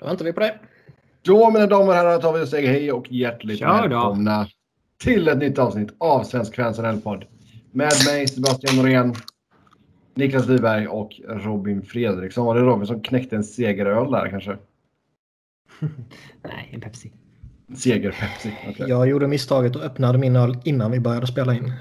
[0.00, 0.58] Då väntar vi på det.
[1.22, 4.46] Då mina damer och herrar tar vi och säger hej och hjärtligt välkomna
[5.02, 7.24] till ett nytt avsnitt av Svensk Fans NHL-podd.
[7.72, 9.14] Med mig Sebastian Norén,
[10.14, 12.46] Niklas Wiberg och Robin Fredriksson.
[12.46, 14.56] Var det Robin som knäckte en segeröl där kanske?
[16.42, 17.12] Nej, en Pepsi.
[17.74, 18.52] Seger-Pepsi.
[18.68, 18.88] okej.
[18.88, 21.72] Jag gjorde misstaget och öppnade min öl innan vi började spela in.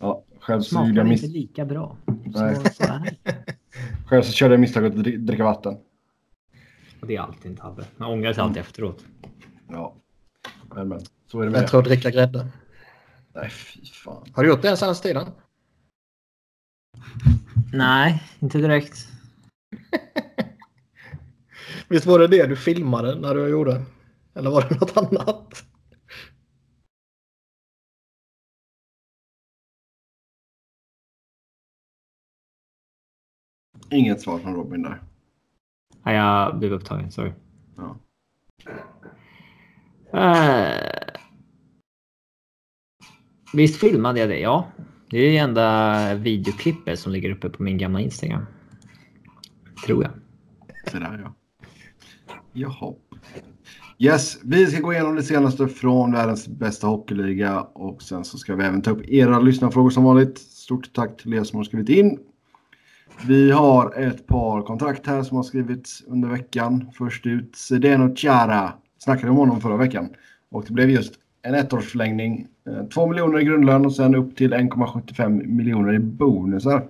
[0.00, 1.96] Ja, själv så, Smakar jag inte miss- lika bra.
[4.06, 5.76] Själv så körde jag misstaget att dri- dricka vatten.
[7.04, 7.84] Och det är alltid en tabbe.
[7.96, 9.04] Man ångrar sig alltid efteråt.
[9.68, 9.96] Ja,
[10.74, 12.48] men, men så är det med Bättre att dricka grädde.
[13.32, 14.26] Nej, fy fan.
[14.34, 15.26] Har du gjort det den senaste tiden?
[17.72, 19.08] Nej, inte direkt.
[21.88, 23.84] Visst var det det du filmade när du gjorde?
[24.34, 25.64] Eller var det något annat?
[33.90, 35.02] Inget svar från Robin där.
[36.04, 37.10] Nej, jag blev upptagen.
[37.10, 37.32] Sorry.
[37.76, 37.96] Ja.
[40.12, 41.20] Eh,
[43.52, 44.38] visst filmade jag det?
[44.38, 44.68] Ja.
[45.10, 48.46] Det är det enda videoklippet som ligger uppe på min gamla Instagram.
[49.86, 50.12] Tror jag.
[50.90, 51.34] Så där ja.
[52.52, 52.94] Jaha.
[53.98, 58.54] Yes, vi ska gå igenom det senaste från världens bästa hockeyliga och sen så ska
[58.54, 60.38] vi även ta upp era lyssnarfrågor som vanligt.
[60.38, 62.18] Stort tack till er som har skrivit in.
[63.22, 66.90] Vi har ett par kontrakt här som har skrivits under veckan.
[66.98, 68.72] Först ut Sedeno Chara.
[68.98, 70.08] Snackade om honom förra veckan.
[70.50, 72.46] Och det blev just en ettårsförlängning.
[72.66, 76.86] Eh, två 2 miljoner i grundlön och sen upp till 1,75 miljoner i bonusar.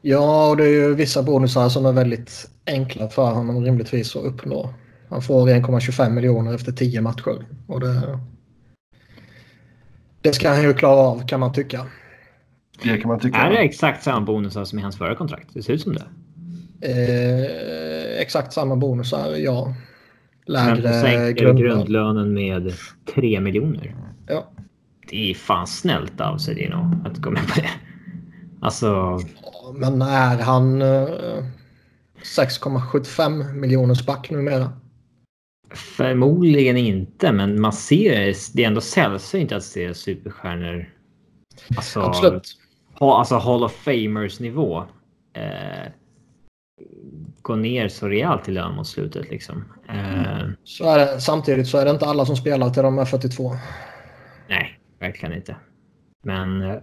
[0.00, 4.24] Ja, och det är ju vissa bonusar som är väldigt enkla för honom rimligtvis att
[4.24, 4.74] uppnå.
[5.08, 7.46] Han får 1,25 miljoner efter 10 matcher.
[7.66, 8.18] Och det,
[10.20, 11.86] det ska han ju klara av kan man tycka.
[12.82, 13.38] Det kan man tycka.
[13.38, 15.48] Är det exakt samma bonusar som i hans förra kontrakt?
[15.54, 16.04] Det ser ut som det.
[16.80, 19.74] Eh, exakt samma bonusar, ja.
[20.46, 21.76] Men Lägre sänker grundlön.
[21.76, 22.72] grundlönen med
[23.14, 23.94] 3 miljoner.
[24.28, 24.50] Ja.
[25.10, 27.70] Det är fan snällt av Sedino att gå med på det.
[28.60, 29.20] Alltså,
[29.74, 31.08] Men är han eh,
[32.22, 34.72] 6,75 miljoners back numera?
[35.74, 40.88] förmodligen inte, men man ser det är ändå sällsynt att se superstjärnor.
[41.76, 42.56] Alltså, Absolut.
[43.06, 44.84] Ha, alltså Hall of Famers nivå.
[45.32, 45.92] Eh,
[47.42, 49.64] gå ner så rejält i lön mot slutet liksom.
[49.88, 51.20] Eh, Så är det.
[51.20, 53.52] Samtidigt så är det inte alla som spelar till de är 42.
[54.48, 55.56] Nej, verkligen inte.
[56.24, 56.62] Men...
[56.62, 56.76] eh,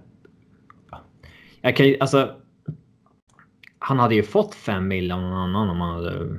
[0.92, 1.02] ja.
[1.62, 2.36] Jag kan ju, alltså...
[3.80, 6.38] Han hade ju fått 5 mil av någon annan om han hade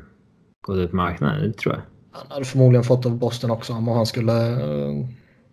[0.67, 1.83] gått ut marknaden, det tror jag.
[2.12, 5.07] Han hade förmodligen fått av Boston också om han skulle uh,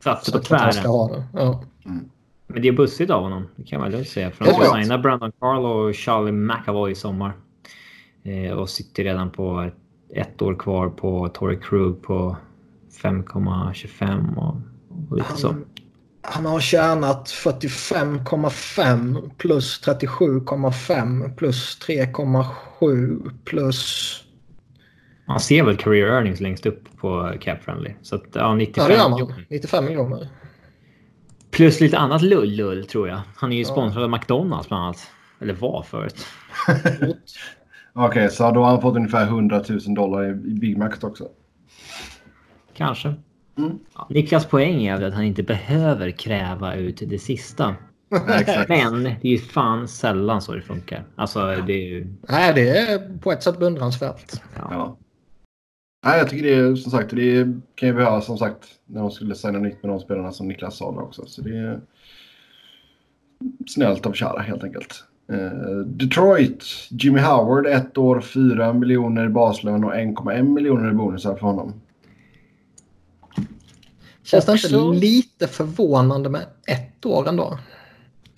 [0.03, 0.91] Satsa på sagt att han ska tvären.
[0.91, 1.57] ha det.
[2.47, 4.31] Men det är bussigt av honom, det kan man lugnt säga.
[4.31, 7.33] För han är ska signa Brandon Carlo och Charlie McAvoy i sommar.
[8.23, 9.75] Eh, och sitter redan på ett,
[10.15, 12.37] ett år kvar på Torrey Krug på
[13.03, 14.55] 5,25 och,
[15.09, 15.47] och lite så.
[15.47, 15.65] Han,
[16.21, 24.23] han har tjänat 45,5 plus 37,5 plus 3,7 plus...
[25.25, 27.93] Man ser väl career earnings längst upp på Cap Friendly.
[28.01, 29.19] Så att, ja, 95 Ja, det gör man.
[29.19, 29.45] miljoner.
[29.49, 30.29] 95 miljoner.
[31.57, 33.19] Plus lite annat lull-lull tror jag.
[33.35, 33.67] Han är ju Ja.
[33.67, 35.11] sponsrad av McDonalds bland annat.
[35.41, 36.25] Eller var förut.
[37.93, 41.27] Okej, så då har han fått ungefär 100 000 dollar i, Big Macs också.
[42.73, 43.13] Kanske.
[43.57, 43.79] Mm.
[43.95, 47.75] Ja, Niklas poäng är att han inte behöver kräva ut det sista.
[48.27, 48.65] Nej.
[48.67, 51.03] Men det är ju fan sällan så det funkar.
[51.15, 52.07] Alltså det är ju...
[52.29, 54.31] Nej, det är på ett sätt beundransvärt.
[54.55, 54.97] Ja.
[56.01, 56.09] Ja.
[56.09, 57.43] Nej, jag tycker det är som sagt, det
[57.75, 60.77] kan ju behövas som sagt när de skulle signa nytt med de spelarna som Niklas
[60.77, 61.25] sa också.
[61.25, 61.81] Så det är
[63.67, 65.03] snällt av Chara helt enkelt.
[65.31, 71.33] Eh, Detroit, Jimmy Howard, ett år, 4 miljoner i baslön och 1,1 miljoner i bonusar
[71.35, 71.73] för honom.
[74.23, 77.59] Känns det inte Också- lite förvånande med ett år ändå?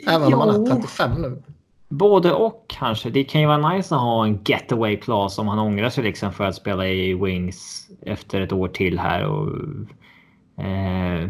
[0.07, 0.65] Även om man Jo.
[0.65, 1.41] är 35 nu.
[1.89, 3.09] Både och kanske.
[3.09, 6.33] Det kan ju vara nice att ha en getaway class om han ångrar sig liksom
[6.33, 9.23] för att spela i Wings efter ett år till här.
[9.23, 9.47] Och,
[10.63, 11.29] eh,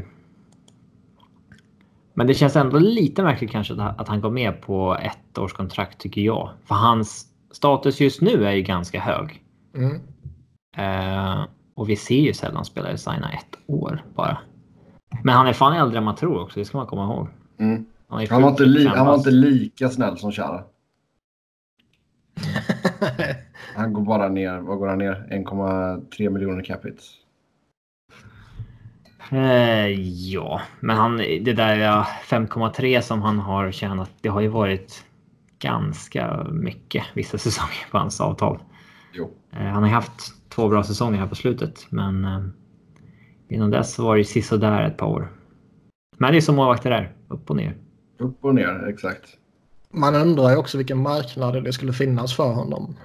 [2.13, 5.97] men det känns ändå lite märkligt kanske att, han går med på ett års kontrakt
[5.97, 6.49] tycker jag.
[6.65, 9.43] För hans status just nu är ju ganska hög.
[9.75, 10.01] Mm.
[10.77, 11.45] Eh,
[11.75, 14.37] och vi ser ju sällan spelare signa ett år bara.
[15.23, 17.27] Men han är fan äldre än man tror också, det ska man komma ihåg.
[17.59, 17.85] Mm.
[18.09, 20.63] Han, Han, var inte li- 45 han var inte lika snäll som Chara.
[23.75, 25.27] Han går bara ner, vad går han ner?
[25.31, 27.01] 1,3 miljoner capita.
[29.31, 29.87] Eh,
[30.31, 35.03] ja, men han, det där ja, 5,3 som han har tjänat, det har ju varit
[35.59, 38.59] ganska mycket vissa säsonger på hans avtal.
[39.13, 39.31] Jo.
[39.51, 42.41] Eh, han har haft två bra säsonger här på slutet, men eh,
[43.49, 45.31] innan dess var det sisådär ett par år.
[46.17, 47.77] Men det är som målvakter är, upp och ner.
[48.19, 49.37] Upp och ner, exakt.
[49.91, 52.95] Man undrar ju också vilken marknad det skulle finnas för honom.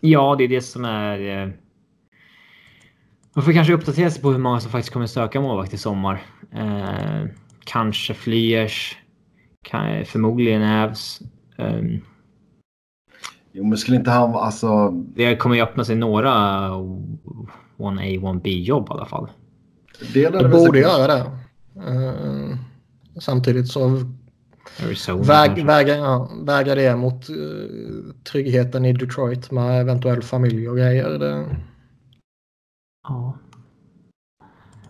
[0.00, 1.42] Ja, det är det som är...
[1.42, 1.48] Eh,
[3.34, 6.22] man får kanske uppdatera sig på hur många som faktiskt kommer söka målvakt i sommar.
[6.52, 7.24] Eh,
[7.64, 8.98] kanske Flyers.
[9.64, 11.20] Kan, förmodligen Ävs.
[11.58, 12.00] Um,
[13.52, 14.34] Jo, men skulle inte han.
[14.34, 16.30] Alltså, det kommer ju öppna sig några
[17.78, 19.28] 1A, 1B jobb i alla fall.
[20.14, 21.20] det Det borde säkert- göra det.
[21.76, 22.56] Eh,
[23.20, 23.88] samtidigt så
[25.26, 27.34] väg, väger, ja, väger det mot eh,
[28.30, 31.18] tryggheten i Detroit med eventuell familj och grejer.
[31.18, 31.46] Det,
[33.08, 33.38] Ja.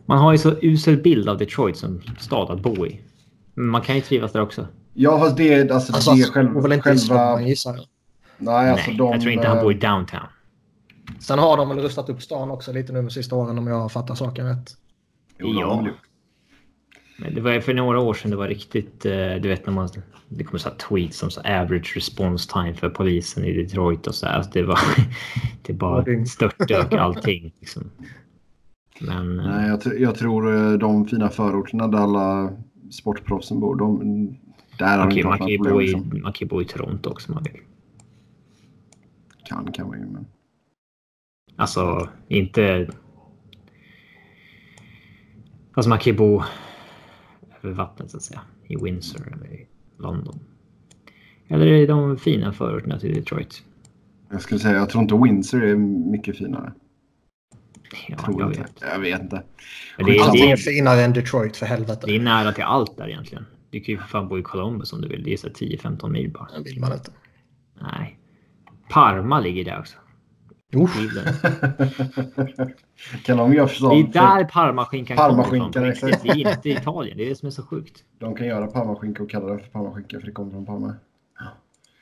[0.07, 3.01] Man har ju så usel bild av Detroit som stad att bo i.
[3.55, 4.67] Men man kan ju trivas där också.
[4.95, 7.55] Ja, fast det, alltså, alltså, det är själv, väl inte i själva...
[7.55, 7.87] Stockholm.
[8.39, 9.13] Nej, alltså Nej, de...
[9.13, 10.27] jag tror inte han bor i eh, downtown.
[11.21, 13.93] Sen har de väl rustat upp stan också lite nu de sista åren om jag
[13.93, 14.71] fattar saken rätt.
[15.39, 15.89] Jo, gjort.
[17.23, 19.89] Men det var för några år sedan det var riktigt, eh, du vet när man,
[20.29, 24.15] det kom så här tweets som så average response time för polisen i Detroit och
[24.15, 24.35] så här.
[24.37, 24.79] Alltså det var,
[25.63, 27.53] det bara störtdök allting.
[27.61, 27.91] Liksom.
[29.01, 32.53] Men eh, Nej, jag, tr- jag tror eh, de fina förorterna där alla
[32.91, 33.99] sportproffsen bor, de,
[34.79, 35.73] där har man, de kan, inte man, kan problem.
[35.75, 36.21] bo i, Liksom.
[36.23, 37.61] man kan ju bo i Toronto också man vill.
[39.45, 40.27] Kan, kan man ju, men...
[41.57, 42.91] Alltså inte...
[45.75, 46.43] Alltså man kan ju bo
[47.65, 48.41] över vattnet så att säga.
[48.67, 49.67] I Windsor eller i
[49.99, 50.41] London.
[51.49, 53.63] Eller i de fina förorterna till Detroit.
[54.31, 55.77] Jag skulle säga, jag tror inte Windsor är
[56.11, 56.73] mycket finare.
[58.09, 58.63] Ja, tror jag inte.
[58.63, 58.81] vet.
[58.81, 59.43] Jag vet inte.
[59.97, 62.07] Men det, är, det, är är, finare än Detroit för helvete.
[62.07, 63.47] det är nära till allt där egentligen.
[63.71, 65.23] Du kan ju för fan bo i Columbus om du vill.
[65.23, 66.49] Det är så 10-15 mil bara.
[66.59, 67.11] Det vill man inte.
[67.81, 68.19] Nej.
[68.89, 69.97] Parma ligger där också.
[73.25, 73.99] Kan de göra Det förslag?
[74.01, 76.11] är där parmaskinkan Parmaskinkan, kommer ifrån.
[76.23, 77.17] Det är inte Italien.
[77.17, 78.05] Det är det som är så sjukt.
[78.19, 80.95] De kan göra parmaskinka och kalla det för parmaskinka för det kommer från Parma.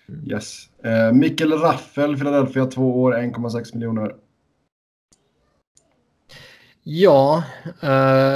[0.09, 0.31] Mm.
[0.31, 0.69] Yes.
[0.85, 4.15] Eh, Mikkel Raffel, Philadelphia, två år, 1,6 miljoner.
[6.83, 7.45] Ja,
[7.83, 7.91] eh,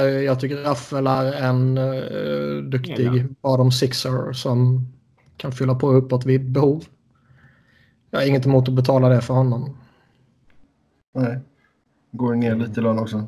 [0.07, 3.27] jag tycker Raffel är en eh, duktig Jävlar.
[3.41, 4.87] bottom sixer som
[5.37, 6.83] kan fylla på uppåt vid behov.
[8.11, 9.77] Jag har inget emot att betala det för honom.
[11.15, 11.39] Nej.
[12.11, 13.27] Går ner lite i lön också.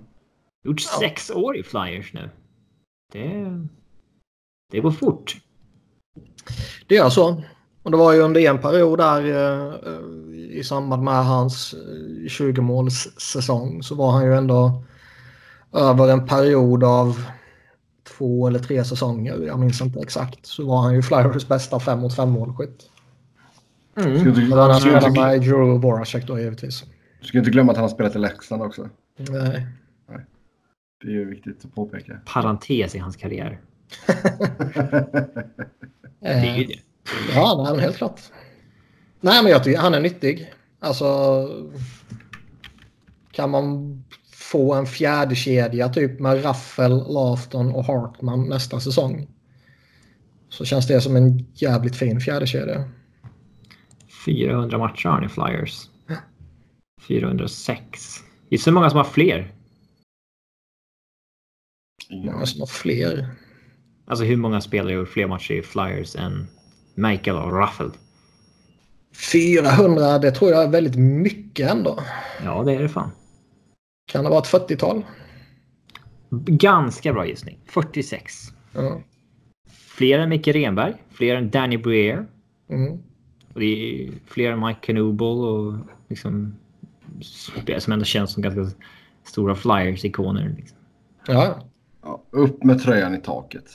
[0.64, 2.30] Gjort sex år i Flyers nu.
[3.14, 3.46] Det,
[4.72, 5.38] det går fort.
[6.88, 7.44] Det gör så.
[7.84, 12.26] Och det var ju under en period där eh, eh, i samband med hans eh,
[12.28, 14.84] 20-målssäsong så var han ju ändå
[15.74, 17.24] över en period av
[18.18, 22.00] två eller tre säsonger, jag minns inte exakt, så var han ju Flyers bästa 5
[22.00, 22.90] mot 5 målskytt.
[24.00, 26.84] Ska du inte, Men han du spelade med Drew Voracek då givetvis.
[27.28, 28.90] Du ska inte glömma att han har spelat i Leksand också.
[29.18, 29.68] Nej.
[31.02, 32.20] Det är ju viktigt att påpeka.
[32.26, 33.60] Parentes i hans karriär.
[36.20, 36.80] Det är ju Eh, det.
[37.36, 38.22] ja, nej, helt klart.
[39.22, 40.54] Nej, men jag tycker han är nyttig.
[40.80, 41.08] Alltså,
[43.32, 44.04] kan man
[44.34, 49.28] få en fjärde kedja typ med Raffel, Lafton och Hartman nästa säsong
[50.50, 52.84] så känns det som en jävligt fin fjärde kedja.
[54.26, 55.90] 400 matcher har han i Flyers.
[57.08, 58.24] 406.
[58.50, 59.54] Det är så många som har fler.
[62.10, 63.30] Många som har fler.
[64.06, 66.48] Alltså hur många spelare gjort fler matcher i Flyers än
[66.96, 67.92] Michael och Ruffel?
[69.32, 72.00] 400, det tror jag är väldigt mycket ändå.
[72.44, 73.12] Ja, det är det fan.
[74.12, 75.06] Kan det vara ett 40-tal?
[76.48, 77.60] Ganska bra gissning.
[77.66, 78.34] 46.
[78.74, 79.02] Ja.
[79.70, 80.94] Fler än Micke Renberg.
[81.10, 82.26] Fler än Danny Briere.
[82.70, 82.94] Mm.
[83.54, 85.74] Och det är fler än Mike Knuble och
[86.08, 86.56] liksom
[87.80, 88.82] som ändå känns som ganska
[89.24, 90.56] stora Flyers-ikoner.
[90.58, 90.78] Liksom.
[91.28, 91.64] Ja.
[92.02, 93.72] Ja, upp med tröjan i taket.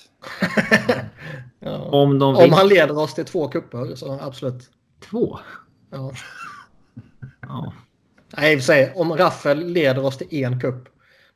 [1.61, 1.77] ja.
[1.77, 2.45] Om de vill...
[2.45, 4.71] Om han leder oss till två kupper så absolut.
[5.11, 5.39] Två?
[5.91, 6.13] Ja.
[7.41, 7.73] Ja.
[8.37, 10.89] Nej, i och för sig, om Raffel leder oss till en kupp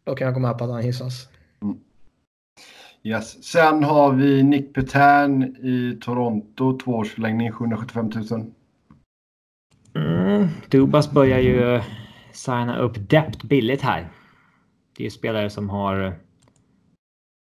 [0.04, 1.28] då kan jag gå med på att han hissas.
[3.02, 3.44] Yes.
[3.44, 8.52] Sen har vi Nick Petan i Toronto, tvåårsförlängning, 775 000.
[10.26, 11.80] Mm, Dubas börjar ju
[12.32, 14.08] signa upp depth billigt här.
[14.96, 16.04] Det är ju spelare som har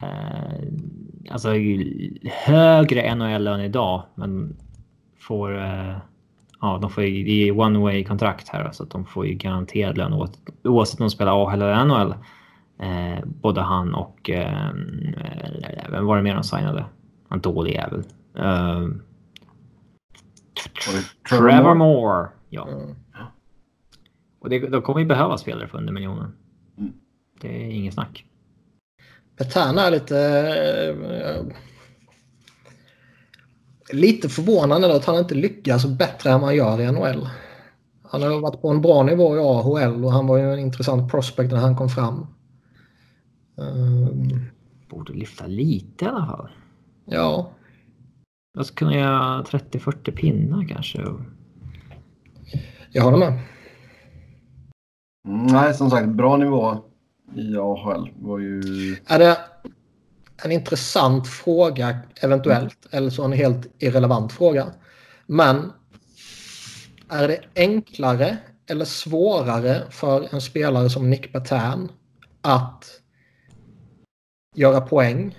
[0.02, 0.62] eh,
[1.30, 1.48] alltså
[2.44, 4.56] högre NHL-lön idag, men
[5.18, 5.96] får eh,
[6.60, 9.34] ja, de får ju, det är one way kontrakt här så att de får ju
[9.34, 10.12] garanterad lön
[10.64, 12.14] oavsett, om de spelar A eller NHL.
[12.78, 14.70] Eh, både han och eh,
[15.90, 16.84] vem var det mer de signade?
[17.30, 18.02] En dålig jävel.
[18.38, 18.88] Eh,
[21.30, 22.28] Trevor Moore.
[22.50, 22.68] Ja.
[22.68, 22.96] Mm.
[24.38, 26.32] Och det, då kommer vi behöva spelare för under miljonen.
[26.78, 26.92] Mm.
[27.40, 28.24] Det är inget snack.
[29.36, 30.18] Petan är lite...
[31.24, 31.56] eh,
[33.92, 37.28] lite förvånande att han inte lyckas bättre än man gör i NHL.
[38.02, 41.10] Han har varit på en bra nivå i AHL och han var ju en intressant
[41.10, 42.26] prospect när han kom fram.
[43.58, 44.44] Ehm,
[44.88, 46.48] Borde lyfta lite i alla fall.
[47.04, 47.50] ja,
[48.54, 51.02] Jag skulle kunna göra 30-40 pinnar kanske.
[52.92, 53.38] Jag håller med.
[55.28, 56.84] Mm, nej, som sagt, bra nivå
[57.36, 58.60] i AHL var ju...
[59.06, 59.38] Är det
[60.44, 64.66] en intressant fråga eventuellt eller så en helt irrelevant fråga.
[65.26, 65.72] Men
[67.08, 71.92] är det enklare eller svårare för en spelare som Nick Petan
[72.42, 73.00] att
[74.54, 75.36] göra poäng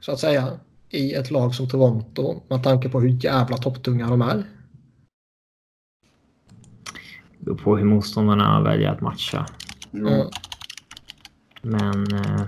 [0.00, 4.22] så att säga i ett lag som Toronto med tanke på hur jävla topptunga de
[4.22, 4.44] är?
[7.48, 9.46] Beror på hur motståndarna väljer att matcha.
[9.90, 10.28] Jo, Mm.
[11.62, 12.42] Men eh,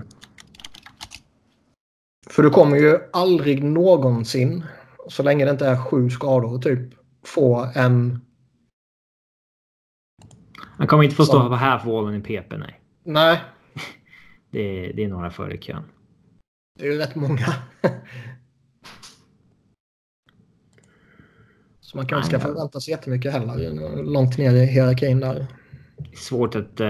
[2.29, 4.63] För du kommer ju aldrig någonsin,
[5.07, 6.93] så länge det inte är sju skador, typ
[7.25, 8.21] få en...
[10.57, 12.81] han kommer inte få stå på half-wallen i PP, nej.
[13.03, 13.41] Nej,
[14.51, 15.83] Det är, det är några före kön.
[16.79, 17.53] det är ju rätt många.
[21.91, 22.53] Så man kanske ska Nej, ja.
[22.53, 24.03] förvänta sig jättemycket heller.
[24.03, 25.47] Långt ner i hierarkin där.
[25.97, 26.79] Det är svårt att...
[26.79, 26.87] Eh,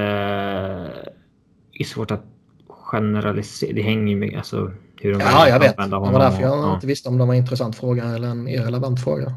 [1.72, 2.24] det är svårt att
[2.68, 3.74] generalisera.
[3.74, 5.78] Det hänger ju med alltså, hur de Ja, jag att vet.
[5.78, 6.76] Det var därför och- jag ja.
[6.76, 9.34] inte visste om det var en intressant fråga eller en irrelevant fråga.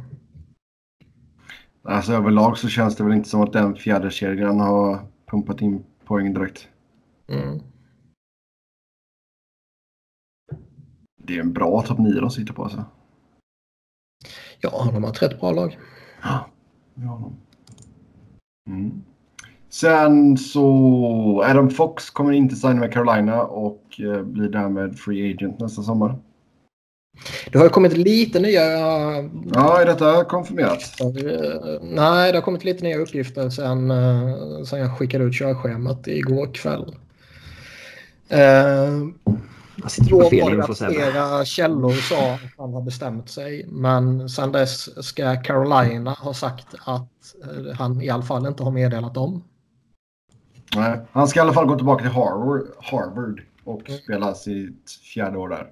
[1.83, 4.99] Alltså överlag så känns det väl inte som att den fjärde kedjan har
[5.31, 6.69] pumpat in poäng direkt.
[7.29, 7.61] Mm.
[11.23, 12.85] Det är en bra topp 9 de sitter på alltså.
[14.65, 15.79] Ja, de har ett rätt bra lag.
[16.23, 16.49] Ja,
[16.95, 17.31] ja.
[18.69, 19.03] Mm.
[19.71, 25.61] Sen så Adam Fox kommer inte signa med Carolina och eh, blir därmed free agent
[25.61, 26.19] nästa sommar.
[27.53, 28.63] Det har kommit lite nya...
[29.55, 31.01] Ja, är detta konfirmerat?
[31.01, 31.09] Eh,
[31.83, 36.55] Nej, det har kommit lite nya uppgifter sen, eh, sen jag skickade ut körschemat igår
[36.55, 36.95] kväll.
[39.85, 43.67] Jag sitter på fel info flera källor sa att han har bestämt sig.
[43.69, 48.71] Men sen dess ska Carolina ha sagt att eh, han i alla fall inte har
[48.71, 49.45] meddelat dem.
[50.77, 54.01] Nej, han ska i alla fall gå tillbaka till Harvard, Harvard och Mm.
[54.01, 55.67] spela sitt fjärde år där.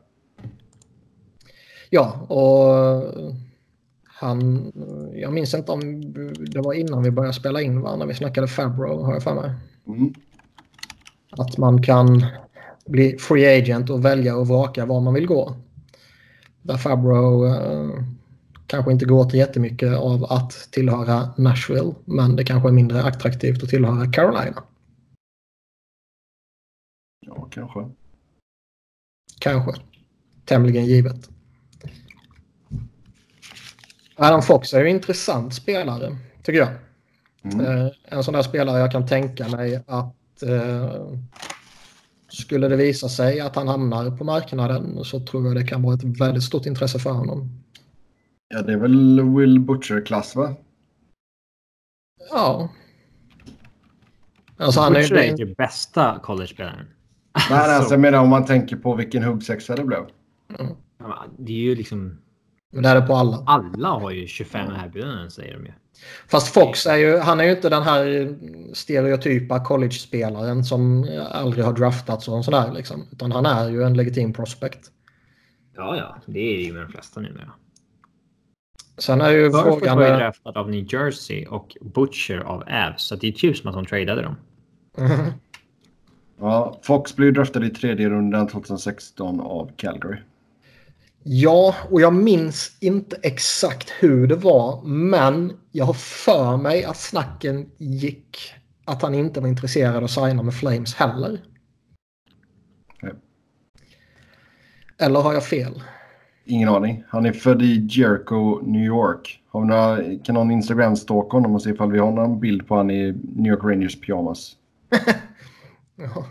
[1.91, 3.05] Ja, och
[4.05, 4.73] han...
[5.15, 6.13] Jag minns inte om
[6.53, 7.97] det var innan vi började spela in, va?
[7.97, 9.51] när vi snackade Fabro, har jag för mig.
[9.87, 10.15] Mm.
[11.31, 12.27] Att man kan
[12.87, 15.57] bli free agent och välja och vraka var man vill gå.
[16.63, 18.05] Där Fabro eh,
[18.67, 23.63] kanske inte går till jättemycket av att tillhöra Nashville, men det kanske är mindre attraktivt
[23.63, 24.63] att tillhöra Carolina.
[27.27, 27.89] Ja, kanske.
[29.41, 29.73] Kanske.
[30.45, 31.29] Tämligen givet.
[34.17, 36.69] Adam Fox är ju en intressant spelare, tycker jag.
[37.45, 37.61] Mm.
[37.61, 41.19] Eh, en sån där spelare jag kan tänka mig att eh,
[42.37, 45.95] skulle det visa sig att han hamnar på marknaden så tror jag det kan vara
[45.95, 47.63] ett väldigt stort intresse för honom.
[48.49, 50.55] Ja, det är väl Will Butcher-klass va?
[52.31, 52.69] Ja.
[54.57, 55.37] Alltså han är Butcher är ju...
[55.37, 56.87] typ bästa college-spelaren.
[57.35, 60.05] Nej, nej, alltså, jag menar om man tänker på vilken huggsexa det blev.
[60.99, 62.19] Ja, Det är ju liksom...
[62.73, 63.43] Det är det på alla.
[63.47, 65.73] Alla har ju 25 erbjudanden säger de ju.
[66.29, 68.35] Fast Fox är ju, han är ju inte den här
[68.73, 73.05] stereotypa college-spelaren som aldrig har draftats och en sån där liksom.
[73.13, 74.91] Utan han är ju en legitim prospect.
[75.77, 76.17] Ja, ja.
[76.27, 77.53] Det är ju med de flesta numera.
[78.99, 79.99] Sen är ju Burford frågan...
[79.99, 83.03] var ju draftad av New Jersey och Butcher av Avs.
[83.03, 84.37] Så det är typ som att de tradade dem.
[84.99, 85.33] Mhm.
[86.41, 90.19] Ja, Fox blev draftad i tredje rundan 2016 av Calgary.
[91.25, 96.97] Ja, och jag minns inte exakt hur det var, men jag har för mig att
[96.97, 101.41] snacken gick att han inte var intresserad av att signa med Flames heller.
[102.95, 103.13] Okej.
[104.99, 105.83] Eller har jag fel?
[106.45, 107.05] Ingen aning.
[107.09, 109.43] Han är född i Jericho, New York.
[109.49, 112.77] Har vi några, kan någon Instagram-stalka honom och se ifall vi har någon bild på
[112.77, 114.57] han i New York Rangers pyjamas?
[115.97, 116.27] Ja.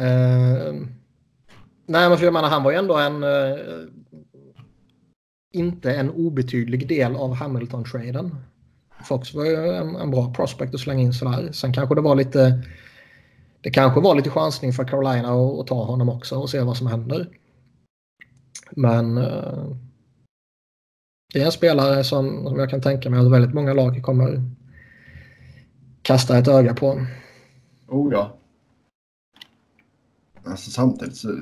[0.00, 0.74] Eh,
[1.86, 3.24] nej, men för jag menar, han var ju ändå en
[5.52, 8.36] inte en obetydlig del av Hamilton-traden.
[9.04, 11.52] Fox var ju en, en bra prospect att slänga in sådär.
[11.52, 12.62] Sen kanske det var lite...
[13.60, 16.76] Det kanske var lite chansning för Carolina att, att ta honom också och se vad
[16.76, 17.28] som händer.
[18.70, 19.18] Men...
[19.18, 19.76] uh,
[21.32, 24.42] det är en spelare som, som jag kan tänka mig att väldigt många lag kommer
[26.02, 27.06] kasta ett öga på.
[27.88, 28.36] Oh ja.
[30.44, 31.40] Alltså samtidigt så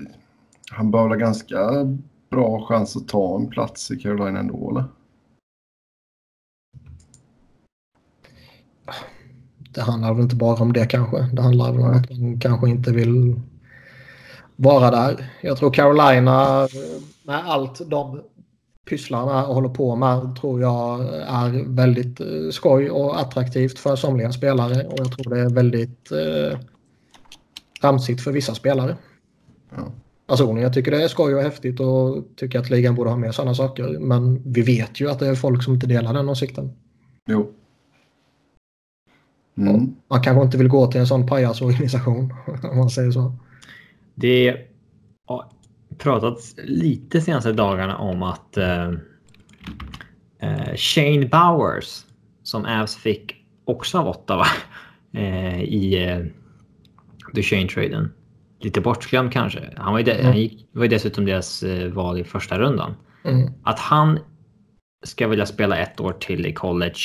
[0.70, 1.58] han bör ganska
[2.30, 4.84] bra chans att ta en plats i Carolina ändå eller?
[9.74, 11.18] Det handlar väl inte bara om det kanske.
[11.32, 13.40] Det handlar väl om att man kanske inte vill
[14.56, 15.32] vara där.
[15.40, 16.68] Jag tror Carolina
[17.22, 18.20] med allt de
[18.88, 24.86] pysslarna håller på med tror jag är väldigt eh, skoj och attraktivt för somliga spelare
[24.86, 26.58] och jag tror det är väldigt eh,
[28.24, 28.96] för vissa spelare.
[29.76, 29.92] Ja.
[30.28, 33.32] Personligen jag tycker det är skoj och häftigt och tycker att ligan borde ha mer
[33.32, 33.98] sådana saker.
[33.98, 36.72] Men vi vet ju att det är folk som inte delar den åsikten.
[37.26, 37.52] Jo.
[39.58, 39.94] Mm.
[40.08, 42.34] Man kanske inte vill gå till en sån pajasorganisation
[42.70, 43.32] om man säger så.
[44.14, 44.66] Det
[45.26, 45.44] har
[45.98, 48.88] pratats lite senaste dagarna om att eh,
[50.38, 52.04] eh, Shane Bowers
[52.42, 54.46] som Avs fick också av Ottawa
[55.12, 56.26] eh, i eh,
[57.34, 58.08] Duchene-traden.
[58.60, 59.72] Lite bortglömd kanske.
[59.76, 60.26] Han var ju, de, Mm.
[60.26, 62.94] han gick, var ju dessutom deras eh, val i första rundan.
[63.24, 63.52] Mm.
[63.62, 64.18] Att han
[65.04, 67.00] ska vilja spela ett år till i college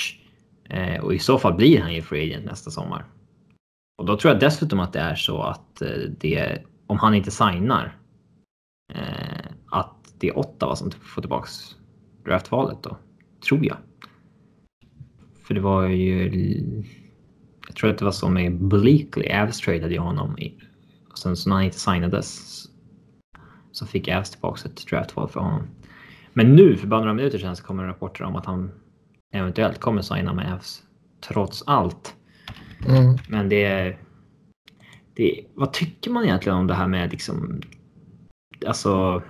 [0.70, 3.06] eh, och i så fall blir han ju free agent nästa sommar.
[3.98, 7.32] Och då tror jag dessutom att det är så att eh, det, om han inte
[7.32, 7.98] signar,
[8.94, 11.76] eh, att det är Ottawa som får tillbaks
[12.26, 12.98] draftvalet då.
[13.48, 13.78] Tror jag.
[15.44, 16.84] För det var ju...
[17.68, 19.32] Jag tror att det var så med Bleakley.
[19.32, 20.40] Avs tradade ju honom.
[20.40, 20.60] I,
[21.14, 22.64] och sen så när han inte signades
[23.72, 25.68] så fick Avs tillbaks ett draftval för honom.
[26.34, 28.72] Men nu, för bara några minuter sedan, så kommer rapporter om att han
[29.32, 30.84] eventuellt kommer signa med Avs.
[31.22, 32.16] Trots allt.
[32.88, 33.18] Mm.
[33.30, 33.98] Men det är...
[35.16, 37.62] Det, vad tycker man egentligen om det här med liksom...
[38.68, 39.24] Alltså...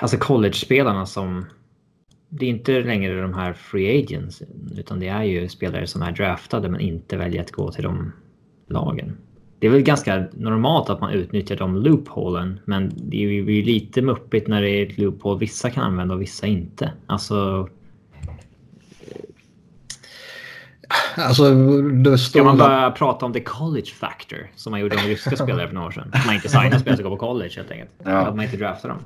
[0.00, 1.46] Alltså college-spelarna som...
[2.28, 4.42] Det är inte längre de här free agents
[4.76, 8.12] utan det är ju spelare som är draftade men inte väljer att gå till de
[8.72, 9.16] lagen.
[9.58, 14.02] Det är väl ganska normalt att man utnyttjar de loopholen men det är ju lite
[14.02, 16.92] muppigt när det är ett loophole vissa kan använda och vissa inte.
[17.06, 17.68] Alltså
[21.16, 25.36] Alltså, det Ska man börja prata om the college factor som man gjorde om ryska
[25.36, 26.10] spelare för några år sedan?
[26.12, 27.90] Att man inte signar spelare som går på college helt enkelt.
[28.04, 28.10] Ja.
[28.10, 28.98] Att man inte draftar dem.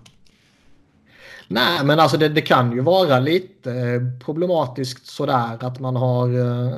[1.48, 6.28] Nej, men alltså det, det kan ju vara lite eh, problematiskt sådär att man har...
[6.38, 6.72] Eh,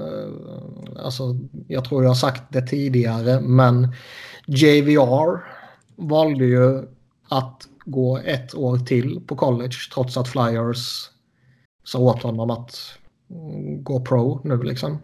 [1.04, 1.22] alltså,
[1.68, 3.88] jag tror jag har sagt det tidigare, men
[4.46, 5.44] JVR
[5.96, 6.88] valde ju
[7.28, 11.11] att gå ett år till på college trots att Flyers
[11.85, 12.76] sa åt honom att
[13.31, 14.98] mm, gå pro nu liksom.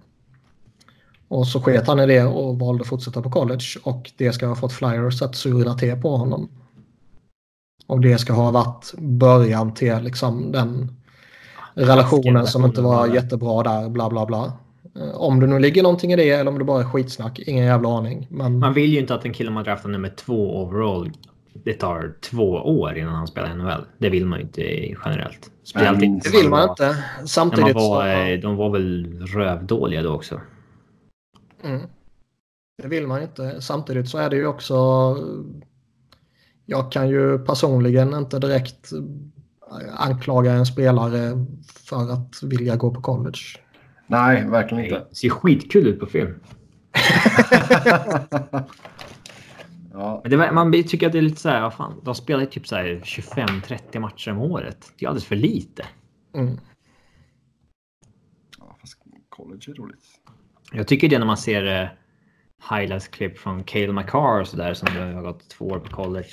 [1.29, 4.47] Och så sket han i det och valde att fortsätta på college och det ska
[4.47, 6.49] ha fått Flyers att surna te på honom.
[7.87, 10.97] Och det ska ha varit början till liksom den
[11.75, 14.53] relationen som inte var jättebra där, bla bla bla.
[14.97, 17.65] Eh, Om det nu ligger någonting i det eller om det bara är skitsnack, ingen
[17.67, 18.27] jävla aning.
[18.31, 21.11] Men Man vill ju inte att en kille man draftar nummer två overall
[21.65, 23.85] det tar två år innan han spelar NHL.
[23.99, 24.63] Det vill man ju inte
[25.05, 25.51] generellt.
[25.65, 26.87] Speciellt Nej, inte det vill man var- inte.
[26.87, 28.07] När man Samtidigt var, så...
[28.07, 30.41] eh, de var väl rövdåliga då också.
[31.65, 31.81] Mm.
[32.83, 33.61] Det vill man inte.
[33.61, 34.75] Samtidigt så är det ju också...
[36.67, 38.91] Jag kan ju personligen inte direkt
[39.99, 41.47] anklaga en spelare
[41.89, 43.39] för att vilja gå på college.
[44.07, 45.07] Nej, verkligen inte.
[45.09, 46.35] Det ser skitkul ut på film.
[49.93, 52.15] ja, Men det, var- man tycker att det är lite så här, vad fan, de
[52.15, 54.93] spelar ju typ så här 25-30 matcher om året.
[54.99, 55.85] Det är alldeles för lite.
[56.35, 56.59] Mm.
[58.59, 58.95] ja, fast
[59.29, 60.05] college är roligt.
[60.73, 61.89] Jag tycker det när man ser eh,
[62.71, 66.33] highlights-klipp från Cale McCarr så där som har gått två år på college.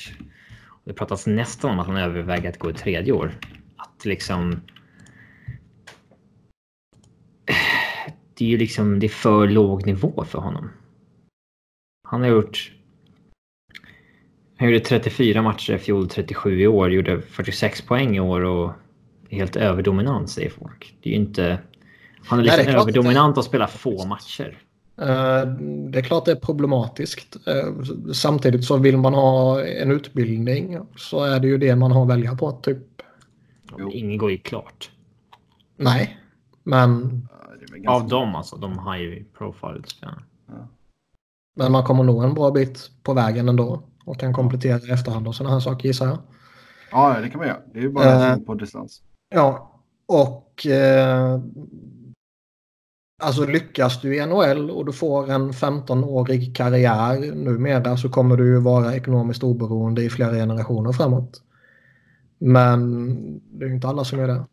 [0.68, 3.40] Och det pratas nästan om att han överväger att gå ett tredje år.
[3.76, 4.62] Att liksom...
[8.34, 10.70] Det är ju liksom det är för låg nivå för honom.
[12.08, 12.72] Han har gjort...
[14.58, 18.72] Han gjorde 34 matcher i fjol, 37 i år, gjorde 46 poäng i år och
[19.30, 20.96] helt överdominant säger folk.
[21.02, 21.60] Det är ju inte...
[22.26, 24.58] Han är Nej, det är liksom överdominant och spelar få matcher.
[24.98, 25.48] Eh,
[25.92, 27.36] Det är klart det är problematiskt.
[27.48, 32.02] Eh, Samtidigt så vill man ha en utbildning så är det ju det man har
[32.02, 32.52] att välja på.
[32.52, 32.78] Typ.
[33.92, 34.92] Ingen går ju klart.
[35.78, 36.18] Nej,
[36.64, 37.22] men,
[37.84, 40.22] Ja, Av dem alltså, de high profile spelarna.
[41.56, 45.28] men man kommer nog en bra bit på vägen ändå och kan komplettera i efterhand
[45.28, 46.18] och sådana här saker gissar jag.
[46.92, 47.60] Ja, det kan man göra.
[47.74, 49.02] Det är ju bara gå på distans.
[49.30, 51.40] Ja, och eh,
[53.22, 58.48] alltså lyckas du i NHL och du får en 15-årig karriär numera så kommer du
[58.48, 61.42] ju vara ekonomiskt oberoende i flera generationer framåt.
[62.38, 63.16] Men
[63.58, 64.46] det är ju inte alla som gör det.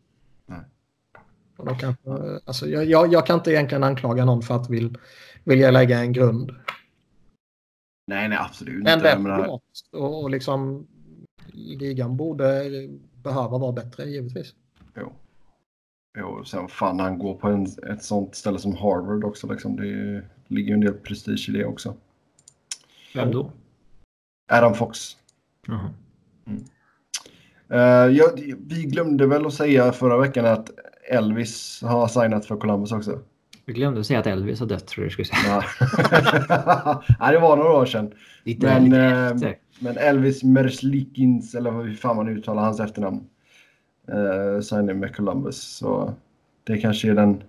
[1.56, 2.10] Och då kanske,
[2.44, 4.98] alltså, jag, jag, jag kan inte egentligen anklaga någon för att vill,
[5.44, 6.50] vilja lägga en grund.
[8.06, 8.90] Nej, nej, absolut inte.
[8.90, 10.86] är Jag menar, och, och liksom
[11.52, 12.64] ligan borde
[13.22, 14.54] behöva vara bättre givetvis.
[14.96, 15.12] jo.
[16.18, 19.52] Jo, sen fan han går på en, ett sånt ställe som Harvard också.
[19.52, 19.76] Liksom.
[19.76, 21.94] Det ligger ju en del prestige i det också.
[23.14, 23.50] Vem då?
[24.52, 24.98] Adam Fox.
[25.66, 25.90] Jaha.
[27.70, 30.70] Eh, jag, vi glömde väl att säga förra veckan att
[31.10, 33.20] Elvis har signat för Columbus också.
[33.64, 35.64] Vi glömde säga att Elvis har dött tror jag du skulle säga.
[36.48, 37.02] Ja.
[37.20, 38.12] Nej, det var några år sedan.
[38.44, 39.52] Lite, Men, eh.
[39.78, 43.20] Men Elvis Merslikins, eller hur fan man uttalar hans efternamn,
[44.08, 45.62] eh, signade med Columbus.
[45.62, 46.14] Så
[46.64, 47.42] det kanske är den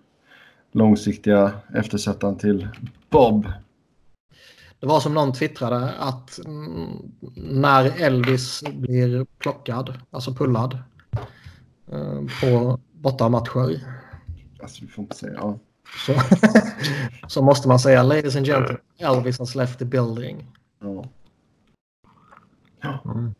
[0.71, 2.67] långsiktiga eftersättaren till
[3.09, 3.47] Bob.
[4.79, 10.77] Det var som någon twittrade att mm, när Elvis blir plockad, alltså pullad,
[11.91, 13.81] eh, på bortamatcher
[14.61, 15.33] Alltså, vi får inte säga.
[15.37, 15.59] Ja.
[16.05, 16.13] så,
[17.27, 20.47] så måste man säga ladies and gentlemen, Elvis has left the building.
[20.79, 21.05] Ja.
[23.05, 23.33] Mm.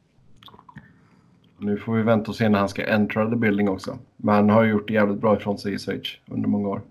[1.60, 3.98] Nu får vi vänta och se när han ska enter the building också.
[4.18, 6.82] Men han har ju gjort det jävligt bra ifrån sig i Schweiz under många år.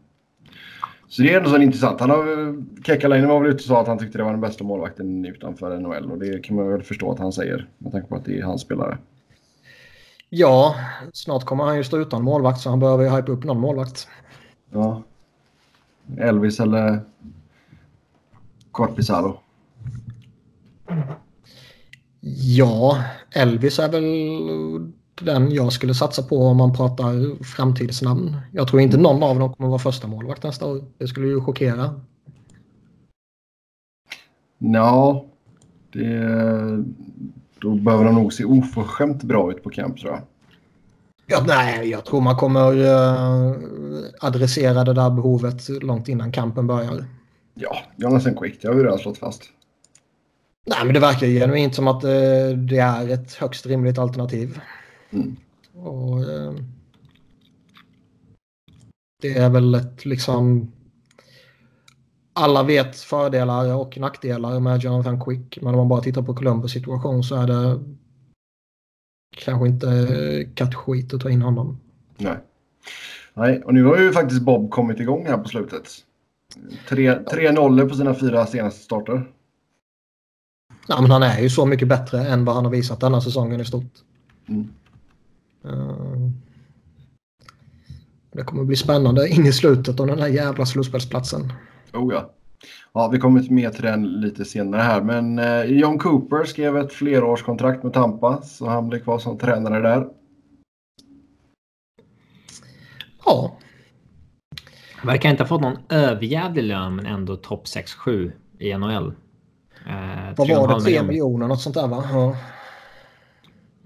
[1.08, 2.00] Så det är ändå så intressant.
[2.00, 4.64] Han har, Kekkalainen var väl ute och sa att han tyckte det var den bästa
[4.64, 6.10] målvakten utanför NHL.
[6.10, 8.42] Och det kan man väl förstå att han säger med tanke på att det är
[8.42, 8.98] hans spelare.
[10.30, 10.74] Ja,
[11.12, 14.08] snart kommer han ju stå utan målvakt så han behöver ju hypa upp någon målvakt.
[14.70, 15.02] Ja.
[16.18, 17.00] Elvis eller
[18.72, 19.40] Korpisalo.
[22.20, 28.36] Ja, Elvis är väl den jag skulle satsa på om man pratar framtidsnamn.
[28.52, 30.84] Jag tror inte någon av dem kommer vara första målvakt nästa år.
[30.98, 32.00] Det skulle ju chockera.
[34.58, 35.24] Ja,
[35.92, 36.84] det,
[37.58, 40.20] då behöver han nog se oförskämt bra ut på camp tror jag.
[41.26, 43.56] Ja, nej, jag tror man kommer uh,
[44.20, 47.04] adressera det där behovet långt innan kampen börjar.
[47.54, 49.42] Ja, Jonathan Quick, det har vi redan slått fast.
[50.66, 54.60] Nej, men det verkar genuint som att uh, det är ett högst rimligt alternativ.
[55.10, 55.36] Mm.
[55.74, 56.52] Och, uh,
[59.22, 60.72] det är väl ett liksom...
[62.32, 65.58] Alla vet fördelar och nackdelar med Jonathan Quick.
[65.62, 67.80] Men om man bara tittar på Columbus situation så är det
[69.36, 71.80] kanske inte kattskit att ta in honom.
[72.16, 72.36] Nej.
[73.34, 75.88] Nej, och nu har ju faktiskt Bob kommit igång här på slutet.
[76.88, 79.26] Tre, tre nollor på sina fyra senaste starter.
[80.88, 83.60] Ja, men han är ju så mycket bättre än vad han har visat denna säsongen
[83.60, 83.92] i stort.
[84.48, 84.68] Mm.
[85.66, 86.30] Uh,
[88.32, 91.52] det kommer bli spännande in i slutet av den här jävla slutspelsplatsen.
[91.92, 92.30] Oh ja.
[92.92, 95.02] Ja, vi kommer med till den lite senare här.
[95.02, 98.42] Men eh, John Cooper skrev ett flerårskontrakt med Tampa.
[98.42, 100.08] Så han blir kvar som tränare där.
[103.24, 103.58] Ja,
[105.02, 109.12] Verkar inte ha fått någon överjävlig lön men ändå topp 6-7 i NHL.
[109.86, 110.80] Eh, vad var det?
[110.80, 111.06] 3 miljon.
[111.06, 112.04] miljoner något sånt där va?
[112.12, 112.36] Ja.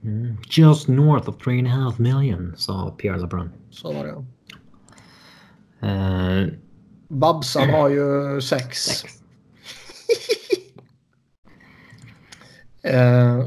[0.05, 0.37] Mm.
[0.51, 3.51] Just north of 3,5 million, sa Pierre LeBrun.
[3.71, 4.25] Så var det.
[5.89, 6.49] Eh,
[7.09, 8.79] Babsan har ju sex.
[8.83, 9.15] sex.
[12.85, 13.45] Eh,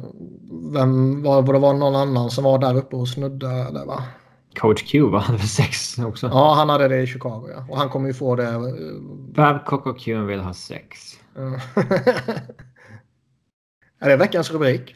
[0.73, 4.03] vem var, var det var någon annan som var där uppe och snuddade va?
[4.60, 5.19] Coach Q va?
[5.25, 6.27] hade väl sex också?
[6.27, 7.65] Ja, han hade det i Chicago ja.
[7.69, 8.47] Och han kommer ju få det.
[8.47, 8.62] eh,
[9.36, 10.99] Babcock och Q vill ha sex.
[14.00, 14.95] är det veckans rubrik?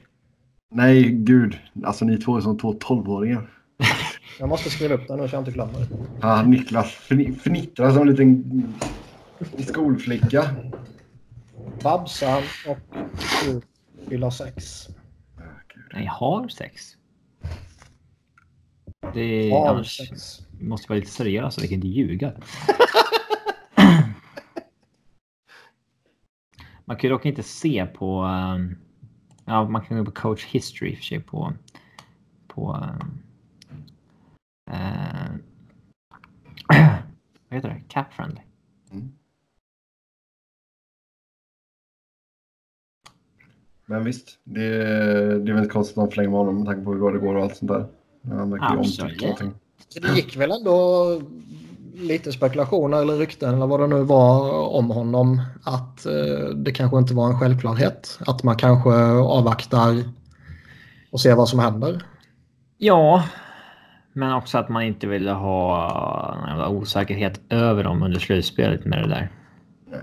[0.71, 1.58] Nej, gud.
[1.84, 3.49] Alltså ni två är som två tolvåringar.
[4.39, 5.88] Jag måste skriva upp den nu så jag inte glömmer.
[6.21, 8.73] Ja, Niklas fni- fnittrar som en liten
[9.67, 10.56] skolflicka.
[11.84, 12.78] Babsan och
[13.45, 13.62] du
[14.10, 14.88] vill ha sex.
[15.93, 16.95] Nej, har sex.
[19.13, 20.39] Det är, Har annars sex.
[20.60, 22.32] måste vara lite seriösa, vi kan inte ljuga.
[26.89, 28.21] man kan ju dock inte se på...
[28.21, 28.78] ehm,
[29.45, 31.54] ja, man kan gå på coach history i och för sig på...
[32.47, 33.23] på ehm,
[34.71, 35.32] eh,
[37.49, 37.82] vad heter det?
[37.88, 38.41] Cap friendly.
[43.86, 44.69] Men visst, det,
[45.39, 47.12] det är väl inte konstigt att de förlänger med honom med tanke på hur bra
[47.12, 47.88] det går och allt sånt där.
[48.23, 49.02] Han verkar ju Absolut.
[49.02, 49.52] omtyckt och allting.
[49.88, 51.21] Så det gick väl ändå
[51.99, 55.41] lite spekulationer eller rykten eller vad det nu var om honom.
[55.63, 58.19] Att eh, det kanske inte var en självklarhet.
[58.27, 60.03] Att man kanske avvaktar
[61.12, 62.03] och ser vad som händer.
[62.77, 63.23] Ja,
[64.13, 69.07] men också att man inte ville ha någon osäkerhet över dem under slutspelet med det
[69.07, 69.31] där.
[69.91, 70.01] Nej.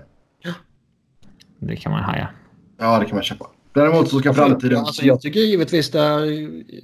[1.59, 2.29] Det kan man haja.
[2.77, 3.47] Ja, det kan man köpa.
[3.73, 4.77] Däremot så ska framtiden...
[4.77, 6.25] Alltså, jag tycker givetvis det är,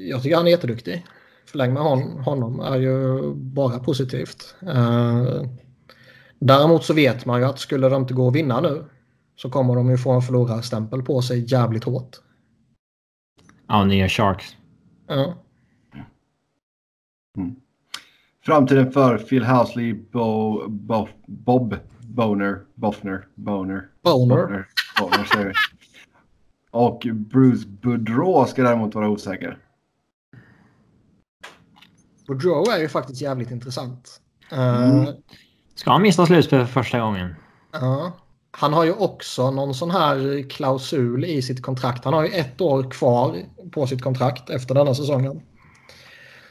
[0.10, 1.06] Jag tycker han är jätteduktig.
[1.46, 4.56] Förläng med hon, honom är ju bara positivt.
[4.64, 5.44] Uh,
[6.40, 8.86] däremot så vet man ju att skulle de inte gå att vinna nu
[9.36, 12.18] så kommer de ju få en förlorarstämpel på sig jävligt hårt.
[13.68, 14.56] Ja, nya Sharks.
[15.08, 15.34] Ja.
[17.38, 17.56] Mm.
[18.46, 21.76] Framtiden för Phil Housley, Bo, Bo, Bob
[22.14, 23.90] Boner, Boffner, Boner.
[24.04, 24.68] Boner.
[25.00, 25.54] Boner säger vi.
[26.72, 29.58] Och Bruce Boudreau ska däremot vara osäker.
[32.34, 34.22] Boudreau är ju faktiskt jävligt intressant.
[34.52, 35.00] Mm.
[35.00, 35.10] Uh,
[35.76, 37.36] ska han missa slutspel för första gången?
[37.72, 38.12] Ja.
[38.52, 42.06] Han har ju också någon sån här klausul i sitt kontrakt.
[42.06, 43.38] Han har ju ett år kvar
[43.72, 45.42] på sitt kontrakt efter denna säsongen.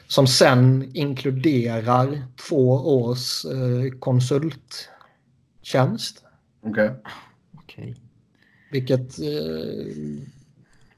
[0.07, 6.23] Som sen inkluderar två års eh, konsulttjänst.
[6.65, 6.89] Okej.
[6.89, 6.99] Okay.
[7.63, 7.95] okay.
[8.71, 9.25] Vilket eh,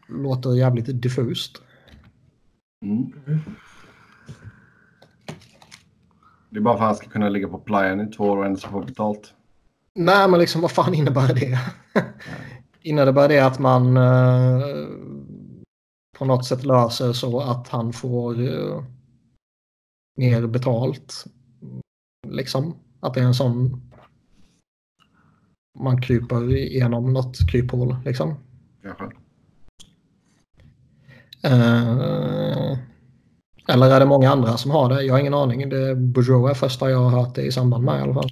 [0.07, 1.61] låter jävligt diffust.
[2.83, 3.13] Mm.
[6.55, 8.45] Det är bara för att han ska kunna ligga på playen i två år och
[8.45, 9.33] ändå få betalt.
[9.95, 11.59] Nej, men liksom vad fan innebär det?
[12.81, 14.87] innebär det att man eh,
[16.17, 18.83] på något sätt löser så att han får eh,
[20.17, 21.25] mer betalt?
[22.27, 23.81] Liksom att det är en sån
[25.79, 28.35] man kryper igenom något kryphål liksom.
[28.81, 29.05] Kanske.
[31.43, 32.77] Eh,
[33.67, 35.03] eller är det många andra som har det?
[35.03, 35.69] Jag har ingen aning.
[35.69, 38.29] Det Bourgeois är första jag har hört det i samband med i alla fall.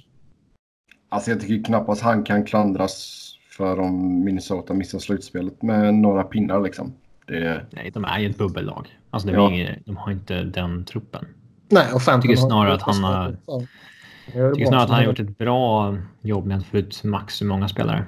[1.08, 3.20] Alltså jag tycker knappast han kan klandras
[3.50, 6.92] för om Minnesota missar slutspelet med några pinnar liksom.
[7.26, 7.66] Det...
[7.70, 8.98] Nej, de är ju ett bubbellag.
[9.10, 9.52] Alltså de, ja.
[9.52, 11.26] ingen, de har inte den truppen.
[11.68, 13.36] Nej, och jag tycker snarare att han har...
[14.34, 17.42] Jag tycker snarare att han har gjort ett bra jobb med att få ut max
[17.42, 18.04] hur många spelare.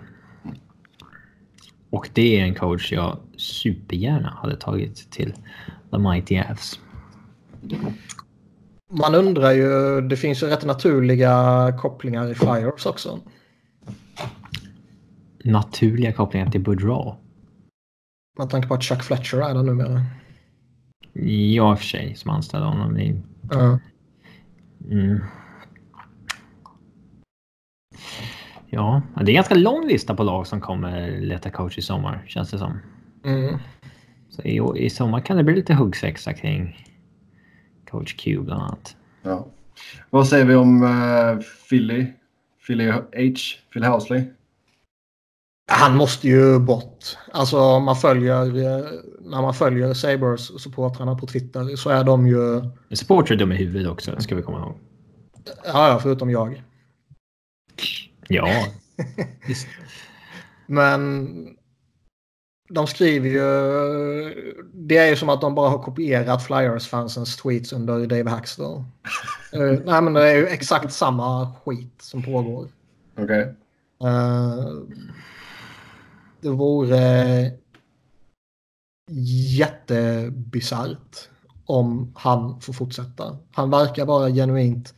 [1.90, 5.34] Och det är en coach jag supergärna hade tagit till
[5.90, 6.80] The Mighty Avs.
[8.90, 13.20] Man undrar ju, det finns ju rätt naturliga kopplingar i Flyers också.
[15.44, 17.14] Naturliga kopplingar till Boudreau?
[18.38, 20.02] Med tanke på att Chuck Fletcher är där numera.
[21.12, 22.98] Ja, i och för sig, som anställde honom.
[22.98, 23.22] I...
[23.54, 23.76] Uh.
[24.90, 25.20] Mm.
[28.70, 32.24] Ja, det är en ganska lång lista på lag som kommer leta coach i sommar,
[32.26, 32.78] känns det som.
[33.24, 33.58] Mm.
[34.30, 36.86] Så i, i sommar kan det bli lite huggsexa kring
[37.90, 38.96] coach Q bland annat.
[39.22, 39.46] Ja.
[40.10, 42.06] Vad säger vi om uh, Philly?
[42.66, 43.00] Philly H?
[43.72, 44.24] Phil Housley?
[45.72, 47.04] Han måste ju bort.
[47.32, 48.84] Alltså man följer, eh,
[49.20, 52.62] när man följer Sabres supportrarna på Twitter så är de ju...
[52.92, 54.74] Supportrar är dum i huvudet också, ska vi komma ihåg.
[55.64, 56.62] Ja, ja förutom jag.
[58.28, 58.66] Ja.
[60.66, 61.55] Men
[62.68, 64.62] de skriver ju...
[64.72, 68.84] Det är ju som att de bara har kopierat Flyers-fansens tweets under Dave Hackstall.
[69.54, 72.68] uh, nej, men det är ju exakt samma skit som pågår.
[73.18, 73.24] Okej.
[73.24, 73.44] Okay.
[74.04, 74.64] Uh, eh,
[76.40, 77.50] det vore
[79.56, 81.28] jättebisarrt
[81.66, 83.38] om han får fortsätta.
[83.52, 84.94] Han verkar vara genuint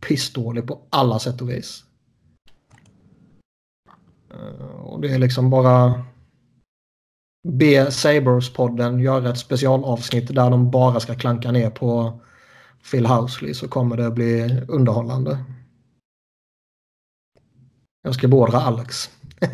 [0.00, 1.84] pissdålig på alla sätt och vis.
[4.34, 6.04] Uh, och det är liksom bara
[7.42, 12.20] be Sabres-podden göra ett specialavsnitt där de bara ska klanka ner på
[12.90, 15.44] Phil Housley så kommer det bli underhållande.
[18.02, 19.10] Jag ska beordra Alex.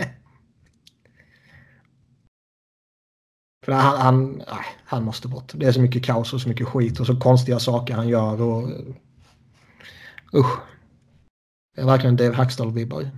[3.65, 5.53] För han, han, nej, han måste bort.
[5.55, 8.43] Det är så mycket kaos och så mycket skit och så konstiga saker han gör.
[8.43, 8.69] Och,
[10.35, 10.59] usch.
[11.75, 13.11] Det är verkligen Dave Hackstall-vibbar.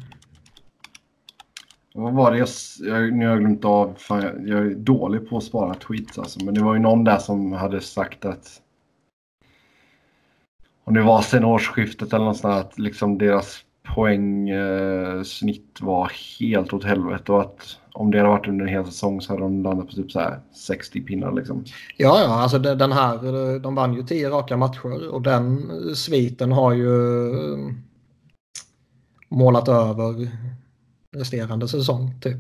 [1.96, 2.48] Vad var det jag,
[2.80, 6.18] jag, nu har jag glömt av, fan, jag, jag, är dålig på att spara tweets
[6.18, 6.44] alltså.
[6.44, 8.60] Men det var ju någon där som hade sagt att
[10.84, 13.60] om det var sen årsskiftet eller något sånt att liksom deras
[13.94, 18.84] poängsnitt eh, var helt åt helvete och att om det hade varit under en hel
[18.84, 21.64] säsong så hade de landat på typ så 60 pinnar liksom.
[21.96, 26.72] Ja, ja, alltså den här, de vann ju 10 raka matcher och den sviten har
[26.72, 27.58] ju eh,
[29.28, 30.28] målat över
[31.18, 32.38] resterande säsong typ.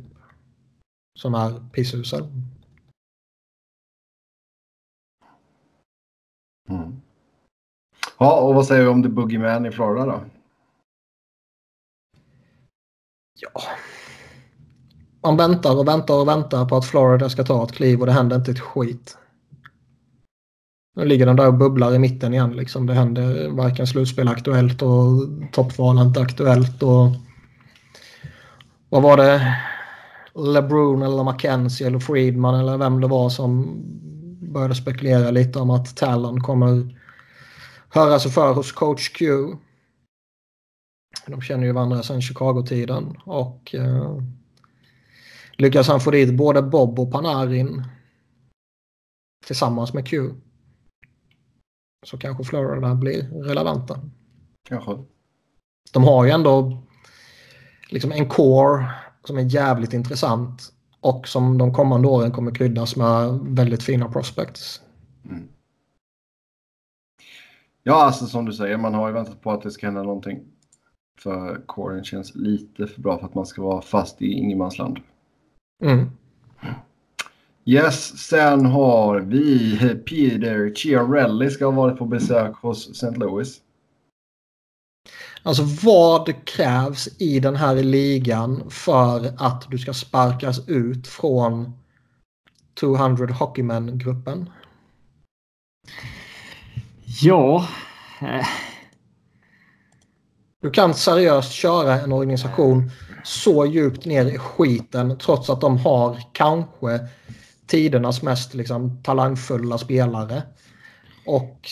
[1.18, 2.24] Som är pissusel.
[6.68, 7.00] Mm.
[8.18, 10.20] Ja, och vad säger vi om The Boogeyman i Florida då?
[13.40, 13.62] Ja.
[15.22, 18.12] Man väntar och väntar och väntar på att Florida ska ta ett kliv och det
[18.12, 19.18] händer inte ett skit.
[20.96, 22.52] Nu ligger den där och bubblar i mitten igen.
[22.52, 22.86] Liksom.
[22.86, 26.82] Det händer varken slutspel aktuellt och toppval inte aktuellt.
[26.82, 27.06] Och
[28.88, 29.56] vad var det?
[30.34, 33.82] LeBron eller McKenzie eller Friedman eller vem det var som
[34.52, 36.98] började spekulera lite om att Talon kommer
[37.88, 39.26] höra sig för hos coach Q.
[41.26, 44.22] De känner ju varandra sedan Chicago-tiden och eh,
[45.52, 47.84] lyckas han få dit både Bob och Panarin
[49.46, 50.30] tillsammans med Q
[52.06, 54.00] så kanske Florida blir relevanta.
[54.68, 55.04] Kanske.
[55.92, 56.82] De har ju ändå
[57.88, 58.86] liksom en core
[59.24, 64.80] som är jävligt intressant och som de kommande åren kommer kryddas med väldigt fina prospects.
[65.24, 65.48] Mm.
[67.82, 70.40] Ja, alltså som du säger, man har ju väntat på att det ska hända någonting.
[71.18, 75.00] För coren känns lite för bra för att man ska vara fast i ingenmansland.
[75.82, 76.10] Mm.
[77.64, 83.18] Yes, sen har vi Peter Chiarelli ska ha varit på besök hos St.
[83.18, 83.60] Louis.
[85.46, 91.72] Alltså vad krävs i den här ligan för att du ska sparkas ut från
[92.80, 94.50] 200 Hockeymen-gruppen?
[97.22, 97.68] Ja.
[98.20, 98.46] Eh,
[100.62, 102.90] Du kan seriöst köra en organisation
[103.24, 107.00] så djupt ner i skiten trots att de har kanske
[107.66, 110.42] tidernas mest liksom, talangfulla spelare.
[111.26, 111.68] Och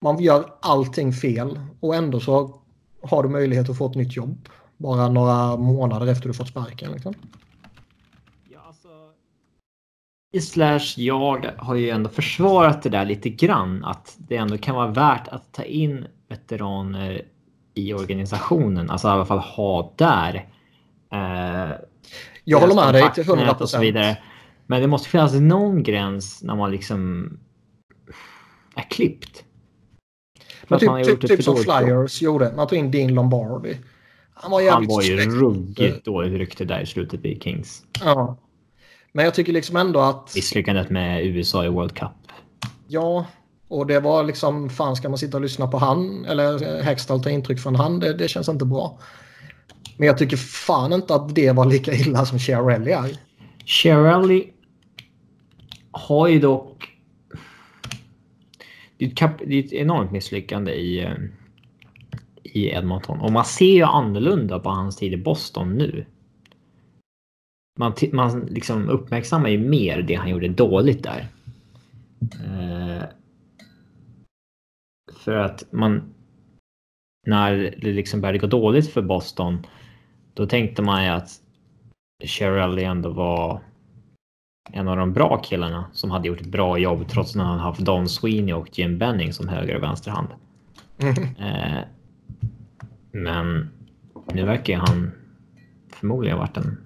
[0.00, 2.60] man gör allting fel och ändå så
[3.02, 4.48] har du möjlighet att få ett nytt jobb.
[4.76, 6.92] Bara några månader efter du fått sparken.
[6.92, 7.14] Liksom.
[8.48, 8.88] ja, alltså,
[10.32, 13.84] i slash jag har ju ändå försvarat det där lite grann.
[13.84, 17.22] Att det ändå kan vara värt att ta in veteraner
[17.74, 18.90] i organisationen.
[18.90, 20.34] Alltså i alla fall ha där.
[21.12, 21.76] Eh,
[22.44, 24.18] Jag håller med dig till kontaktnät 100 och så vidare.
[24.66, 27.30] Men det måste finnas någon gräns när man liksom
[28.74, 29.44] är klippt.
[30.76, 31.56] Att man har typ, gjort typ, typ som.
[31.56, 32.52] Flyers gjorde.
[32.56, 33.76] Man tog in Dean Lombardi.
[34.34, 35.34] Han var Han jävligt var ju suspekt.
[35.34, 37.82] ruggigt dåligt rykte där i slutet i Kings.
[38.04, 38.36] Ja.
[39.12, 40.34] Men jag tycker liksom ändå att...
[40.34, 42.10] Misslyckandet med USA i World Cup.
[42.88, 43.26] Ja,
[43.68, 47.30] och det var liksom, fan ska man sitta och lyssna på han eller Hextall ta
[47.30, 48.00] intryck från han?
[48.00, 48.98] Det, det känns inte bra.
[49.96, 53.16] Men jag tycker fan inte att det var lika illa som Chiarelli är.
[53.66, 54.44] Shirley
[55.90, 56.89] har ju dock...
[59.00, 61.14] Det är ett, det är ett enormt misslyckande i, eh,
[62.42, 63.20] i Edmonton.
[63.20, 66.06] Och man ser ju annorlunda på hans tid i Boston nu.
[67.78, 71.28] Man, man liksom uppmärksammar ju mer det han gjorde dåligt där.
[72.20, 73.04] Eh,
[75.24, 76.14] för att man...
[77.26, 79.66] När det liksom började gå dåligt för Boston.
[80.34, 81.30] Då tänkte man ju att
[82.24, 83.60] Shirley ändå var
[84.72, 87.80] en av de bra killarna som hade gjort ett bra jobb trots att han haft
[87.80, 90.28] Don Sweeney och Jim Benning som höger och vänsterhand.
[91.38, 91.78] Eh,
[93.12, 93.70] men
[94.32, 95.10] nu verkar han
[95.92, 96.76] förmodligen ha varit den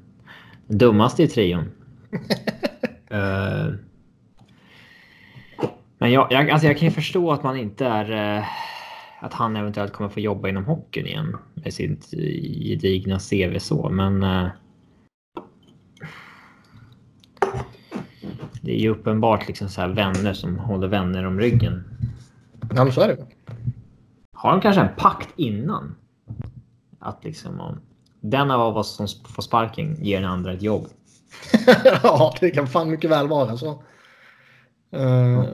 [0.67, 1.65] dummaste i trion.
[3.11, 3.75] eh,
[5.99, 8.37] men jag, jag, alltså jag kan ju förstå att man inte är...
[8.39, 8.45] Eh,
[9.21, 14.23] att han eventuellt kommer få jobba inom hockeyn igen med sitt gedigna CV så, men...
[18.65, 21.85] det är ju uppenbart liksom så här vänner som håller vänner om ryggen.
[22.75, 23.17] Ja, men så är det.
[24.33, 25.95] Har de kanske en pakt innan?
[27.01, 27.81] Att liksom om
[28.21, 30.87] den av oss som får sparken ger den andra ett jobb.
[32.03, 33.83] ja, det kan fan mycket väl vara så.
[34.93, 35.45] Eh,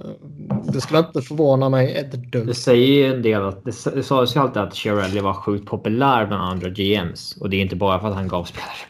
[0.73, 2.57] det skulle inte förvåna mig ett Det dugg.
[2.57, 6.27] säger ju en del att det det sades ju alltid att Shirley var sjukt populär
[6.27, 8.90] bland andra GMs och det är inte bara för att han gav spelare.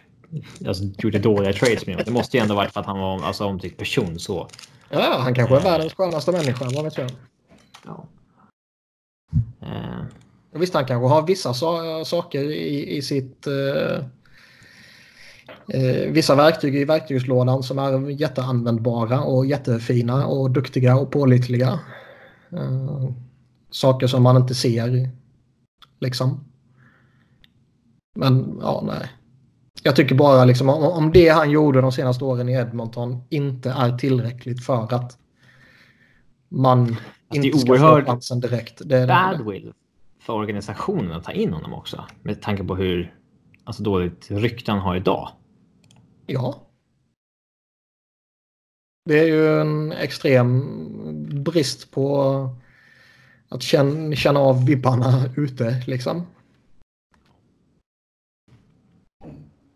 [0.67, 2.05] Alltså gjorde dåliga trades med dem.
[2.07, 4.49] Det måste ju ändå varit för att han var alltså, omtyckt person så.
[4.91, 7.11] Ja, han kanske är världens skönaste människa, vad vet jag.
[7.85, 8.07] Ja.
[10.53, 13.47] Och Visst, han kanske har vissa sa- saker i, i sitt...
[13.47, 14.05] Eh,
[15.69, 21.81] eh, vissa verktyg i verktygslådan som är jätteanvändbara och jättefina och duktiga och pålitliga.
[22.53, 23.11] Eh,
[23.71, 25.11] saker som man inte ser,
[26.01, 26.45] liksom.
[28.15, 29.11] Men, ja, nej.
[29.83, 33.99] Jag tycker bara liksom om, det han gjorde de senaste åren i Edmonton inte är
[33.99, 35.19] tillräckligt för att
[36.49, 36.97] man
[37.33, 38.83] inte ska få chansen direkt.
[38.85, 39.73] Det är badwill
[40.21, 42.05] för organisationen att ta in honom också.
[42.23, 43.15] Med tanke på hur
[43.65, 45.29] alltså, dåligt rykte han har idag.
[46.27, 46.67] Ja.
[49.05, 50.65] Det är ju en extrem
[51.45, 52.49] brist på
[53.49, 56.27] att känna, känna av vibbarna ute liksom.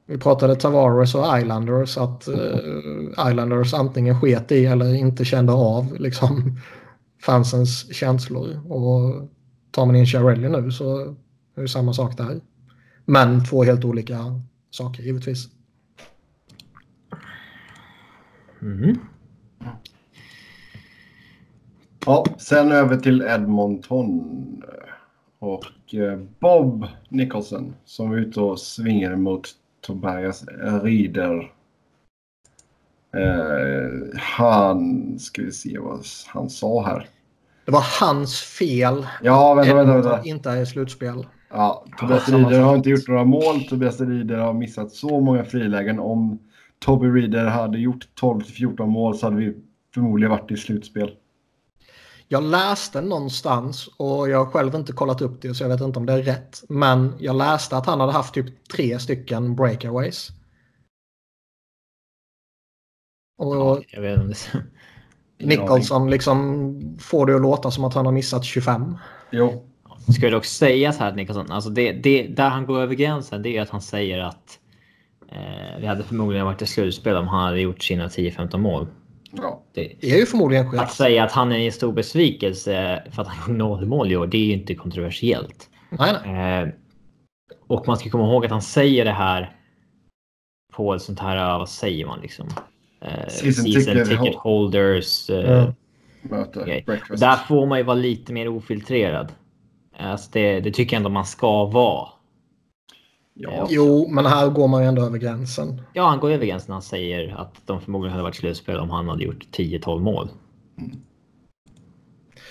[0.07, 5.96] Vi pratade Tavares och Islanders att eh, Islanders antingen sket i eller inte kände av
[5.98, 6.61] liksom
[7.20, 8.72] fansens känslor.
[8.72, 9.28] Och
[9.70, 11.16] tar man in Chiarelli nu så
[11.57, 12.40] är det samma sak där.
[13.05, 14.40] Men två helt olika
[14.70, 15.48] saker givetvis.
[18.62, 18.98] Mm.
[22.07, 24.62] Ja, sen över till Edmonton.
[25.38, 29.48] Och eh, Bob Nicholson som var ute och svingade mot
[29.87, 30.45] Tobias
[30.82, 31.53] Rieder.
[33.16, 37.09] Eh, han, ska vi se vad han sa här.
[37.64, 39.07] Det var hans fel.
[39.22, 40.20] Ja, vänta, vänta, vänta.
[40.24, 41.26] Inte är i slutspel.
[41.51, 43.64] Ja, Tobias Ja, Rieder har inte gjort några mål.
[43.68, 45.99] Tobias Rieder har missat så många frilägen.
[45.99, 46.39] Om
[46.78, 49.55] Toby Rieder hade gjort 12-14 mål så hade vi
[49.95, 51.11] förmodligen varit i slutspel.
[52.29, 55.99] Jag läste någonstans och jag har själv inte kollat upp det så jag vet inte
[55.99, 56.62] om det är rätt.
[56.68, 60.29] Men jag läste att han hade haft typ tre stycken breakaways.
[63.39, 64.37] Och Ja, jag vet inte.
[65.39, 68.99] Nicholson liksom får det att låta som att han har missat 25.
[69.31, 69.64] Jo,
[70.09, 73.57] Ska dock sägas här att Nicholson, alltså det, det, där han går över gränsen det
[73.57, 74.59] är att han säger att
[75.29, 78.87] eh, vi hade förmodligen varit i slutspel om han hade gjort sina 10-15 mål.
[79.37, 79.62] Ja.
[79.74, 80.91] Det, Det är ju förmodligen att skit.
[80.91, 84.26] säga att han är en stor besvikelse för att han gjorde noll mål i år,
[84.26, 85.70] det är ju inte kontroversiellt.
[85.91, 86.62] Nej, nej.
[86.62, 86.68] Eh,
[87.66, 89.57] och man ska komma ihåg att han säger det här
[90.72, 92.49] på ett sånt här, vad säger man liksom?
[93.01, 95.30] Eh, Season season ticket ticket, ho- holders.
[95.30, 95.74] Eh, Ja.
[96.30, 96.82] Möte.
[96.87, 97.20] Breakfast.
[97.20, 99.32] Där får man ju vara lite mer ofiltrerad.
[99.99, 102.09] Alltså det, det tycker jag ändå man ska vara.
[103.35, 103.66] Ja.
[103.70, 105.82] Jo, men här går man ju ändå över gränsen.
[105.93, 108.91] Ja, han går över gränsen när han säger att de förmodligen hade varit slutspel om
[108.91, 110.28] han hade gjort 10-12 mål.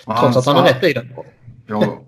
[0.06, 1.08] Och Trots att han sa- har rätt i det.
[1.68, 1.82] Ja,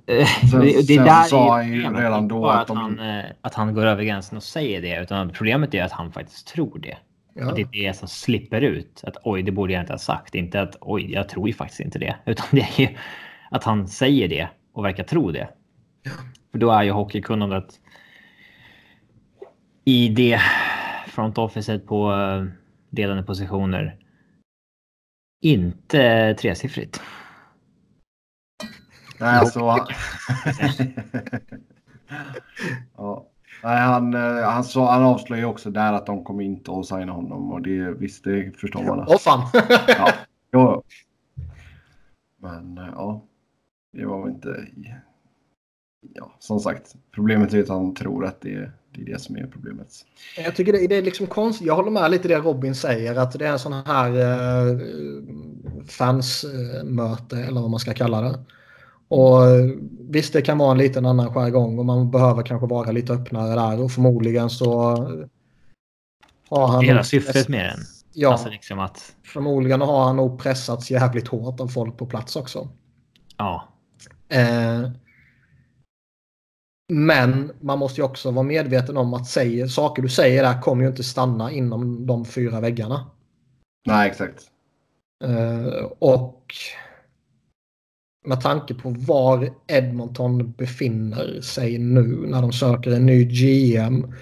[0.52, 3.00] Sen- det, det sen där sa är han ju redan då att att, de- han,
[3.00, 5.02] eh, att han går över gränsen och säger det.
[5.02, 6.98] Utan problemet är att han faktiskt tror det.
[7.34, 7.50] Ja.
[7.50, 9.02] Och det är det som slipper ut.
[9.04, 10.36] Att oj, det borde jag inte ha sagt.
[10.36, 12.16] Inte att oj, jag tror ju faktiskt inte det.
[12.26, 12.88] Utan det är ju
[13.52, 15.50] att han säger det och verkar tro det.
[16.52, 17.66] För då är ju hockeykunnandet
[19.86, 20.42] i det
[21.08, 22.46] front officet på eh,
[22.90, 23.98] ledande positioner
[25.42, 27.02] inte tresiffrigt.
[29.20, 29.60] Nej, alltså...
[32.98, 33.28] ja.
[33.64, 37.12] Nej, han, eh, han, sa, han avslöjade också där att de kommer inte att signa
[37.12, 39.06] honom och det visst, det förstår man.
[39.08, 39.50] Åh fan!
[39.88, 40.14] Ja,
[40.52, 40.84] jo.
[42.38, 43.22] Men eh, ja,
[43.94, 44.68] det var väl inte...
[46.14, 49.48] Ja, som sagt, problemet är att han tror att det, det är det som är
[49.48, 49.88] problemet.
[50.38, 51.68] Jag tycker det, det är liksom konstigt.
[51.68, 53.16] Jag håller med lite det Robin säger.
[53.16, 54.80] Att det är en sån här eh,
[55.88, 58.40] fansmöte eller vad man ska kalla det.
[59.08, 59.66] Och eh,
[60.10, 63.56] visst, det kan vara en liten annan jargong och man behöver kanske vara lite öppnare
[63.56, 63.82] där.
[63.84, 64.92] Och förmodligen så
[66.50, 66.86] har han...
[66.86, 67.80] Hela syftet med den.
[68.14, 72.36] Ja, Alltså liksom att förmodligen har han nog pressats jävligt hårt av folk på plats
[72.36, 72.70] också.
[73.38, 73.68] ja,
[74.30, 74.90] Eh,
[76.94, 80.84] men man måste ju också vara medveten om att säga, saker du säger där kommer
[80.84, 83.06] ju inte stanna inom de fyra väggarna.
[83.88, 84.44] Nej, exakt.
[85.24, 86.44] Eh, och
[88.26, 94.14] med tanke på var Edmonton befinner sig nu när de söker en ny GM.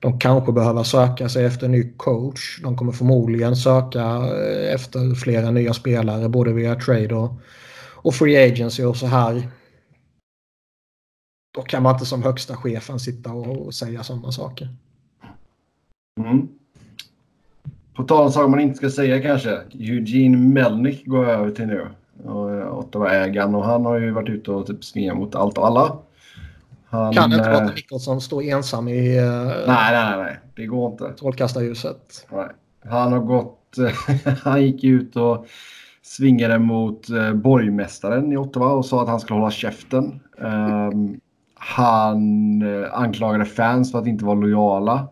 [0.00, 2.60] De kanske behöver söka sig efter en ny coach.
[2.62, 7.40] De kommer förmodligen söka eh, efter flera nya spelare både via trade och,
[7.92, 9.48] och free agency och så här.
[11.52, 14.68] Då kan man inte som högsta chefen sitta och, och säga sådana saker.
[16.20, 16.48] Mm.
[17.94, 19.60] På tal om saker man inte ska säga kanske.
[19.72, 21.88] Eugene Melnick går över till nu.
[22.24, 25.98] Eh, Ottawa-ägaren och han har ju varit ute och typ svingat mot allt och alla.
[26.88, 29.26] Han, Kan inte eh, låta Nicholson stå ensam i uh,
[29.66, 30.38] Nej, nej, nej.
[30.54, 31.12] Det går inte.
[31.16, 32.26] strålkastarljuset.
[32.30, 32.48] Nej.
[32.84, 33.58] Han har gått...
[34.42, 35.46] han gick ut och
[36.02, 40.20] svingade mot eh, borgmästaren i Ottawa och sa att han skulle hålla käften.
[40.38, 41.20] Ehm,
[41.64, 45.08] han eh, anklagade fans för att inte vara lojala.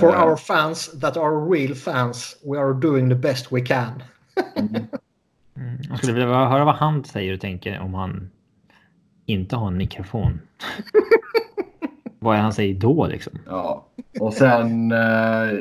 [0.00, 4.02] For Eh, our fans that are real fans, we are doing the best we can.
[4.64, 5.78] Mm.
[5.88, 8.30] Jag skulle vilja höra vad han säger och tänker om han
[9.26, 10.40] inte har en mikrofon.
[12.18, 13.32] vad är han säger då liksom?
[13.46, 13.86] Ja,
[14.20, 14.92] och sen...
[14.92, 15.58] Eh,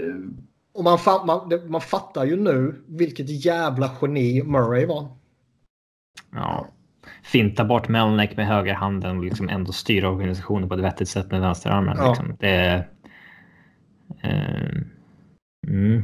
[0.73, 5.07] Och man, man, man fattar ju nu vilket jävla geni Murray var.
[6.31, 6.67] Ja.
[7.23, 11.41] Finta bort Melnick med högerhanden och liksom ändå styra organisationen på ett vettigt sätt med
[11.41, 11.97] vänsterarmen.
[11.97, 12.09] Ja.
[12.09, 12.35] Liksom.
[12.39, 12.89] Det är...
[14.23, 14.81] Eh,
[15.67, 16.03] mm.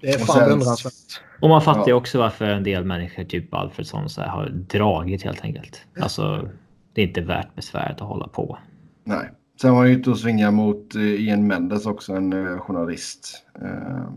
[0.00, 1.22] Det är Och fan beundransvärt.
[1.40, 1.94] Och man fattar ju Ja.
[1.94, 5.86] också varför en del människor, typ Alfredsson, så här, har dragit helt enkelt.
[6.00, 6.48] Alltså,
[6.94, 8.58] det är inte värt besväret att hålla på.
[9.04, 9.30] nej.
[9.60, 13.46] Sen var han ute och svingade mot eh, Ian Mendes också, en eh, journalist.
[13.62, 14.10] Eh,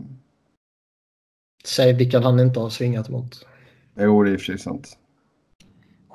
[1.64, 3.46] Säg vilken han inte har svingat mot.
[3.98, 4.98] jo, det är i och för sig sant.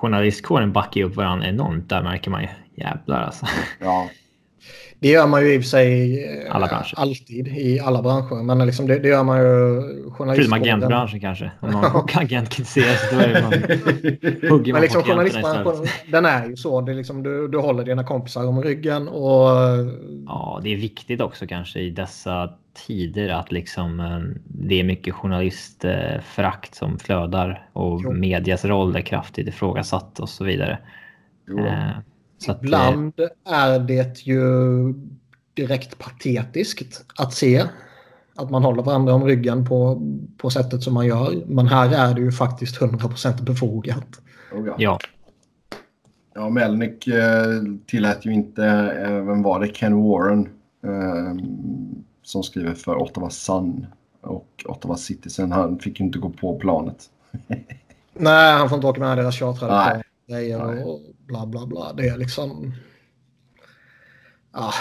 [0.02, 1.90] Journalistkåren backar ju upp varandra enormt.
[1.90, 2.48] Där märker man ju.
[2.76, 3.46] Jävlar alltså.
[3.80, 4.10] Ja,
[5.02, 6.56] Det gör man ju i och för sig eh,
[6.96, 8.44] alltid i alla branscher.
[8.44, 9.82] Men liksom det, det gör man ju
[10.18, 11.52] Förutom agentbranschen kanske.
[11.60, 13.54] Om någon agent kritiseras då är man,
[14.50, 16.82] hugger Men man liksom på klienterna journalistbranschen, den är ju så.
[16.82, 19.50] Det är liksom, du, du håller dina kompisar om ryggen och...
[20.26, 22.54] Ja, det är viktigt också kanske i dessa
[22.88, 28.12] tider att liksom eh, det är mycket journalistförakt som flödar och Jo.
[28.14, 30.80] medias roll är kraftigt ifrågasatt och så vidare.
[31.48, 31.60] Jo.
[31.60, 31.90] Eh,
[32.38, 33.14] Så att, eh, Ibland
[33.50, 34.44] är det ju
[35.54, 37.64] direkt patetiskt att se
[38.36, 40.02] att man håller varandra om ryggen på,
[40.38, 41.44] på sättet som man gör.
[41.48, 44.22] Men här är det ju faktiskt 100% befogat.
[44.52, 44.76] Oh, ja.
[44.78, 45.00] ja,
[46.36, 48.66] Ja, Melnick eh, tillät ju inte,
[49.06, 50.50] eh, vem var det, Ken Warren
[50.84, 51.46] eh,
[52.30, 53.88] som skriver för Ottawa Sun
[54.22, 55.52] och Ottawa Citizen.
[55.52, 57.10] Han fick ju inte gå på planet.
[58.14, 59.92] Nej, han får inte åka med deras chartrade Nej.
[59.92, 60.84] plan, grejer Nej.
[60.84, 61.94] och bla bla bla.
[61.94, 62.74] Det är liksom...
[64.52, 64.74] Ah,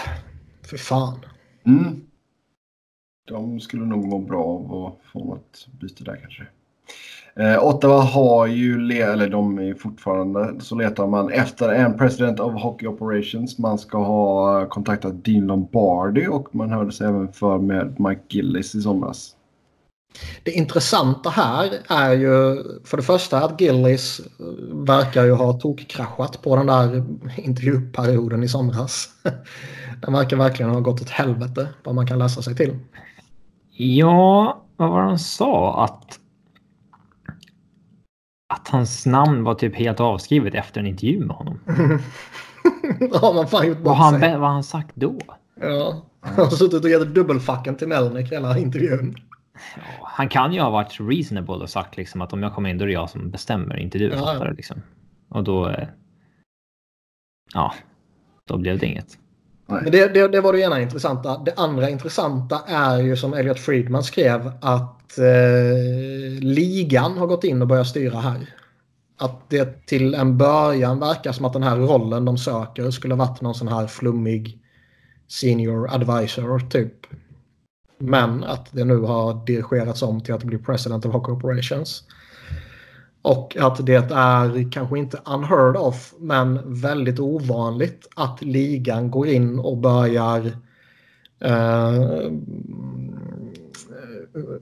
[0.63, 1.25] för fan.
[1.67, 2.07] Mm.
[3.25, 6.47] De skulle nog må bra av att få något byte där kanske.
[7.37, 12.41] Eh, Ottawa har ju, le- eller de är fortfarande, så letar man efter en president
[12.41, 13.59] of hockey operations.
[13.59, 18.75] Man ska ha kontaktat Dean Lombardi och man hörde sig även för med Mike Gillis
[18.75, 19.35] i somras.
[20.45, 24.47] Det intressanta här är ju för det första att Gillis eh,
[24.87, 27.05] verkar ju ha tokkraschat på den där
[27.37, 29.09] intervjuperioden i somras.
[30.03, 32.79] Den verkar verkligen ha gått åt helvete vad man kan läsa sig till.
[33.77, 35.85] ja, vad var det han sa?
[35.85, 36.18] Att
[38.61, 41.61] att hans namn var typ helt avskrivet efter en intervju med honom.
[43.13, 44.39] Då har man fan gjort Vad han, sig.
[44.39, 45.19] vad han sagt då?
[45.61, 46.03] Ja.
[46.21, 49.17] Han har suttit och gett dubbelfacken till Melnick hela intervjun.
[49.77, 52.79] Ja, han kan ju ha varit reasonable och sagt liksom att om jag kommer in
[52.79, 54.51] då är det jag som bestämmer, inte du Ja, ja.
[54.51, 54.83] liksom.
[55.29, 55.69] Och då...
[55.69, 55.89] eh,
[57.55, 57.75] Ja,
[58.49, 59.19] då blev det inget.
[59.67, 61.39] Men det, det, det var det ena intressanta.
[61.39, 67.63] Det andra intressanta är ju som Elliot Friedman skrev att eh, ligan har gått in
[67.63, 68.55] och börjat styra här.
[69.17, 73.41] Att det till en början verkar som att den här rollen de söker skulle varit
[73.41, 74.59] någon sån här flummig
[75.29, 77.07] senior advisor typ.
[77.99, 82.05] Men att det nu har dirigerats om till att bli president of hockey operations.
[83.23, 89.59] Och att det är kanske inte unheard of men väldigt ovanligt att ligan går in
[89.59, 90.53] och börjar
[91.41, 92.31] eh,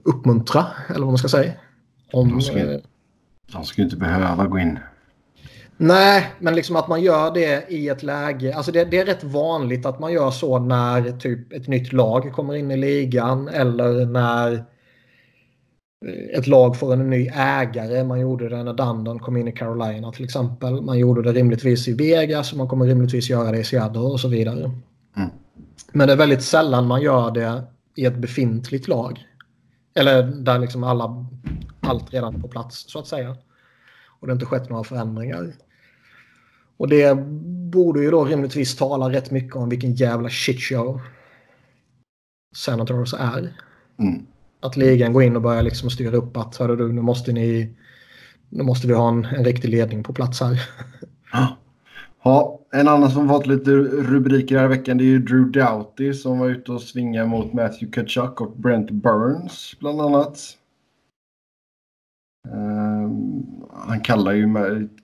[0.03, 1.53] uppmuntra, eller vad man ska säga.
[2.13, 2.81] Om, De ska-
[3.53, 4.79] De skulle inte behöva gå in.
[5.77, 8.55] nej, men liksom att man gör det i ett läge.
[8.55, 12.33] Alltså det, det är rätt vanligt att man gör så när typ ett nytt lag
[12.33, 14.53] kommer in i ligan eller när
[16.07, 18.05] eh, ett lag får en ny ägare.
[18.05, 20.83] Man gjorde det när Dundon kom in i Carolina till exempel.
[20.83, 24.21] Man gjorde det rimligtvis i Vegas och man kommer rimligtvis göra det i Seattle och
[24.21, 24.71] så vidare.
[25.17, 25.29] Mm.
[25.93, 27.63] Men det är väldigt sällan man gör det
[27.97, 29.27] i ett befintligt lag.
[29.97, 31.27] Eller där liksom alla,
[31.81, 33.31] allt redan på plats så att säga.
[34.21, 35.53] Och det har inte skett några förändringar.
[36.77, 37.19] Och det
[37.73, 41.01] borde ju då rimligtvis tala rätt mycket om vilken jävla shitshow
[42.57, 43.57] Senators är.
[43.99, 44.27] Mm.
[44.61, 47.77] Att ligan går in och börjar liksom styra upp att hörru du, nu måste ni
[48.49, 50.63] nu måste vi ha en, en riktig ledning på plats här.
[51.33, 51.57] Ja.
[52.23, 56.15] Ja, en annan som fått lite rubriker den här veckan det är ju Drew Doughty
[56.15, 60.39] som var ute och svingade mot Matthew Kachuk och Brent Burns bland annat.
[62.49, 64.49] Um, han kallar ju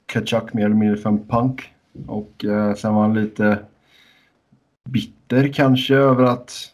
[0.07, 1.73] Kachuk mer eller mindre för en punk.
[2.07, 3.59] Och uh, sen var han lite
[4.89, 6.73] bitter kanske över att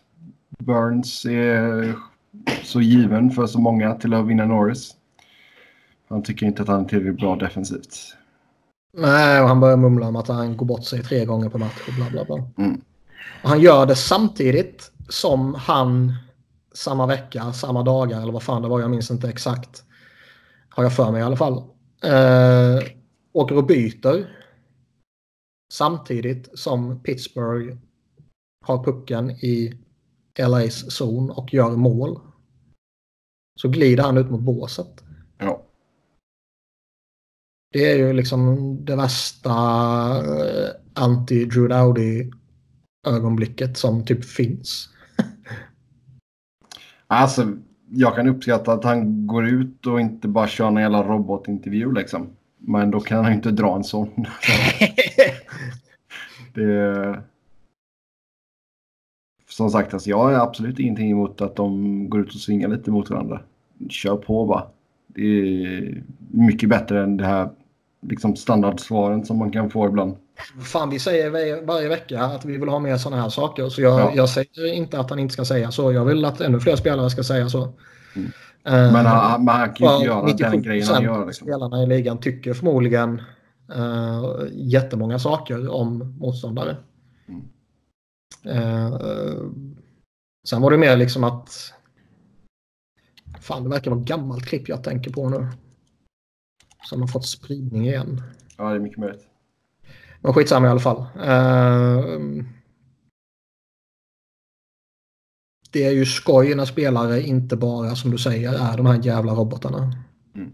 [0.59, 1.95] Burns är
[2.63, 4.95] så given för så många till att vinna Norris.
[6.09, 8.17] Han tycker inte att han är tillräckligt bra defensivt.
[8.99, 11.89] Nej, och han börjar mumla om att han går bort sig tre gånger per match
[11.89, 12.65] och bla bla bla.
[12.65, 12.81] Mm.
[13.43, 16.15] Och han gör det samtidigt som han
[16.73, 19.85] samma vecka, samma dagar eller vad fan det var, jag minns inte exakt.
[20.69, 21.63] Har jag för mig i alla fall.
[22.05, 22.89] Eh,
[23.33, 24.35] åker och byter.
[25.73, 27.77] Samtidigt som Pittsburgh
[28.65, 29.79] har pucken i
[30.39, 32.21] LAs zon och gör mål.
[33.61, 35.05] Så glider han ut mot båset.
[37.73, 39.51] Det är ju liksom det värsta
[40.19, 42.31] eh, anti-Drew Dowdy
[43.07, 44.89] ögonblicket som typ finns.
[47.11, 47.57] Alltså,
[47.91, 52.27] jag kan uppskatta att han går ut och inte bara kör en jävla robotintervju liksom.
[52.59, 54.09] Men då kan han inte dra en sån.
[56.55, 57.23] det...
[59.49, 62.91] Som sagt, alltså, jag har absolut ingenting emot att de går ut och svingar lite
[62.91, 63.41] mot varandra.
[63.89, 64.67] Kör på bara.
[65.07, 67.51] Det är mycket bättre än det här
[68.01, 70.17] liksom standardsvaren som man kan få ibland.
[70.63, 73.69] Fan, vi säger varje, varje vecka att vi vill ha mer sådana här saker.
[73.69, 74.13] Så jag, Ja.
[74.15, 75.93] jag säger inte att han inte ska säga så.
[75.93, 77.63] Jag vill att ännu fler spelare ska säga så.
[78.17, 78.31] Mm.
[78.65, 81.27] Eh, Men han, men han kan ju inte göra 97% den grejen han gör.
[81.27, 81.47] Liksom.
[81.47, 83.23] spelarna i ligan tycker förmodligen
[83.77, 86.77] uh, jättemånga saker om motståndare.
[87.29, 87.43] Mm.
[88.45, 89.43] Eh, eh,
[90.49, 91.73] sen var det mer liksom att...
[93.41, 95.47] Fan, det verkar vara gammalt klipp jag tänker på nu.
[96.89, 98.23] Som har fått spridning igen.
[98.57, 99.27] Ja, det är mycket möjligt.
[100.21, 100.99] Men skitsamma i alla fall.
[101.17, 102.19] Eh,
[105.71, 109.33] det är ju skoj när spelare inte bara, som du säger, är de här jävla
[109.33, 109.93] robotarna.
[110.35, 110.53] Mm.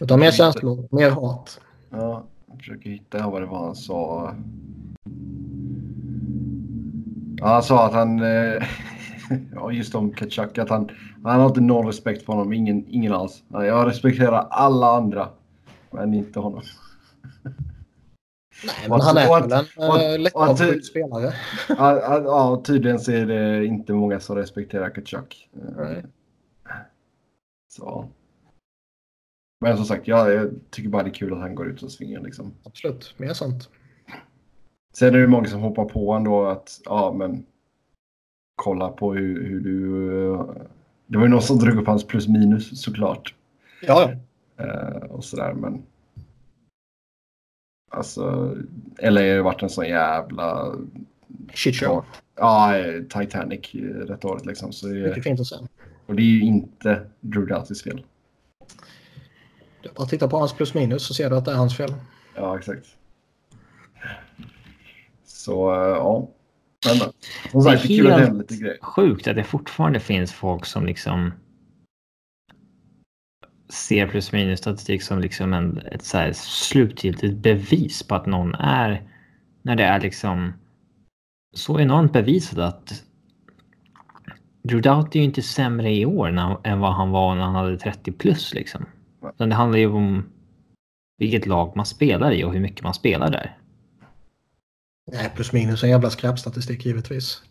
[0.00, 1.60] Utan mer känslor, mer hat.
[1.90, 4.34] Ja, jag försöker hitta vad det var han sa.
[7.36, 8.20] Ja, han sa att han...
[8.20, 8.62] eh,
[9.54, 10.58] Ja, just om Kachuk.
[10.58, 10.90] Att han,
[11.24, 12.52] han har inte någon respekt för honom.
[12.52, 13.42] Ingen, ingen alls.
[13.48, 15.28] Jag respekterar alla andra.
[15.90, 16.62] Men inte honom.
[18.64, 21.32] Nej, Och men han är väl en att- lättavskydd spelare.
[21.68, 25.48] Ja, ja, ja, tydligen så är det inte många som respekterar Kachuk.
[25.54, 26.04] Eh, Nej.
[27.72, 28.08] Så.
[29.60, 31.92] Men som sagt, jag, jag tycker bara det är kul att han går ut och
[31.92, 32.52] svingar liksom.
[32.64, 33.68] Absolut, mer sånt.
[34.94, 37.46] Sen är det många som hoppar på ändå att ja, men
[38.56, 40.34] kolla på hur, hur du...
[40.34, 40.46] eh,
[41.06, 43.34] Det var ju någon som drog upp hans plus minus såklart.
[43.82, 44.12] Ja,
[44.56, 44.64] ja.
[44.64, 45.82] Eh, och sådär, men...
[47.90, 48.54] Alltså,
[49.02, 50.74] LA har ju varit en sån jävla...
[51.54, 52.04] Shit show.
[52.36, 52.72] Ja,
[53.10, 53.74] Titanic
[54.08, 54.72] rätt året liksom.
[54.72, 55.56] Så det, Mycket fint att se.
[56.06, 58.04] och det är ju inte Drew Doughtys fel.
[59.82, 61.94] Du bara titta på hans plus minus så ser du att det är hans fel.
[62.36, 62.86] Ja, exakt.
[65.24, 66.28] Så, eh, ja.
[66.86, 67.12] Men
[67.50, 68.78] som sagt, det är kul att det lite grejer.
[68.80, 71.32] sjukt att det fortfarande finns folk som liksom
[73.68, 78.54] ser plus minus statistik som liksom en, ett så här slutgiltigt bevis på att någon
[78.54, 79.02] är
[79.62, 80.52] när det är liksom
[81.54, 83.02] så enormt bevisat att
[84.62, 87.54] Drew Doughty är ju inte sämre i år när, än vad han var när han
[87.54, 88.86] hade 30 plus liksom.
[89.34, 90.24] Utan det handlar ju om
[91.18, 93.56] vilket lag man spelar i och hur mycket man spelar där.
[95.12, 97.42] Nej, plus minus är en jävla skräpstatistik givetvis.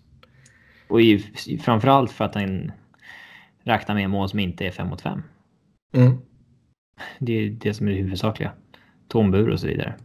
[0.88, 1.20] Och i,
[1.64, 2.72] framförallt för att han
[3.64, 5.22] räknar med mål som inte är 5 mot 5.
[5.93, 6.18] Mm.
[7.20, 8.51] Det är det som är det huvudsakliga.
[9.08, 9.95] Tombur och så vidare.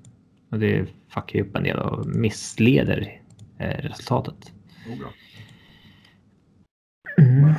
[0.50, 3.20] Och det fuckar ju upp en del och missleder
[3.58, 4.52] eh, resultatet.
[4.88, 5.08] Oh, bra.
[7.18, 7.54] Mm.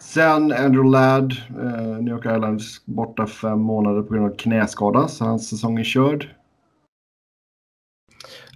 [0.00, 5.08] Sen Andrew Ladd, eh, New York Islanders borta fem månader på grund av knäskada.
[5.08, 6.28] Så hans säsong är körd.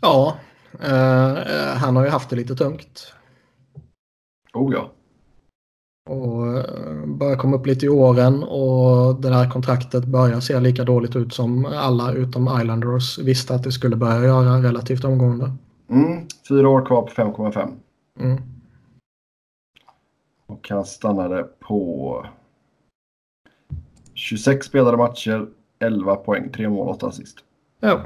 [0.06, 0.36] Ja,
[0.80, 3.12] eh, han har ju haft det lite tungt.
[4.54, 4.92] Oh ja.
[6.10, 10.84] Och eh, börjar komma upp lite i åren och det där kontraktet börjar se lika
[10.84, 15.52] dåligt ut som alla utom Islanders visste att det skulle börja göra relativt omgående.
[15.90, 17.72] Mm, fyra år kvar på 5,5.
[18.20, 18.42] Mm.
[20.46, 22.26] Och han stannade på
[24.14, 25.48] 26 spelade matcher,
[25.78, 27.38] 11 poäng, 3 mål, 8 assist.
[27.80, 28.00] Ja.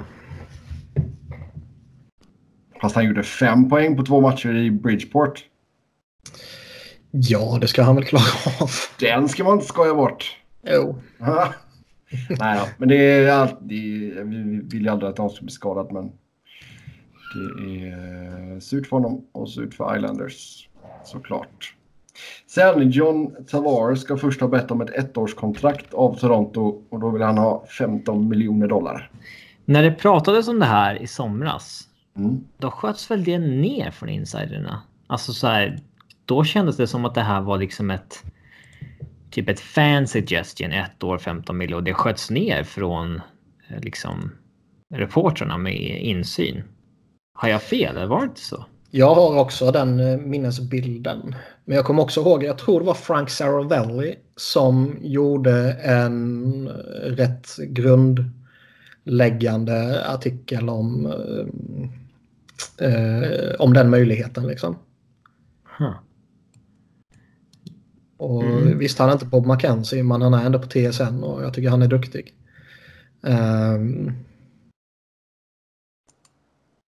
[2.81, 5.45] Fast han gjorde 5 poäng på två matcher i Bridgeport.
[7.11, 8.25] ja, det ska han väl klara
[8.61, 8.71] av.
[9.01, 10.37] Den ska man inte skoja bort.
[10.63, 11.03] Jo.
[12.29, 15.93] Nej då, men det är alltid, vi vill ju aldrig att någon ska bli skadad
[15.93, 16.13] men
[17.35, 20.69] det är surt för honom och surt för Islanders
[21.05, 21.75] såklart.
[22.47, 27.23] Sen John Tavares ska först ha bett om ett ettårskontrakt av Toronto och då vill
[27.23, 29.11] han ha 15 miljoner dollar.
[29.65, 32.45] När det pratades om det här i somras, Mm.
[32.59, 34.83] då sköts väl det ner från insiderna?
[35.07, 35.79] Alltså så här,
[36.25, 38.25] då kändes det som att det här var liksom ett
[39.31, 43.21] typ ett fan suggestion, ett år 15 miljoner och det sköts ner från
[43.69, 44.33] eh, liksom
[44.95, 46.63] reportrarna med insyn.
[47.35, 48.65] Har jag fel eller var det inte så?
[48.91, 51.35] Jag har också den eh, minnesbilden.
[51.65, 56.73] Men jag kommer också ihåg, jag tror det var Frank Saravelli som gjorde en eh,
[57.03, 61.13] rätt grundläggande artikel om,
[62.81, 64.47] eh, om den möjligheten.
[64.47, 64.77] Liksom.
[65.79, 65.95] Huh.
[68.17, 68.79] Och Mm.
[68.79, 71.71] Visst, han är inte Bob McKenzie, men han är ändå på TSN och jag tycker
[71.71, 72.35] han är duktig.
[73.23, 74.13] Ehm.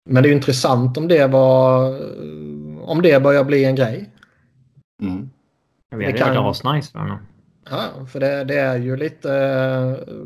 [0.09, 1.87] men det är ju intressant om det var
[2.81, 4.09] om det börjar bli en grej.
[5.01, 5.29] Mm.
[5.89, 7.17] Jag Det vet, det kan- hade varit asnice för honom.
[7.69, 9.29] Ja, för det, det är ju lite...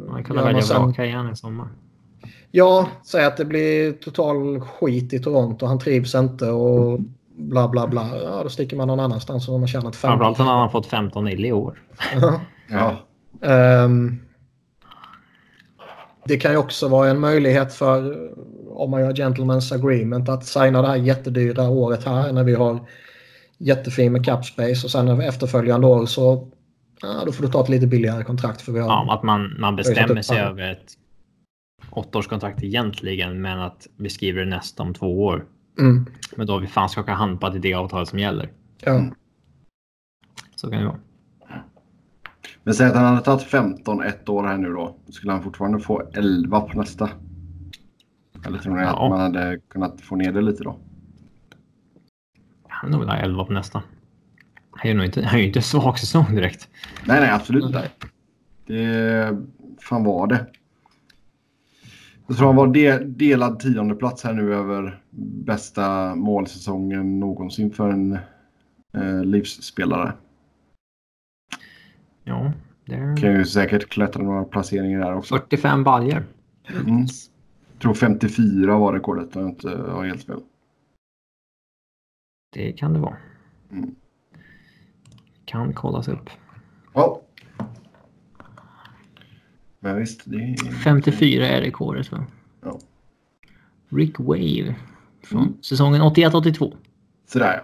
[0.07, 1.67] Man kan välja sen- vraka igen i sommar.
[2.51, 5.65] Ja, säg att det blir total skit i Toronto.
[5.65, 6.99] Han trivs inte och
[7.35, 8.09] bla bla bla.
[8.23, 10.09] Ja, då sticker man någon annanstans och har man tjänat fem.
[10.09, 11.81] Framförallt när han har fått 15 ill i år.
[12.69, 12.95] Ja,
[13.41, 14.19] Ehm,
[16.25, 18.29] det kan ju också vara en möjlighet för
[18.69, 22.79] om man gör gentleman's agreement att signa det här jättedyra året här när vi har
[23.57, 26.47] jättefin med cap space och sen efterföljande år så
[27.01, 28.61] ja, då får du ta ett lite billigare kontrakt.
[28.61, 30.93] För vi har, Ja, att man, man bestämmer sig över ett
[31.89, 35.45] åttaårskontrakt egentligen, men att vi skriver det nästa om två år.
[35.79, 36.05] mm,
[36.35, 38.49] Men då har vi fan skakat hand på att det är det avtalet som gäller.
[38.81, 39.05] ja.
[40.55, 40.99] Så kan det vara.
[42.63, 44.95] Men säg att han hade tagit 15 ett år här nu då.
[45.09, 47.09] Skulle han fortfarande få 11 på nästa?
[48.45, 49.03] Eller tror ni Ja.
[49.03, 50.79] att man hade kunnat få ner det lite då?
[52.67, 53.83] Han är nog väl 11 på nästa.
[54.71, 56.69] Han är ju inte, han är ju inte en svag säsong direkt.
[57.05, 57.91] Nej, nej, absolut inte.
[58.65, 59.37] Det
[59.81, 60.45] fan var det.
[62.27, 65.01] Jag tror han var de, delad tionde plats här nu över
[65.45, 68.17] bästa målsäsongen någonsin för en
[68.93, 70.13] eh, livsspelare.
[72.23, 72.51] Ja,
[72.85, 75.35] det är Kan ju säkert klättra några placeringar där också.
[75.35, 76.23] 45 baljer.
[76.69, 77.05] Mm.
[77.71, 80.39] Jag tror 54 var rekordet om jag inte har helt fel.
[82.53, 83.17] Det kan det vara.
[83.71, 83.95] Mm.
[85.45, 86.29] Kan kollas upp.
[86.93, 87.21] Ja.
[89.79, 90.71] Men visst, det är...
[90.71, 92.25] 54 är rekordet va?
[92.63, 92.79] Ja.
[93.89, 94.75] Rick Wave.
[95.23, 95.53] Från Mm.
[95.61, 96.73] säsongen 81-82.
[97.27, 97.63] Sådär ja.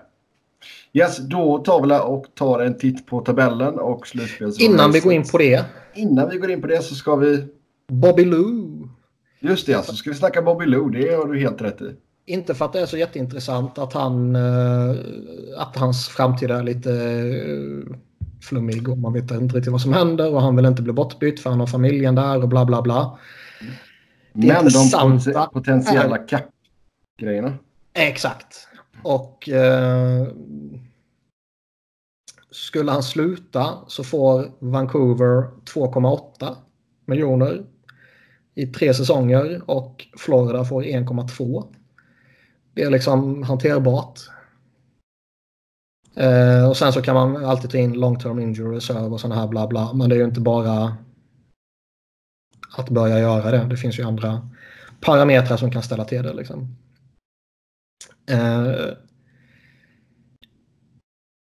[0.95, 4.59] Yes, då tar vi och tar en titt på tabellen och slutspels...
[4.59, 5.65] Innan vi går in på det.
[5.93, 7.45] Innan vi går in på det så ska vi...
[7.87, 8.87] Bobby Lou.
[9.39, 10.89] Just det, så ska vi snacka Bobby Lou.
[10.89, 11.95] Det har du helt rätt i.
[12.25, 14.95] Inte för att det är så jätteintressant att han eh,
[15.57, 17.95] att hans framtid är lite eh,
[18.43, 21.39] flummig och man vet inte riktigt vad som händer och han vill inte bli bortbytt
[21.39, 23.19] för han har familjen där och bla bla bla.
[24.33, 24.67] Det Men
[25.33, 27.53] de potentiella cap-grejerna.
[27.93, 28.67] Exakt.
[29.03, 30.27] Och eh,
[32.51, 36.55] skulle han sluta så får Vancouver 2,8
[37.05, 37.65] miljoner
[38.55, 41.67] i tre säsonger och Florida får 1,2.
[42.73, 44.19] Det är liksom hanterbart.
[46.15, 49.41] Eh, och sen så kan man alltid ta in long term injury reserve och sådana
[49.41, 49.93] här bla bla.
[49.93, 50.97] Men det är ju inte bara
[52.77, 53.67] att börja göra det.
[53.69, 54.49] Det finns ju andra
[55.01, 56.33] parametrar som kan ställa till det.
[56.33, 56.75] Liksom.
[58.29, 58.93] Eh,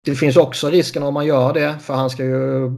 [0.04, 2.72] det finns också risken om man gör det, för han ska ju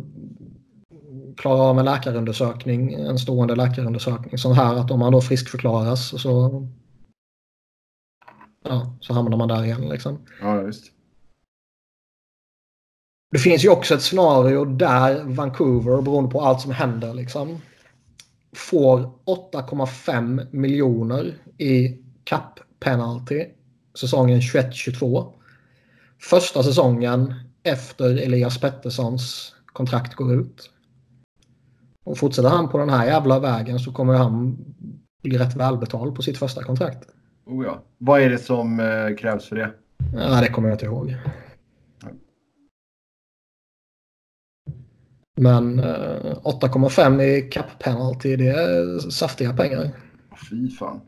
[1.36, 4.38] klara av en läkarundersökning, en stående läkarundersökning.
[4.38, 6.62] Som här att om han då friskförklaras så,
[8.64, 9.88] ja, så hamnar man där igen.
[9.88, 10.18] Liksom.
[10.40, 10.92] Ja, visst.
[13.32, 17.60] Det finns ju också ett scenario där Vancouver, beroende på allt som händer, liksom,
[18.56, 19.10] får
[19.52, 23.44] 8,5 miljoner i cap penalty
[23.94, 25.32] säsongen 21-22.
[26.20, 30.70] Första säsongen efter Elias Petterssons kontrakt går ut.
[32.04, 34.58] Och fortsätter han på den här jävla vägen så kommer han
[35.22, 37.08] bli rätt välbetald på sitt första kontrakt.
[37.46, 37.82] Oh, ja.
[37.98, 39.70] Vad är det som eh, krävs för det?
[40.14, 41.16] Ja, det kommer jag inte ihåg.
[45.42, 49.90] Men eh, 8,5 i cap penalty, det är saftiga pengar.
[50.50, 51.00] Fy fan.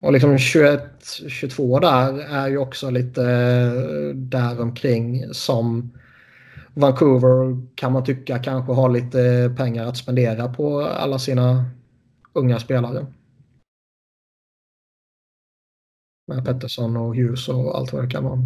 [0.00, 5.92] Och liksom 21-22 där är ju också lite eh, däromkring som
[6.74, 11.70] Vancouver kan man tycka kanske har lite pengar att spendera på alla sina
[12.32, 13.06] unga spelare.
[16.26, 18.38] Med Pettersson och Hughes och allt vad det kan vara.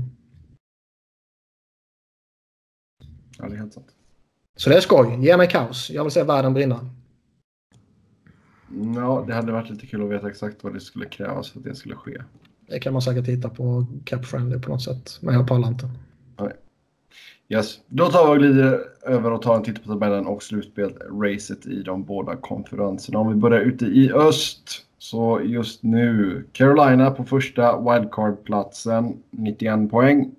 [3.39, 3.98] Ja, det är helt sant.
[4.59, 5.19] Så det är skoj.
[5.21, 5.91] Ge mig kaos.
[5.91, 6.91] Jag vill se världen brinna.
[8.97, 11.65] Ja, det hade varit lite kul att veta exakt vad det skulle krävas för att
[11.65, 12.23] det skulle ske.
[12.69, 15.19] Det kan man säkert hitta på Cap Friendly på något sätt.
[15.21, 15.91] Men jag pallar inte.
[17.49, 17.79] Yes.
[17.87, 21.83] Då tar vi och glider över och tar en titt på tabellen och slutspel-racet i
[21.83, 23.19] de båda konferenserna.
[23.19, 30.35] Om vi börjar ute i öst så just nu Carolina på första wildcard-platsen 91 poäng.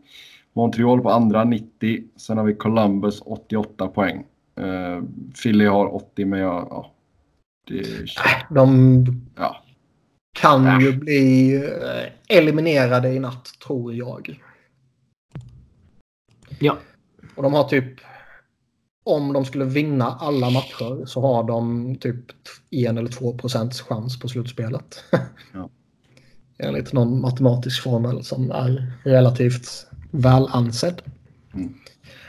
[0.60, 2.04] Montreal på andra 90.
[2.16, 4.26] Sen har vi Columbus 88 poäng.
[4.60, 5.04] Uh,
[5.44, 6.92] Philly har 80 men jag, ja.
[7.68, 8.06] Det,
[8.50, 9.06] De
[9.36, 9.64] ja.
[10.40, 10.80] kan Äh.
[10.80, 14.40] ju bli eh, eliminerade i natt, tror jag.
[16.60, 16.78] Ja,
[17.36, 18.00] Och de har typ...
[19.04, 22.26] Om de skulle vinna alla matcher så har de typ
[22.72, 25.04] en eller två procents chans på slutspelet.
[25.54, 25.70] Ja.
[26.64, 31.02] Enligt någon matematisk formel som är relativt väl ansedd.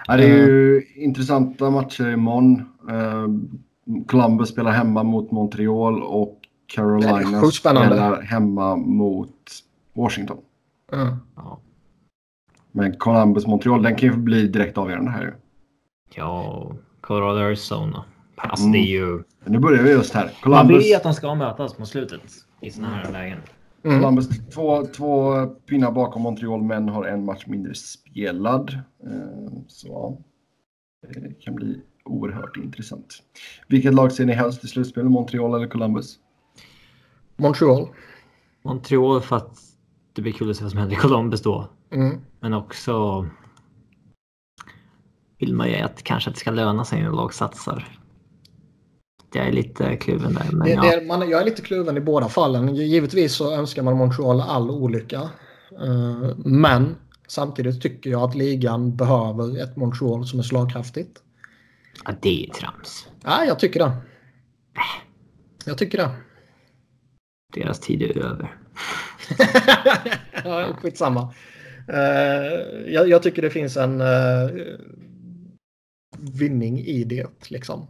[0.07, 2.63] Ja, det är ju intressanta matcher imorgon.
[2.91, 3.29] Uh,
[4.07, 9.51] Columbus spelar hemma mot Montreal och Carolina spelar hemma mot
[9.93, 10.39] Washington.
[11.37, 11.61] Ja.
[12.73, 15.23] Men Columbus Montreal, den kan ju bli direkt avgörande här.
[15.23, 15.33] ju.
[16.15, 18.05] ja Colorado Arizona.
[18.37, 19.23] Alltså det är ju...
[19.45, 20.25] Nu börjar vi just här.
[20.25, 22.21] Man Columbus, vill ju att de ska mötas på slutet
[22.61, 23.39] i såna här lägen.
[23.83, 24.01] Mm.
[24.01, 28.71] Columbus två, två pinnar bakom Montreal men har en match mindre spelad.
[29.05, 30.17] Eh, Så ja,
[31.09, 33.23] det kan bli oerhört intressant.
[33.69, 35.09] Vilket lag ser ni helst i slutspel?
[35.09, 36.19] Montreal eller Columbus?
[37.37, 37.89] Montreal.
[38.63, 39.59] Montreal för att
[40.13, 41.69] det blir kul att se vad som händer i Columbus då.
[41.91, 42.21] Mm.
[42.41, 43.27] Men också
[45.39, 48.00] vill man ju att kanske att det ska löna sig när lag satsar.
[49.33, 50.47] Jag är lite kluven där.
[50.53, 50.83] Men Det, ja.
[50.83, 52.75] det, man, jag är lite kluven i båda fallen.
[52.75, 55.31] Givetvis så önskar man Montreal all olycka.
[55.83, 56.97] Eh, men
[57.29, 61.23] samtidigt tycker jag att ligan behöver ett Montreal som är slagkraftigt.
[62.05, 63.09] ja, det är trams.
[63.25, 63.93] Ja, jag tycker det.
[65.65, 66.11] Jag tycker det.
[67.55, 68.57] Deras tid är över.
[70.45, 71.35] ja, skitsamma.
[71.89, 74.51] Uh, jag, jag tycker det finns en uh,
[76.19, 77.51] vinning i det.
[77.51, 77.87] Liksom.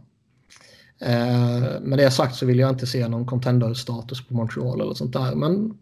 [1.05, 5.13] Uh, med det sagt så vill jag inte se någon contender-status på Montreal eller sånt
[5.13, 5.35] där.
[5.35, 5.77] Men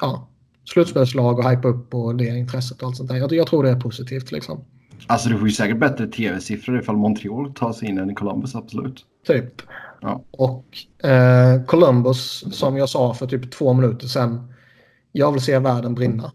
[0.00, 0.28] ja,
[0.64, 3.16] slutspelslag och hype upp och det intresset och allt sånt där.
[3.16, 4.64] Jag, jag tror det är positivt liksom.
[5.06, 8.54] Alltså du får ju säkert bättre tv-siffror ifall Montreal tar sig in än i Columbus,
[8.54, 9.06] absolut.
[9.26, 9.62] Typ.
[10.00, 10.24] Ja.
[10.30, 10.66] Och
[11.08, 14.52] eh, Columbus, som jag sa för typ två minuter sedan.
[15.12, 16.32] Jag vill se världen brinna.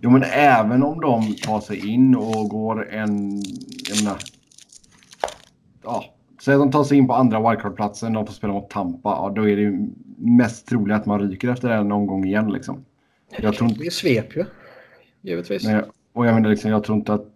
[0.00, 3.42] Jo, men även om de tar sig in och går en...
[3.88, 4.18] Jag menar,
[5.82, 6.04] ja,
[6.40, 9.10] säg att de tar sig in på andra wildcard-platsen och får spela mot Tampa.
[9.10, 12.52] Ja, då är det ju mest troligt att man ryker efter en omgång igen.
[12.52, 12.84] Liksom.
[13.38, 13.80] Jag tror inte...
[13.80, 14.44] Det är svep ju.
[15.20, 15.64] Givetvis.
[15.64, 17.28] Nej, och jag menar liksom, jag tror inte att...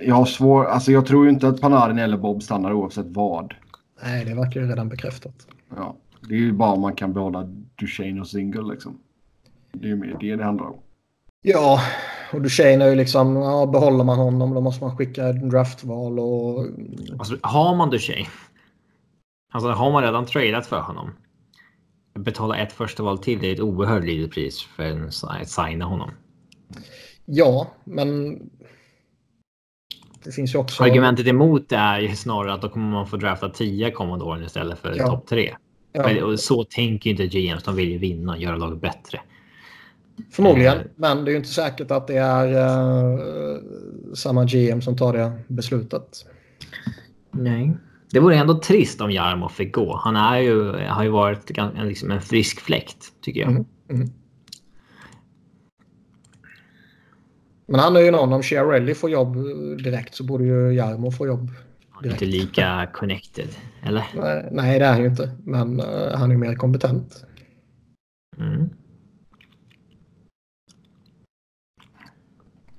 [0.00, 0.64] Jag har svår...
[0.64, 3.54] Alltså jag tror ju inte att Panarin eller Bob stannar oavsett vad.
[4.02, 5.46] Nej, det verkar ju redan bekräftat.
[5.76, 5.96] Ja,
[6.28, 7.42] det är ju bara om man kan behålla
[7.74, 8.98] Duchene och Single liksom.
[9.72, 10.76] Det är ju mer det det handlar om.
[11.42, 11.80] Ja,
[12.32, 16.18] och Duchene är ju liksom, ja, behåller man honom då måste man skicka en draftval
[16.18, 16.66] och...
[17.18, 18.26] Alltså, har man Duchene.
[19.52, 21.10] Alltså har man redan tradat för honom.
[22.18, 26.10] Betala ett första val till det är ett oerhört litet pris för att signa honom.
[27.24, 28.38] Ja, men...
[30.24, 30.82] Det finns ju också...
[30.84, 34.44] Argumentet emot det är ju snarare att då kommer man få drafta 10 kommande åren
[34.44, 35.06] istället för Ja.
[35.06, 35.56] topp 3.
[35.92, 37.62] Ja, Och så tänker ju inte GMs.
[37.62, 39.20] De vill ju vinna, göra laget bättre.
[40.30, 40.82] Förmodligen, Eh.
[40.96, 43.58] men det är ju inte säkert att det är eh,
[44.14, 46.26] samma GM som tar det beslutet.
[47.30, 47.76] Nej.
[48.12, 49.96] Det vore ändå trist om Jarmo fick gå.
[49.96, 53.50] Han är ju, har ju varit en, liksom en frisk fläkt, tycker jag.
[53.50, 53.64] Mm.
[53.90, 54.08] Mm.
[57.66, 59.36] Men han är ju någon, om Chiarelli får jobb
[59.84, 61.50] direkt så borde ju Jarmo få jobb
[61.90, 62.42] Han är inte direkt.
[62.42, 63.48] lika connected,
[63.82, 64.04] eller?
[64.14, 67.24] Nej, nej, det är han ju inte, men eh, han är mer kompetent.
[68.38, 68.68] Mm.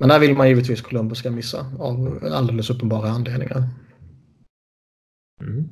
[0.01, 3.63] Men där vill man givetvis Columbus ska missa av alldeles uppenbara anledningar.
[5.41, 5.69] Mm.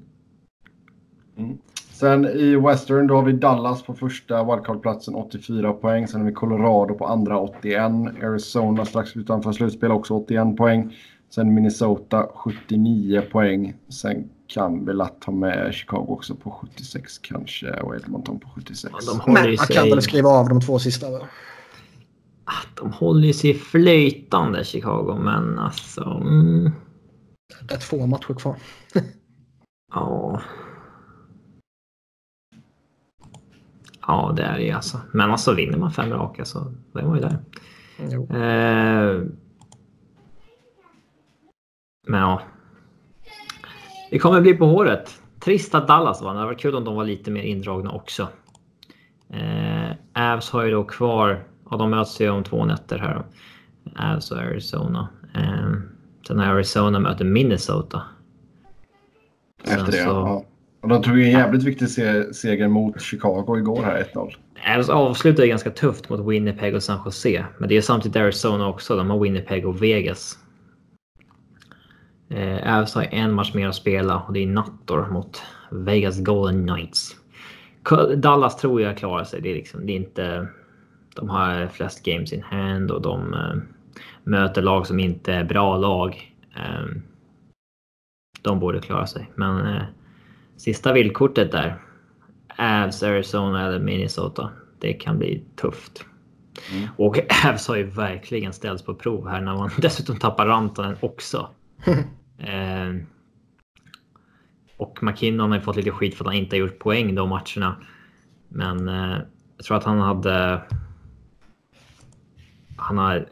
[1.92, 6.08] Sen i Western då har vi Dallas på första wildcard-platsen 84 poäng.
[6.08, 7.92] Sen har vi Colorado på andra 81.
[8.24, 10.98] Arizona strax utanför slutspel också 81 poäng.
[11.30, 13.74] Sen Minnesota 79 poäng.
[13.88, 18.94] Sen kan vi lätt ha med Chicago också på 76 kanske och Edmonton på 76.
[19.08, 21.08] Ja, de Men man kan väl skriva av de två sista.
[22.50, 22.54] Va?
[22.76, 26.04] de håller ju sig flytande, Chicago, men alltså...
[26.04, 26.72] Mm,
[27.70, 28.56] Rätt få matcher kvar.
[29.94, 30.42] ja.
[34.08, 35.02] Ja, det är det ju alltså.
[35.14, 37.40] Men alltså vinner man fem raka så då är man ju där.
[38.10, 39.24] Eh,
[42.08, 42.42] men ja.
[44.12, 45.22] Det kommer bli på håret.
[45.40, 46.36] Trist att Dallas vann.
[46.36, 48.28] Det hade varit kul om de var lite mer indragna också.
[49.30, 53.16] Eh, Avs har ju då kvar, ja de möts ju om två nätter här.
[53.18, 53.26] och
[54.38, 55.10] Arizona.
[55.36, 55.72] Eh,
[56.28, 58.02] sen Arizona möter Minnesota.
[59.64, 60.44] Efter det, så- ja.
[60.82, 64.36] Och de tog ju en jävligt viktig se- seger mot Chicago igår här 1-0.
[64.78, 67.46] Avs avslutade ganska tufft mot Winnipeg och San Jose.
[67.58, 68.96] Men det är samtidigt Arizona också.
[68.96, 70.38] De har Winnipeg och Vegas.
[72.30, 75.42] Eh, Avs har en match mer att spela och det är natt då mot
[75.72, 77.16] Vegas Golden Knights.
[78.18, 79.42] Dallas tror jag klarar sig.
[79.42, 80.48] Det är, liksom, det är inte...
[81.20, 83.56] De har flest games in hand och de eh,
[84.24, 86.36] möter lag som inte är bra lag.
[86.56, 86.86] Eh,
[88.42, 89.32] de borde klara sig.
[89.36, 89.84] Men eh,
[90.58, 91.82] sista villkortet där.
[92.58, 94.50] Avs, Arizona eller Minnesota.
[94.80, 96.06] Det kan bli tufft.
[96.74, 96.88] Mm.
[96.98, 101.50] Och Avs har ju verkligen ställts på prov här när man dessutom tappar Rantanen också.
[102.38, 102.96] eh,
[104.78, 107.30] och McKinnon har ju fått lite skit för att han inte har gjort poäng de
[107.30, 107.76] matcherna.
[108.48, 109.18] Men eh,
[109.58, 110.62] jag tror att han hade...
[112.90, 113.30] Han har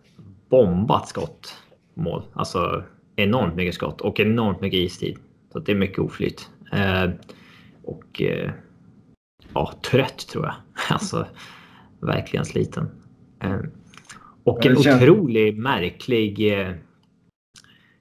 [0.49, 1.57] bombat skott
[1.93, 2.23] mål.
[2.33, 2.83] Alltså
[3.15, 5.17] enormt mycket skott och enormt mycket istid.
[5.51, 6.49] Så det är mycket oflyt.
[6.71, 7.09] Eh,
[7.83, 8.51] och eh,
[9.53, 10.55] ja, trött tror jag.
[10.89, 11.27] Alltså
[11.99, 12.89] verkligen sliten.
[13.43, 13.59] Eh,
[14.43, 15.01] och en känns...
[15.01, 16.73] otroligt märklig eh,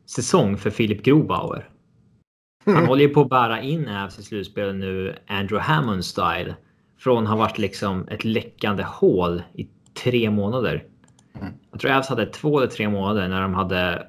[0.06, 1.68] säsong för Filip Grobauer.
[2.64, 6.56] Han håller ju på att bära in Avs i slutspelet nu, Andrew Hammond style.
[6.98, 10.84] Från att ha varit liksom ett läckande hål i tre månader.
[11.76, 14.06] Jag tror Ävs hade två eller tre månader när de hade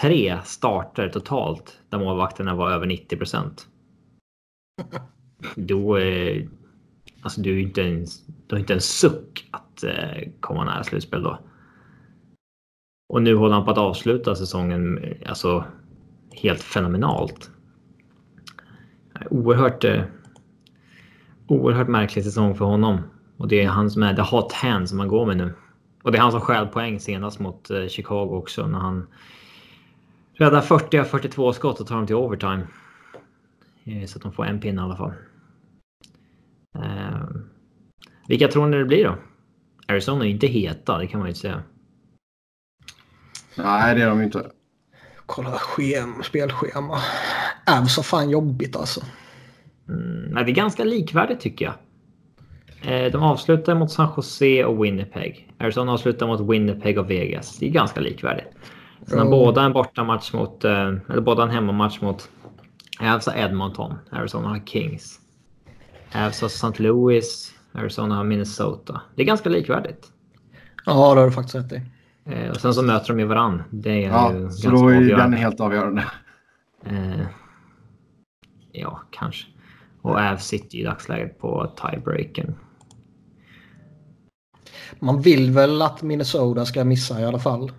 [0.00, 3.68] tre starter totalt där målvakterna var över 90 procent.
[5.54, 6.36] Då, är...
[6.36, 6.46] Eh,
[7.22, 11.22] alltså du är inte ens, du har inte en suck att eh, komma nära slutspel
[11.22, 11.38] då.
[13.08, 15.64] Och nu håller han på att avsluta säsongen eh, alltså
[16.32, 17.50] helt fenomenalt.
[19.30, 19.84] Oerhört,
[21.46, 22.98] oerhört märklig säsong för honom.
[23.36, 25.52] Och det är han som är the hot hand som han går med nu.
[26.04, 29.06] Och det är han som stjäl poäng senast mot eh, Chicago också när han
[30.34, 32.66] räddar 40 av 42 skott och tar dem till overtime.
[33.84, 35.12] Eh, så att de får en pinne i alla fall.
[36.78, 37.20] Eh,
[38.28, 39.18] vilka tror ni det blir då?
[39.88, 41.62] Arizona är inte heta, det kan man ju inte säga.
[43.56, 44.50] Nej, det är de ju inte.
[45.26, 46.98] Kolla schem, spelschema.
[47.66, 49.00] Är så fan jobbigt alltså.
[49.88, 51.74] Mm, nej, det är ganska likvärdigt tycker jag.
[52.86, 55.52] Eh, de avslutar mot San Jose och Winnipeg.
[55.58, 57.58] Arizona avslutar mot Winnipeg och Vegas.
[57.58, 58.46] Det är ganska likvärdigt.
[59.06, 59.30] Sen har Ja.
[59.30, 62.28] båda en bortamatch mot, eh, eller båda en hemmamatch mot
[63.00, 63.94] Avs har Edmonton.
[64.10, 65.20] Arizona har Kings.
[66.14, 66.82] Avs har St.
[66.82, 67.54] Louis.
[67.72, 69.00] Arizona har Minnesota.
[69.14, 70.06] Det är ganska likvärdigt.
[70.86, 71.82] Ja, det har du faktiskt rätt i.
[72.26, 73.62] Eh, och sen så möter de ju varann.
[73.70, 75.36] Det är ju Ja, så ganska då är ju den avgörande.
[75.36, 76.04] helt avgörande.
[76.86, 77.20] Eh,
[78.72, 79.46] ja, kanske.
[80.02, 82.54] Och Avs sitter ju i dagsläget på tiebreaken.
[84.98, 87.72] Man vill väl att Minnesota ska missa i alla fall.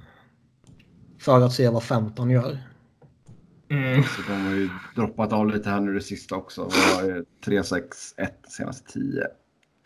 [1.19, 2.59] För att se vad 15 gör.
[4.15, 6.61] Så de har ju droppat av lite här nu det sista också.
[6.95, 7.51] Vad är det?
[7.51, 7.81] 3-6-1
[8.47, 9.23] senaste 10.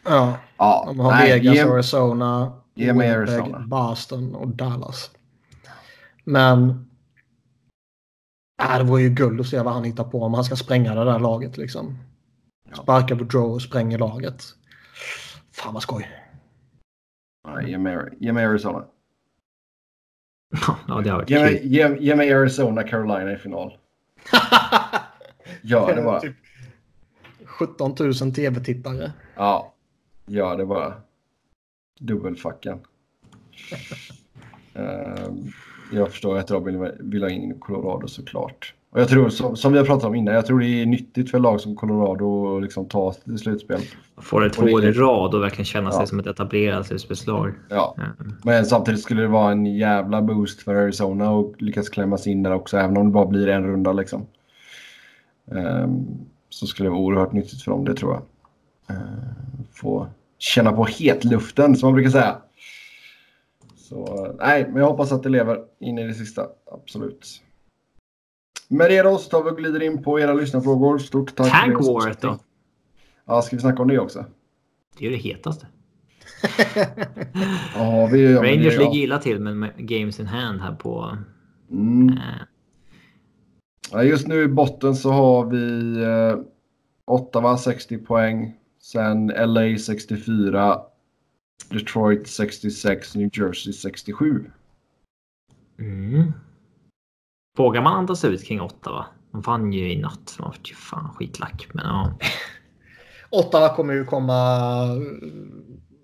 [0.05, 3.59] Ja, Ja, de har nej, Vegas, ge- Arizona, ge Winnipeg, Arizona.
[3.59, 5.11] Boston och Dallas.
[6.23, 6.85] Men...
[8.61, 10.95] Äh, det vore ju guld att se vad han hittar på om han ska spränga
[10.95, 11.97] det där laget liksom.
[12.69, 12.75] Ja.
[12.75, 14.43] Sparka på Joe och spränger laget.
[15.51, 16.07] Fan vad skoj.
[17.55, 18.85] Nej, ge, mig, ge mig Arizona.
[20.87, 23.77] ja, det har varit Ge mig, ge, ge mig Arizona, Carolina i final.
[25.61, 26.19] Gör det bara.
[26.19, 26.35] Typ
[27.45, 29.11] 17 000 tv-tittare.
[29.35, 29.73] Ja,
[30.25, 30.93] gör det bara.
[31.99, 32.79] Dubbelfucken.
[34.73, 35.47] Ehm,
[35.91, 38.73] jag förstår att Robin vill- vill ha in Colorado såklart.
[38.91, 41.31] Och jag tror, som, som vi har pratat om innan, jag tror det är nyttigt
[41.31, 43.79] för lag som Colorado att liksom ta sig till slutspel.
[44.17, 46.05] Får det två år i rad och verkligen känna sig Ja.
[46.05, 47.53] som ett etablerat slutspelslag.
[47.69, 48.33] Ja, Mm.
[48.43, 52.43] men samtidigt skulle det vara en jävla boost för Arizona och lyckas klämma sig in
[52.43, 54.25] där också, även om det bara blir en runda liksom.
[55.51, 56.05] Ehm,
[56.49, 58.21] så skulle det vara oerhört nyttigt för dem, det tror jag.
[58.97, 59.07] Ehm,
[59.73, 62.37] få känna på hetluften, som man brukar säga.
[63.77, 67.41] Så nej, men jag hoppas att det lever in i det sista, absolut.
[68.71, 70.97] Med det då så tar vi och glider in på era lyssnarfrågor.
[70.97, 71.47] Stort tack.
[71.47, 71.91] för Tank det.
[71.91, 72.39] Waret då?
[73.25, 74.25] Ja, ska vi snacka om det också?
[74.97, 75.67] Det är ju det hetaste.
[77.75, 78.79] Ja, vi det, Rangers ja.
[78.79, 81.17] ligger illa till med games in hand här på...
[81.71, 82.09] Mm.
[82.09, 82.41] Eh,
[83.91, 86.45] Ja, just nu i botten så har vi eh,
[87.05, 88.55] Ottawa 60 poäng.
[88.81, 90.81] Sen LA 64.
[91.69, 93.15] Detroit 66.
[93.15, 94.51] New Jersey 67.
[95.79, 96.33] mm.
[97.57, 99.05] Vågar man andas ut kring åtta va?
[99.31, 100.35] De vann ju i natt.
[100.37, 101.67] De var ju fan skitlack.
[101.73, 102.17] Men ja.
[103.29, 104.85] Ottawa kommer ju komma...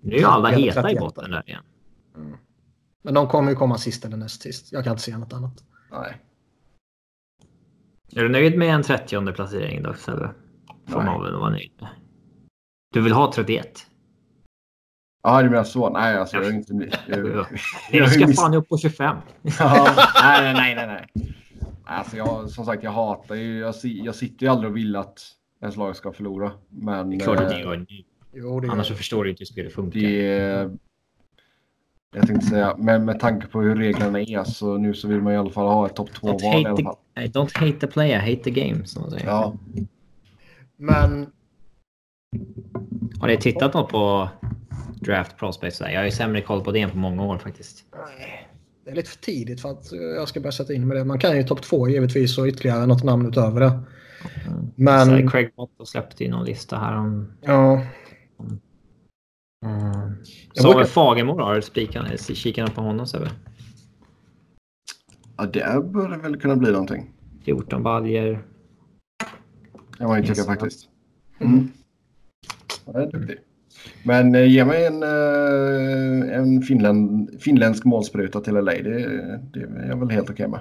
[0.02, 1.00] Nu är ju alla 30 eller heta i 31.
[1.00, 1.62] botten där igen.
[3.02, 4.72] Men de kommer ju komma sist eller näst sist.
[4.72, 5.64] Jag kan inte se något annat.
[5.90, 6.22] Nej.
[8.12, 10.34] Är du nöjd med en 30 placering då Sebbe?
[10.88, 11.90] Får man väl vara nöjd med.
[12.92, 13.86] Du vill ha 31?
[15.26, 15.90] Ja, du menar så?
[15.90, 16.72] Nej, alltså jag är inte...
[17.06, 17.46] Jag, jag,
[17.92, 19.16] jag, ska jag, fan upp på 25.
[19.58, 21.34] ja, nej, nej, nej, nej.
[21.84, 23.58] Alltså jag, som sagt, jag hatar ju...
[23.58, 25.22] Jag, jag sitter ju aldrig och vill att
[25.62, 26.52] ens lag ska förlora.
[26.68, 27.10] Men...
[27.10, 27.86] Det är klart att det eh, gör.
[28.32, 30.00] Jo, det Annars så förstår du inte hur spelet funkar.
[30.00, 30.70] Det...
[32.14, 35.32] Jag tänkte säga, men med tanke på hur reglerna är så nu så vill man
[35.32, 36.96] i alla fall ha ett topp 2-val i alla hate, fall.
[37.14, 38.86] the, don't hate the player, hate the game.
[38.86, 39.26] Som man säger.
[39.26, 39.54] Ja,
[40.76, 41.26] Men
[43.20, 44.28] Har ni tittat något på
[45.06, 45.78] Draft Prospects?
[45.78, 45.88] där?
[45.90, 47.84] Jag har ju sämre koll på det än på många år faktiskt.
[48.18, 48.48] nej,
[48.84, 51.04] det är lite för tidigt för att jag ska börja sätta in med det.
[51.04, 53.78] Man kan ju topp två givetvis och ytterligare något namn utöver det.
[54.74, 57.32] Men Så Craig Motto släppte ju någon lista här om...
[57.40, 57.82] ja,
[59.64, 59.72] Uh,
[60.54, 61.62] Jag Samuel brukar- Fagemo har du
[62.34, 63.30] kikat på honom Sebbe?
[65.36, 67.10] Ja, det bör det väl kunna bli någonting.
[67.44, 68.44] 14 baljer.
[70.08, 70.46] man ju tycka Yes.
[70.46, 70.88] faktiskt.
[71.38, 71.68] Mm.
[72.86, 73.38] Ja, det är duktig.
[74.02, 78.72] Men eh, ge mig en, eh, en finländ, finländsk målspruta till LA.
[78.72, 78.82] Det,
[79.52, 80.60] det är jag väl helt okej med.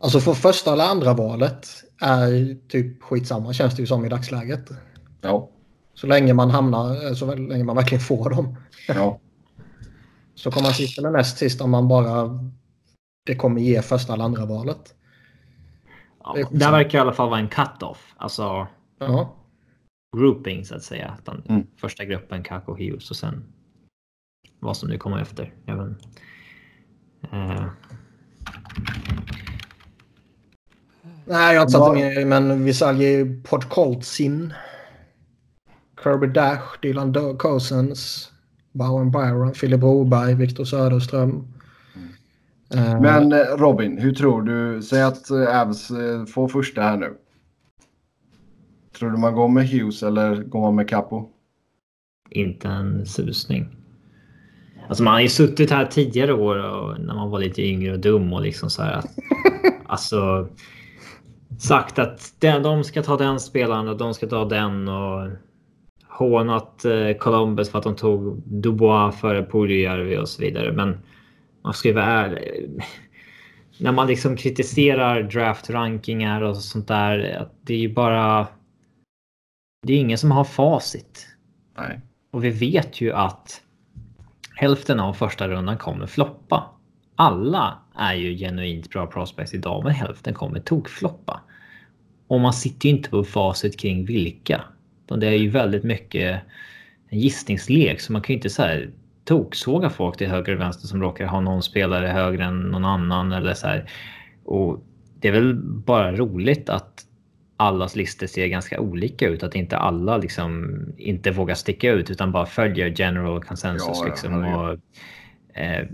[0.00, 1.66] Alltså för första eller andra valet
[2.00, 4.70] är typ skitsamma känns det ju som i dagsläget.
[5.20, 5.50] Ja.
[5.94, 8.56] Så länge man hamnar, eh, så länge man verkligen får dem.
[8.88, 9.20] ja.
[10.36, 12.38] Så kommer man sist eller näst sist om man bara
[13.26, 14.94] det kommer ge första eller andra valet.
[16.24, 18.14] Ja, Det verkar i alla fall vara en cut-off.
[18.16, 18.66] Alltså
[18.98, 19.34] Ja.
[20.14, 21.08] Grouping så att säga.
[21.08, 21.66] Att den Mm.
[21.76, 23.44] Första gruppen Kako Hughes och sen
[24.60, 25.52] vad som nu kommer efter.
[25.66, 25.96] Även,
[27.32, 27.64] eh,
[31.26, 34.52] Nej, jag har inte satt mig in men Visalji Podkolzin.
[36.02, 38.32] Kirby Dash, Dylan Cousins,
[38.72, 41.48] Bowen Byron, Philip Broberg, Viktor Söderström.
[42.74, 44.82] Eh, Men eh, Robin, hur tror du?
[44.82, 47.14] Säg att eh, Avs eh, får första här nu.
[48.98, 51.30] Tror du man går med Hughes eller går man med Capo?
[52.34, 53.68] inte en susning.
[54.88, 57.98] Alltså man har ju suttit här tidigare år och när man var lite yngre och
[57.98, 59.06] dum och liksom så här att
[59.86, 60.48] alltså
[61.58, 65.30] sagt att den, de ska ta den spelaren och de ska ta den och
[66.08, 70.72] hånat eh, Columbus för att de tog Dubois före Puljujärvi och så vidare.
[70.72, 70.98] Men
[71.64, 72.80] man ska ju vara ärlig.
[73.78, 77.36] När man liksom kritiserar draft-rankingar och sånt där.
[77.40, 78.46] Att det är ju bara.
[79.84, 81.26] Det är ingen som har facit.
[81.78, 82.00] Nej.
[82.30, 83.62] Och vi vet ju att
[84.54, 86.70] hälften av första rundan kommer floppa.
[87.16, 91.40] Alla är ju genuint bra prospects idag, men hälften kommer tokfloppa.
[92.26, 94.64] Och man sitter ju inte på facit kring vilka.
[95.06, 96.40] Det är ju väldigt mycket
[97.08, 98.90] en gissningslek, så man kan ju inte så här
[99.24, 103.32] toksåga folk till höger och vänster som råkar ha någon spelare högre än någon annan
[103.32, 103.90] eller så här.
[104.44, 104.84] Och
[105.20, 107.03] det är väl bara roligt att
[107.56, 109.42] allas listor ser ganska olika ut.
[109.42, 113.88] Att inte alla liksom inte vågar sticka ut utan bara följer general consensus.
[113.88, 114.80] Ja, ja, liksom, herregud.
[115.54, 115.86] och, eh,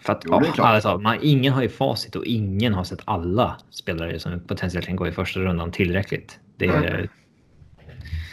[0.00, 0.66] för att Jo, ja, klart.
[0.66, 4.96] alltså, man, ingen har ju facit och ingen har sett alla spelare som potentiellt kan
[4.96, 6.38] gå i första rundan tillräckligt.
[6.56, 7.08] Det är,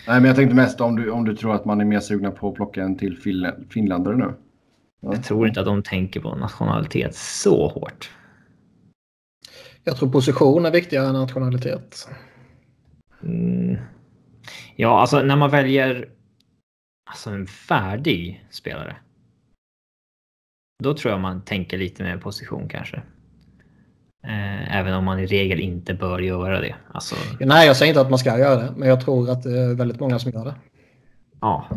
[0.07, 2.31] Nej, men jag tänkte mest om du, om du tror att man är mer sugna
[2.31, 4.33] på att plocka en till fin- finländare nu.
[5.01, 5.13] Ja.
[5.13, 8.09] Jag tror inte att de tänker på nationalitet så hårt.
[9.89, 12.09] Jag tror position är viktigare än nationalitet.
[13.23, 13.77] Mm.
[14.75, 16.09] Ja, alltså när man väljer
[17.09, 18.95] alltså en färdig spelare.
[20.83, 22.97] Då tror jag man tänker lite mer position kanske.
[24.23, 26.75] Eh, även om man i regel inte bör göra det.
[26.91, 29.59] Alltså, Nej, jag säger inte att man ska göra det, men jag tror att det
[29.59, 30.55] är väldigt många som gör det.
[31.41, 31.67] ja.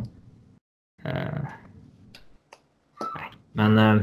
[1.04, 1.44] Eh,
[3.52, 3.78] men.
[3.78, 4.02] Eh,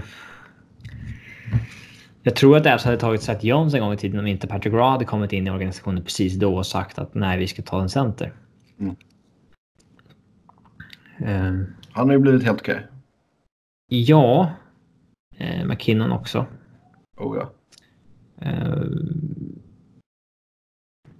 [2.24, 4.74] jag tror att Avs hade tagit Seth Jones en gång i tiden om inte Patrick
[4.74, 7.82] Raw hade kommit in i organisationen precis då och sagt att nej, vi ska ta
[7.82, 8.34] en center.
[8.80, 8.96] Mm.
[11.20, 12.88] Eh, Han har ju blivit helt okej.
[13.88, 14.52] Ja.
[15.38, 16.46] Eh, McKinnon också.
[17.18, 17.52] Oh ja.
[18.48, 18.84] Eh,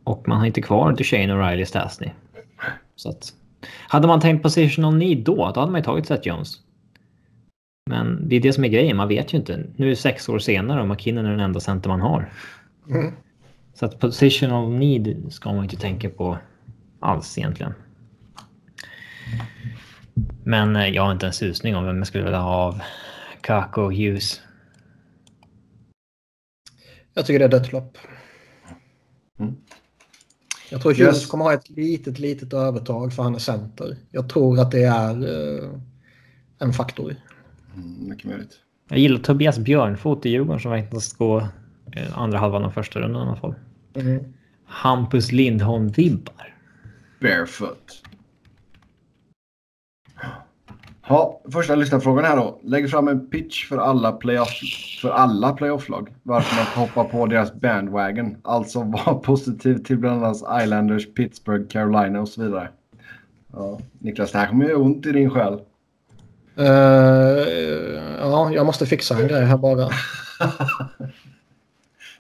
[0.04, 2.12] och man har inte kvar Duchene och Riley Stasny.
[2.96, 3.34] Så att,
[3.88, 6.69] hade man tänkt positional need då, då hade man ju tagit Seth Jones.
[7.90, 9.64] Men det är det som är grejen, man vet ju inte.
[9.76, 12.32] Nu är det sex år senare och McKinnon är den enda center man har.
[12.90, 13.14] Mm.
[13.74, 16.38] Så att positional need ska man inte tänka på
[17.00, 17.74] alls egentligen.
[20.44, 22.82] Men eh, jag har inte en susning om vem jag skulle vilja ha av
[23.42, 24.42] Kako och Hughes.
[27.14, 27.98] Jag tycker det är dödslopp.
[29.40, 29.56] Mm.
[30.72, 31.26] Jag tror Hughes Yes.
[31.26, 33.98] kommer ha ett litet, litet övertag för han är center.
[34.12, 35.70] Jag tror att det är eh,
[36.60, 37.16] en faktor.
[37.80, 38.60] Mm, mycket möjligt.
[38.90, 41.38] Jag gillar Tobias Björnfot i Djurgården som verkar gå
[41.96, 43.56] eh, andra halvan av första rundan i alla fall.
[43.94, 44.24] Mm.
[44.66, 46.56] Hampus Lindholm-vibbar.
[47.20, 48.04] Barefoot.
[51.08, 52.60] Ja, första lyssnarfrågan här då.
[52.64, 54.50] Lägg fram en pitch för alla playoff
[55.02, 56.10] för alla playofflag.
[56.24, 58.38] Varför man ska hoppa på deras bandwagon.
[58.42, 62.70] Alltså vara positiv till bland annat Islanders, Pittsburgh, Carolina och så vidare.
[63.54, 65.60] Ja, Niklas, det här kommer ju ont i din själ.
[66.60, 69.90] Eh, ja, jag måste fixa en grej här bara.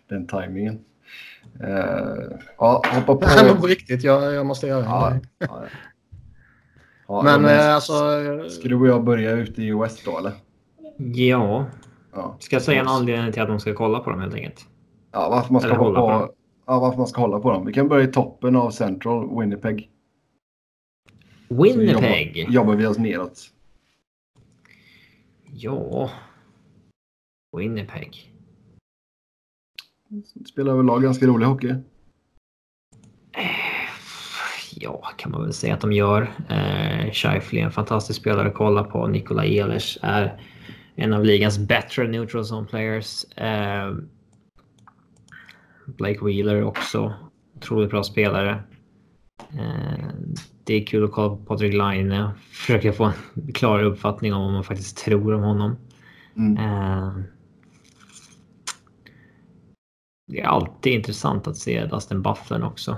[0.09, 0.79] Den tajmingen.
[1.63, 3.25] Uh, ja, hoppa på.
[3.35, 5.21] Nej, men på riktigt, jag, jag måste göra en Ja, grej.
[5.39, 5.63] ja, ja.
[7.07, 7.93] Ja, Men men, eh, alltså...
[8.49, 10.31] Ska du och jag börja ute i West då eller?
[10.97, 11.65] Ja,
[12.13, 12.35] Ja.
[12.39, 14.65] ska jag säga en anledning till att de ska kolla på dem helt enkelt?
[15.11, 16.33] Ja, varför man ska Eller hålla på, på
[16.67, 17.65] ja, varför man ska hålla på dem.
[17.65, 19.89] Vi kan börja i toppen av Central, Winnipeg.
[21.47, 22.37] Så Winnipeg?
[22.37, 23.39] Jobbar, jobbar vi oss neråt.
[25.53, 26.09] Ja.
[27.57, 28.33] Winnipeg.
[30.51, 31.75] Spelar överlag ganska rolig hockey.
[34.75, 36.21] Ja, kan man väl säga att de gör.
[36.49, 39.07] Eh, Scheifele är en fantastisk spelare att kolla på.
[39.07, 40.41] Nikola Ehlers är
[40.95, 43.23] en av ligans bättre neutral zone players.
[43.23, 43.95] Eh,
[45.85, 47.13] Blake Wheeler också.
[47.55, 48.63] Otroligt bra spelare.
[50.69, 52.29] Det är kul att kolla på Patrik Laine.
[52.51, 55.75] Försöka få en klar uppfattning om vad man faktiskt tror om honom.
[56.35, 56.57] Mm.
[56.57, 57.13] Eh,
[60.27, 62.97] det är alltid intressant att se Dustin Bufflin också.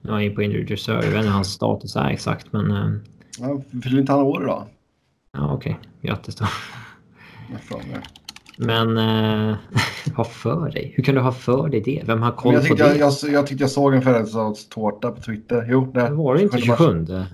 [0.00, 1.04] Nu är han ju på injured reserve.
[1.04, 2.70] Jag vet inte hur hans status är exakt, men...
[2.70, 3.00] eh,
[3.38, 4.66] Ja, fyller inte han år idag?
[5.32, 5.78] Ja, okej.
[6.02, 6.46] Grattis då.
[7.50, 8.02] Jag.
[8.60, 9.56] Men eh,
[10.16, 10.92] ha för dig.
[10.96, 12.02] Hur kan du ha för dig det?
[12.06, 12.96] Vem har koll jag, på det?
[12.96, 15.66] jag, jag, jag tyckte jag såg en födelsedagstårta på Twitter.
[15.70, 17.08] Jo, det Det var det inte 27 mars.
[17.08, 17.28] 27?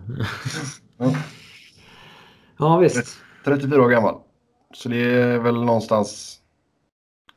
[0.98, 1.14] Ja.
[2.58, 3.18] Ja, visst.
[3.44, 4.14] 34 år gammal.
[4.74, 6.40] Så det är väl någonstans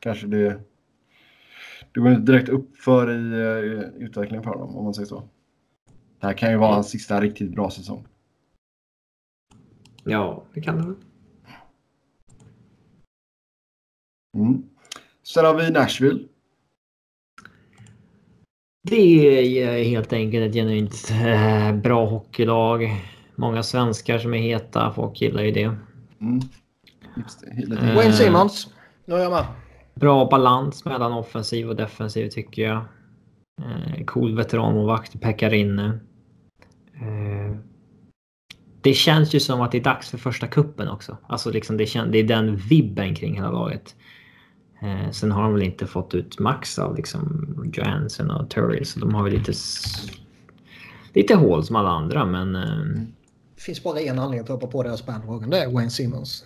[0.00, 0.60] kanske det.
[1.92, 5.22] Det går inte direkt upp för i uh, utvecklingen för honom om man säger så.
[6.20, 8.06] Det här kan ju vara hans sista riktigt bra säsong.
[10.04, 11.07] Ja, det kan det.
[14.36, 14.62] Mm.
[15.22, 16.20] Sen har vi Nashville.
[18.82, 23.04] Det är helt enkelt ett genuint eh, bra hockeylag.
[23.34, 24.92] Många svenskar som är heta.
[24.92, 25.76] Folk gillar ju det.
[26.20, 26.40] Mm.
[27.78, 27.94] Eh.
[27.94, 28.68] Wayne Simons.
[29.04, 29.44] Nu är jag med.
[29.94, 32.84] Bra balans mellan offensiv och defensiv tycker jag.
[33.62, 36.00] Eh, cool veteranmålvakt, Pekarinne.
[36.94, 37.56] Eh,
[38.80, 41.16] det känns ju som att det är dags för första kuppen också.
[41.26, 43.96] Alltså liksom det, det är den vibben kring hela laget.
[44.82, 49.00] Eh, sen har de väl inte fått ut max av liksom Johansson och Turry så
[49.00, 49.52] de har väl lite
[51.14, 53.02] lite hål som alla andra men eh,
[53.54, 55.50] Det finns bara en anledning att hoppa på deras bandwagon.
[55.50, 56.44] Det är Wayne Simmons.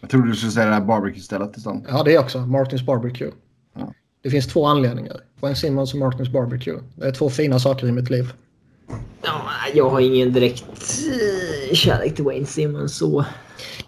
[0.00, 1.82] Jag trodde du skulle säga det här barbecue-stället istället.
[1.88, 2.38] Ja, det är också.
[2.38, 3.30] Martins Barbecue.
[3.78, 3.92] Ja.
[4.22, 5.20] Det finns två anledningar.
[5.40, 6.78] Wayne Simmons och Martins Barbecue.
[6.96, 8.32] Det är två fina saker i mitt liv.
[9.22, 9.42] ja,
[9.74, 10.64] jag har ingen direkt
[11.70, 13.24] eh, kärlek till Wayne Simmons så.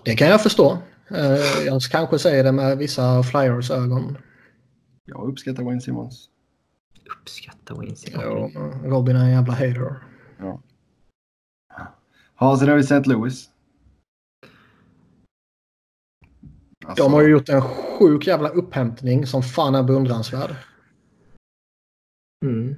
[0.04, 0.78] Det kan jag förstå.
[1.10, 4.18] Eh, Jag kanske säger det med vissa Flyers ögon.
[5.04, 6.28] Jag uppskattar Wayne Simmons.
[7.20, 8.54] Uppskatta Wayne Simmons.
[8.54, 9.96] Men Robin är en jävla hater.
[12.38, 13.02] Ja, sen har vi St.
[13.04, 13.50] Louis.
[16.86, 20.54] Alltså, De har ju gjort en sjuk jävla upphämtning som fan är beundransvärd.
[22.44, 22.74] Mm.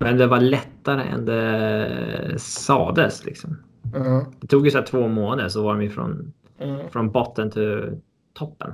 [0.00, 3.56] Men det var lättare än det sades liksom.
[3.94, 4.24] Mm.
[4.40, 6.90] Det tog ju så här två månader så var de ju från, Mm.
[6.90, 8.00] från botten till
[8.32, 8.72] toppen.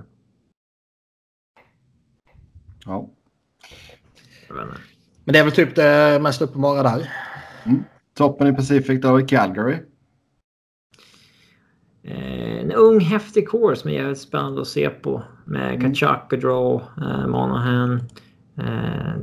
[2.87, 3.11] Ja.
[5.25, 7.13] Men det är väl typ det mest uppenbara där.
[8.15, 9.79] Toppen i Pacific, har vi Calgary.
[12.03, 15.23] Eh, en ung häftig core som är jävligt spännande att se på.
[15.45, 15.81] Med Mm.
[15.81, 18.03] Kachak och Draw, eh, Monahan.
[18.57, 19.15] Eh,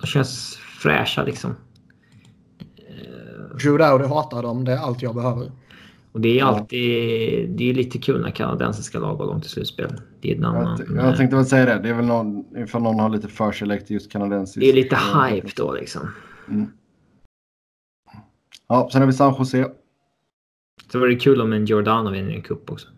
[0.00, 1.56] de känns fräscha liksom.
[3.60, 4.64] Drew Dowdy hatar dem.
[4.64, 5.52] Det är allt jag behöver.
[6.12, 9.90] Och det är alltid det är lite kul när kanadensiska lag går långt i slutspel.
[10.20, 11.82] Det är, Jag, annan, t- jag tänkte väl säga det.
[11.82, 14.60] Det är väl någon, ifall någon har lite förkärlek till just kanadensiskt.
[14.60, 16.08] det är lite hype då liksom.
[18.68, 19.70] Ja, sen har vi San Jose.
[20.92, 22.88] Så var det kul om en Giordano vinner en cup också.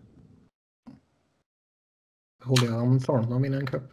[2.45, 3.83] Roligare om Thornton vinner en cup.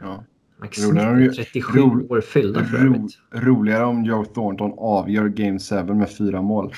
[0.00, 0.24] Ja.
[0.60, 5.28] Max Roligare om ju- 37 ro- år fyllda för Ro, roligare om Joe Thornton avgör
[5.28, 6.64] Game 7 med fyra mål.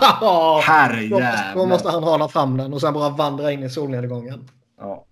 [0.00, 1.66] Måste, då Herrejävlar!
[1.68, 4.44] måste han hala fram den och sen bara vandra in i solnedgången.
[4.80, 5.06] Ja.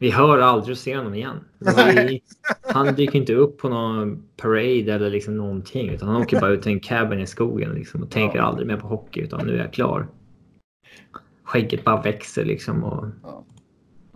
[0.00, 1.36] Vi hör aldrig ser honom igen.
[1.58, 2.22] Vi,
[2.74, 5.88] han dyker inte upp på någon parade eller liksom någonting.
[5.90, 8.44] Utan han åker bara ut till en cabin i skogen liksom, och tänker Ja.
[8.44, 9.20] aldrig mer på hockey.
[9.20, 10.06] Utan nu är jag klar.
[11.44, 12.84] Skägget bara växer liksom.
[12.84, 13.04] Och,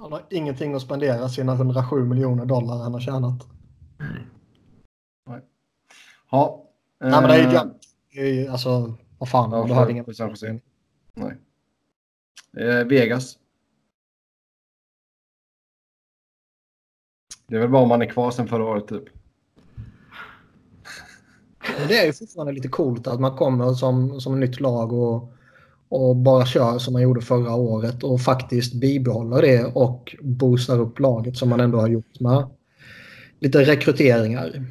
[0.03, 3.47] Han har ingenting att spendera sina 107 miljoner dollar han har tjänat.
[5.27, 5.41] nej.
[6.31, 6.65] Ja.
[7.01, 7.65] Nej men det är ju eh.
[8.13, 9.51] Det är ju, Alltså, vad fan.
[9.53, 10.05] Ja, du för- ingen...
[10.05, 10.61] för San Jose.
[11.15, 11.37] Nej.
[12.57, 13.39] Eh, Vegas.
[17.47, 19.05] Det är väl bara om man är kvar sen förra året typ.
[21.89, 25.33] Det är ju fortfarande lite coolt att man kommer som, som nytt lag och,
[25.93, 30.99] och bara kör som man gjorde förra året och faktiskt bibehåller det och boostar upp
[30.99, 32.49] laget som man ändå har gjort med
[33.41, 34.67] lite rekryteringar.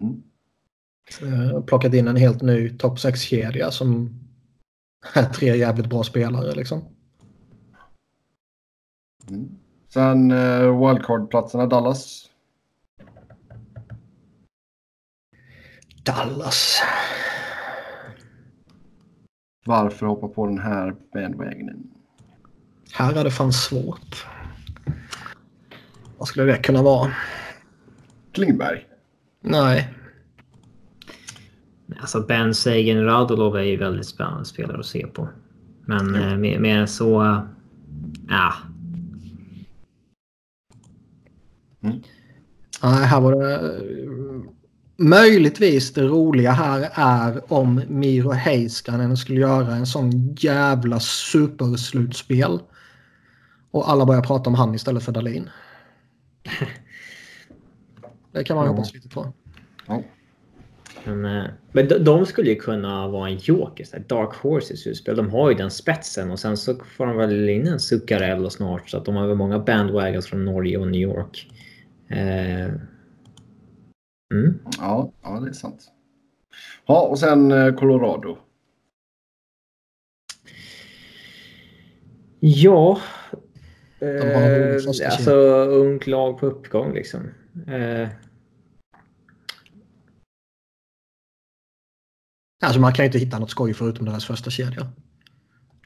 [0.00, 1.62] Mm.
[1.66, 4.20] Plockat in en helt ny topp 6-kedja som
[5.14, 6.84] är tre jävligt bra spelare liksom.
[9.28, 9.48] Mm.
[9.88, 12.30] Sen eh, wildcard-platserna Dallas.
[16.04, 16.80] Dallas.
[19.66, 21.90] Varför hoppa på den här bandwagonen?
[22.92, 24.26] Här är det fan svårt.
[26.18, 27.12] Vad skulle det kunna vara?
[28.32, 28.86] Klingberg.
[29.40, 29.94] Nej.
[32.00, 35.28] Alltså Ben Sagan Radulov är ju väldigt spännande spelare att se på.
[35.84, 36.40] Men mm.
[36.40, 37.40] mer, mer så...
[38.28, 38.52] Ja.
[41.82, 42.02] Mm.
[42.82, 43.80] Nej, här var det...
[44.98, 52.58] Möjligtvis det roliga här är om Miro Heiskanen skulle göra en sån jävla superslutspel.
[53.70, 55.50] Och alla börjar prata om han istället för Dalin.
[58.32, 58.72] Det kan man ja.
[58.72, 59.32] hoppas lite på.
[59.86, 60.02] Ja.
[61.04, 63.86] Men, eh, men de, de, skulle ju kunna vara en joker.
[64.06, 65.16] Dark Horses slutspel.
[65.16, 68.90] De har ju den spetsen och sen så får de väl in en Zuccarello snart.
[68.90, 71.50] Så att de har väl många bandwagons från Norge och New York.
[72.08, 72.74] Eh.
[74.34, 74.58] Mm.
[74.78, 75.92] Ja, ja, det är sant.
[76.86, 78.38] Ja, och sen eh, Colorado.
[82.40, 83.00] Ja.
[83.98, 84.74] Eh,
[85.06, 85.34] alltså
[85.64, 87.20] ungt lag på uppgång liksom.
[87.66, 88.08] Eh.
[92.64, 94.92] Alltså man kan ju inte hitta något skoj förutom deras första kedja.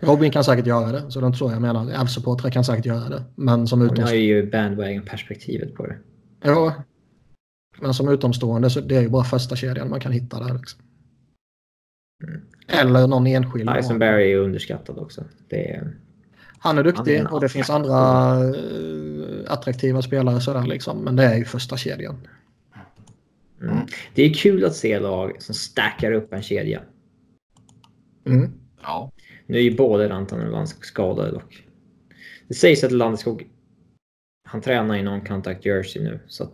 [0.01, 1.93] Robin kan säkert göra det, så det är inte så jag menar.
[2.01, 3.25] Avs-supportrar kan säkert göra det.
[3.37, 4.11] Men som utomstående...
[4.11, 5.99] har ju bandwagon-perspektivet på det.
[6.43, 6.75] Ja.
[7.81, 10.55] Men som utomstående så det är ju bara första kedjan man kan hitta där.
[10.55, 10.81] Liksom.
[12.25, 12.41] Mm.
[12.69, 13.71] Eller någon enskild.
[13.71, 15.25] Eisenberg är underskattad också.
[15.49, 15.97] Det är...
[16.59, 20.99] Han är duktig han är och det finns andra uh, attraktiva spelare sådär liksom.
[20.99, 22.29] Men det är ju första kedjan.
[23.63, 23.79] Mm.
[24.15, 26.83] Det är kul att se lag som stackar upp en kedja.
[28.27, 28.53] Mm.
[28.83, 29.13] Ja.
[29.47, 31.67] Nu är ju både Rantanen och Landskog skadade dock.
[32.49, 33.51] Det sägs att Landskog
[34.51, 36.53] han tränar i någon contact jersey nu så att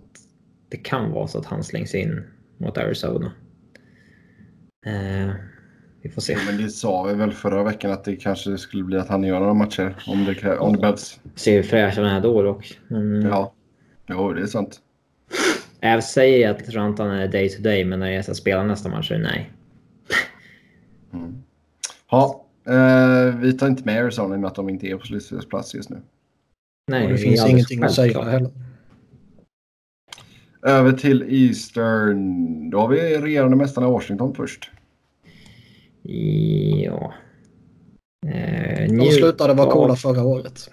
[0.68, 2.22] det kan vara så att han slängs in
[2.58, 3.32] mot Arizona.
[4.86, 5.34] Eh,
[6.02, 6.32] vi får se.
[6.32, 9.24] Ja, men det sa vi väl förra veckan att det kanske skulle bli att han
[9.24, 11.20] gör några matcher om det, krä- om det behövs.
[11.34, 12.80] Ser hur fräsch han är då dock.
[12.88, 13.22] Men...
[13.22, 13.52] Ja,
[14.06, 14.80] jo det är sant.
[15.80, 19.10] Jag säger att Rantanen är day to day, men när jag ska spela nästa match
[19.10, 19.52] är det nej.
[21.12, 21.42] Mm.
[22.10, 25.06] Ja, eh, vi tar inte med Arizona i och med att de inte är på
[25.06, 26.02] slutspelsplats just nu.
[26.90, 28.50] Nej, och det finns ingenting att säga heller.
[30.66, 32.70] Över till Eastern.
[32.70, 34.70] Då har vi regerande mästarna Washington först.
[36.82, 37.14] Ja.
[38.26, 40.70] Eh, De slutade vara coola förra året.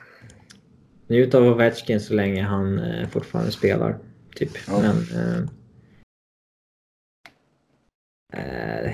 [1.08, 3.98] Njut av Ovechkin så länge han eh, fortfarande spelar.
[4.36, 4.52] Typ.
[4.68, 4.82] Ja.
[4.82, 4.96] Men...
[8.34, 8.94] Eh, eh,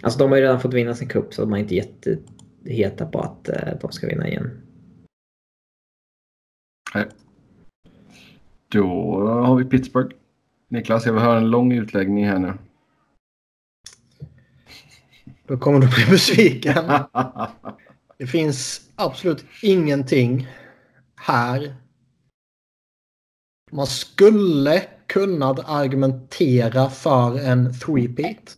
[0.00, 3.20] alltså de har ju redan fått vinna sin cup så de är inte jätteheta på
[3.20, 4.60] att eh, de ska vinna igen.
[6.94, 7.06] Nej.
[8.70, 8.86] Då
[9.28, 10.16] har vi Pittsburgh.
[10.68, 12.52] Niklas, jag vill höra en lång utläggning här nu.
[15.46, 16.84] Då kommer du bli besviken.
[18.18, 20.48] Det finns absolut ingenting
[21.16, 21.74] här
[23.70, 28.56] man skulle kunna argumentera för en three-peat.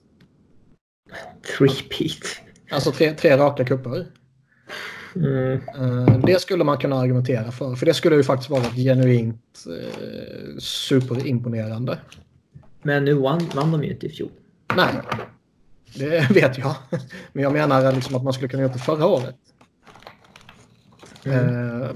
[1.58, 2.40] Three-peat?
[2.70, 4.06] Alltså tre, tre raka kupper.
[5.14, 5.52] Mm.
[5.52, 7.74] Eh, det skulle man kunna argumentera för.
[7.74, 11.98] För det skulle ju faktiskt vara genuint eh, superimponerande.
[12.82, 14.30] Men nu vann, vann de ju inte i fjol.
[14.76, 14.94] Nej,
[15.94, 16.74] det vet jag.
[17.32, 19.36] Men jag menar liksom att man skulle kunna göra det förra året.
[21.24, 21.82] Mm.
[21.82, 21.90] Uh,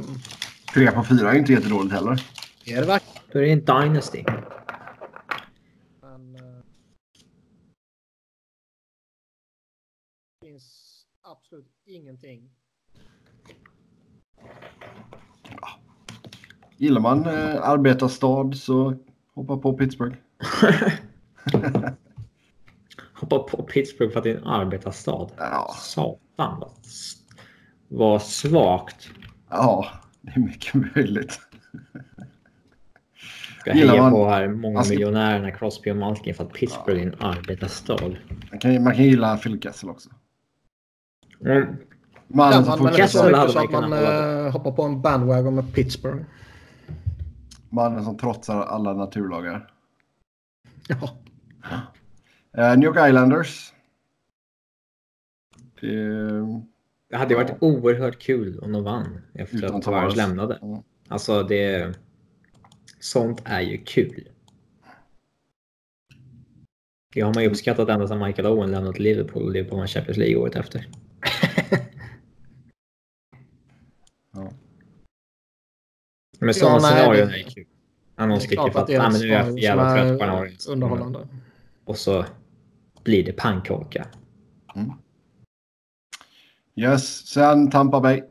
[0.74, 2.22] Tre på fyra är inte jättedåligt heller.
[2.64, 3.22] Är det verkligen?
[3.32, 4.24] Då är det en Dynasty.
[6.00, 6.32] Men,
[10.40, 12.55] det finns absolut ingenting.
[16.76, 18.94] Gillar man eh, arbetarstad så
[19.34, 20.16] hoppa på Pittsburgh.
[23.12, 25.30] hoppa på Pittsburgh för att det är en arbetarstad.
[25.36, 25.74] Ja.
[25.78, 26.70] Satan vad,
[27.88, 29.08] vad svagt.
[29.50, 29.86] Ja,
[30.20, 31.40] det är mycket möjligt
[33.66, 37.06] ska heja man, på här många alltså, miljonärerna Crosby och Malkin för att Pittsburgh ja.
[37.06, 38.16] är en arbetarstad.
[38.50, 40.10] Man kan, man kan gilla Phil Kessel också.
[41.40, 41.76] Mm.
[42.28, 45.74] Man, ja, man, man Kessel hade så att man uh, hoppar på en bandwagon med
[45.74, 46.24] Pittsburgh.
[47.68, 49.70] Mannen som trotsar alla naturlagar.
[50.88, 51.16] Ja.
[52.58, 53.72] Uh, New York Islanders.
[55.80, 55.90] Det,
[57.10, 60.58] det hade varit oerhört kul om de vann efter att Tavares lämnade.
[60.62, 60.82] Mm.
[61.08, 61.96] Alltså det...
[63.00, 64.28] Sånt är ju kul.
[67.16, 70.18] Det har man ju uppskattat ända sedan Michael Owen lämnat Liverpool och Liverpool vann Champions
[70.18, 70.88] League året efter.
[74.32, 74.50] ja.
[76.46, 77.66] Men sådana ja, scenarion är kul.
[78.16, 81.28] Någon skriker för att, att ah, nu är jag jävla trött på den här Underhållande.
[81.84, 82.24] Och så
[83.02, 84.06] blir det pannkaka.
[84.74, 84.92] Mm.
[86.76, 88.22] Yes, sen Tampa Bay.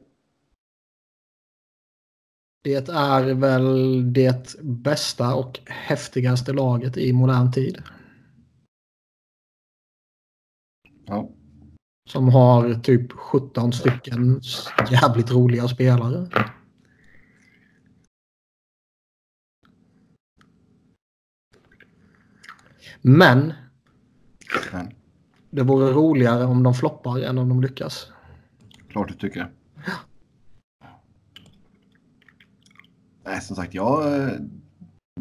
[2.64, 7.82] Det är väl det bästa och häftigaste laget i modern tid.
[11.06, 11.30] Ja.
[12.10, 14.42] Som har typ 17 stycken
[14.92, 16.30] jävligt roliga spelare.
[23.08, 23.54] Men
[24.72, 24.92] Men,
[25.50, 28.08] det vore roligare om de floppar än om de lyckas.
[28.90, 29.52] klart du tycker.
[33.26, 34.04] Nej, som sagt, jag...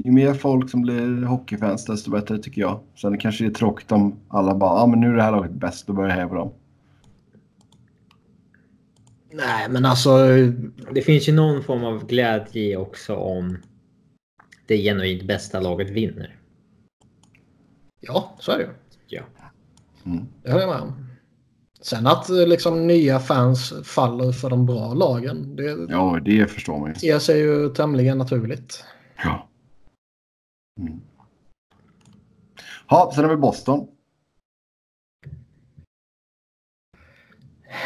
[0.04, 2.80] Ju mer folk som blir hockeyfans desto bättre tycker jag.
[2.96, 5.32] Sen kanske det är tråkigt om alla bara, ja ah, men nu är det här
[5.32, 6.52] laget bäst, då börjar jag heja på dem.
[9.32, 10.26] Nej, men alltså...
[10.92, 13.58] Det finns ju någon form av glädje också om
[14.66, 16.43] det genuint bästa laget vinner.
[18.06, 18.70] Ja, så är det ju.
[19.06, 19.22] Ja.
[20.06, 20.26] Mm.
[20.42, 21.06] Det håller jag med om.
[21.80, 25.56] Sen att eh, liksom nya fans faller för de bra lagen.
[25.56, 26.94] Det Ja, det förstår man ju.
[26.94, 28.84] ter sig ju tämligen naturligt.
[29.24, 29.48] Ja.
[30.80, 31.00] Mm.
[32.88, 33.88] Ja, sen har vi Boston.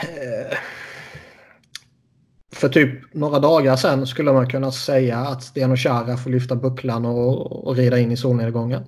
[0.03, 0.59] Eh,
[2.53, 6.57] För typ några dagar sedan skulle man kunna säga att Sten och Chara får lyfta
[6.57, 8.85] bucklan och, och rida in i solnedgången.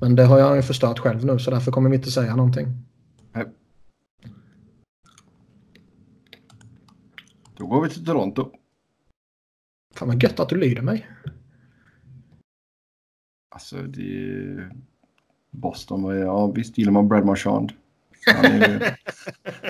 [0.00, 2.66] Men det har jag ju förstört själv nu så därför kommer vi inte säga någonting.
[3.32, 3.44] Nej.
[7.56, 8.50] Då går vi till Toronto.
[9.94, 11.08] Fan vad gött att du lyder mig.
[13.48, 14.70] Alltså, det.
[15.50, 17.72] Boston var ja visst gillar man Brad Marchand.
[18.36, 18.80] Han är ju...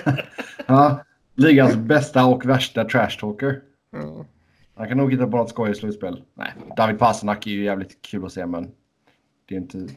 [0.67, 1.03] ja,
[1.35, 3.61] ligans bästa och värsta trashtalker.
[3.91, 4.25] Ja.
[4.75, 6.23] Han kan nog hitta på något skoj i slutspel.
[6.33, 8.71] Nej, David Pasternak är ju jävligt kul att se men
[9.45, 9.87] det är inte...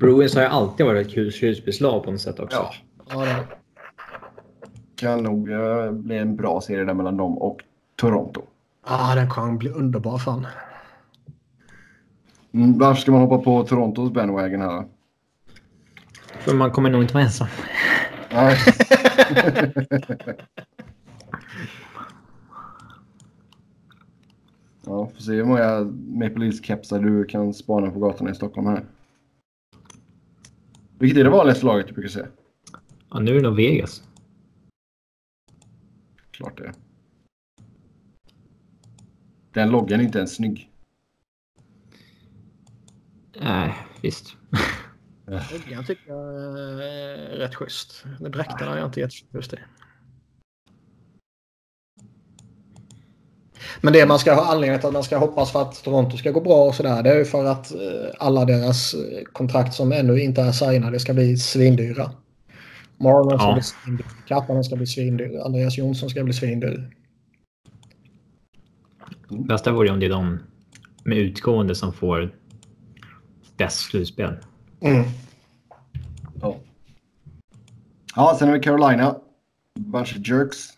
[0.00, 2.56] Bruins har ju alltid varit ett kul slutspelslag på något sätt också.
[2.58, 2.72] Ja,
[3.10, 3.46] Ja, det.
[4.96, 7.60] kan nog eh, bli en bra serie där mellan dem och
[7.96, 8.42] Toronto.
[8.84, 10.46] Ah, den kan bli underbar fan.
[12.52, 14.84] Mm, varför ska man hoppa på Torontos bandwagon här?
[16.38, 17.48] För man kommer nog inte vara ensam.
[18.32, 18.56] Nej.
[24.86, 28.84] ja, får se hur många Maple Leafs-kepsar du kan spana på gatorna i Stockholm här.
[30.98, 32.26] Vilket är det vanligaste laget du brukar se?
[33.10, 34.08] Ja, nu är det nog Vegas.
[36.30, 36.72] Klart det.
[39.52, 40.70] Den loggan är inte ens snygg.
[43.40, 44.36] Nej, visst.
[45.26, 48.04] Jag tycker jag är rätt schysst.
[48.20, 49.56] Dräkterna är jag inte jätteförtjust i.
[53.80, 56.30] Men det man ska ha anledning till att man ska hoppas för att Toronto ska
[56.30, 57.02] gå bra och sådär.
[57.02, 57.78] Det är ju för att eh,
[58.18, 62.10] alla deras eh, kontrakt som ännu inte är signade ska bli svindyra.
[62.96, 63.54] Marlon ska Ja.
[63.54, 64.06] bli svindyr.
[64.28, 65.40] Kapanen ska bli svindyr.
[65.44, 66.90] Andreas Jonsson ska bli svindyr.
[69.28, 70.38] Bästa vore om det är de
[71.04, 72.34] med utgående som får
[73.56, 74.36] bäst slutspel.
[74.80, 75.04] Mm.
[76.40, 76.56] Ja.
[78.16, 79.16] Ja, sen har vi Carolina.
[79.78, 80.68] Bunch of jerks.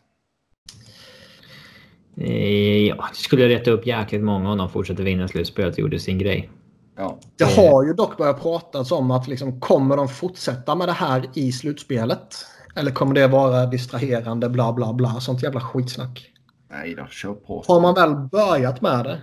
[2.20, 5.98] Eh, Ja, det skulle rätta upp jäkligt många om de fortsätter vinna slutspelet och gjorde
[5.98, 6.50] sin grej.
[6.96, 7.18] Ja.
[7.36, 11.24] Det har ju dock börjat pratas om att liksom, kommer de fortsätta med det här
[11.34, 12.36] i slutspelet?
[12.76, 15.20] Eller kommer det vara distraherande bla bla bla?
[15.20, 16.30] Sånt jävla skitsnack.
[16.70, 17.64] Nej då, kör på.
[17.66, 19.20] Har man väl börjat med det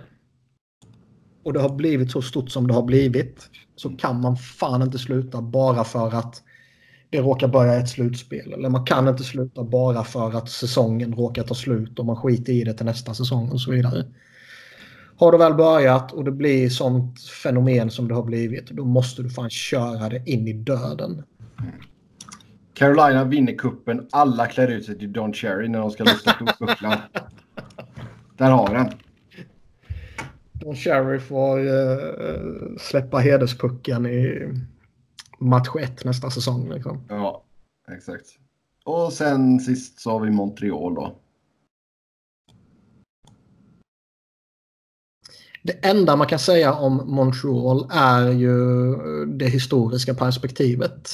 [1.44, 4.98] och det har blivit så stort som det har blivit så kan man fan inte
[4.98, 6.42] sluta bara för att
[7.16, 8.52] det råkar börja ett slutspel.
[8.52, 12.52] Eller man kan inte sluta bara för att säsongen råkar ta slut och man skiter
[12.52, 14.04] i det till nästa säsong och så vidare.
[15.16, 19.22] Har du väl börjat och det blir sånt fenomen som det har blivit då måste
[19.22, 21.22] du fan köra det in i döden.
[22.74, 24.08] Carolina vinner kuppen.
[24.12, 26.98] Alla klär ut sig till Don Cherry när de ska lyfta upp bucklan.
[28.36, 28.88] Där har vi den.
[30.52, 34.48] Don Cherry får eh, släppa hederspucken i
[35.38, 36.70] match 1 nästa säsong.
[36.70, 37.00] Liksom.
[37.08, 37.42] Ja,
[37.88, 38.26] exakt.
[38.84, 41.16] Och sen sist så har vi Montreal då.
[45.62, 48.94] Det enda man kan säga om Montreal är ju
[49.26, 51.10] det historiska perspektivet.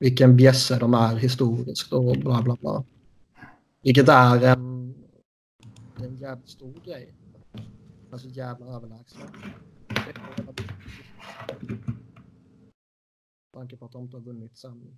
[0.00, 2.84] Vilken bjässe de är historiskt och bla bla bla.
[3.82, 4.94] Vilket är en,
[5.96, 7.14] en jävligt stor grej.
[8.12, 9.20] Alltså jävla överlägsna.
[13.58, 14.96] Tanke på att de inte har vunnit sen.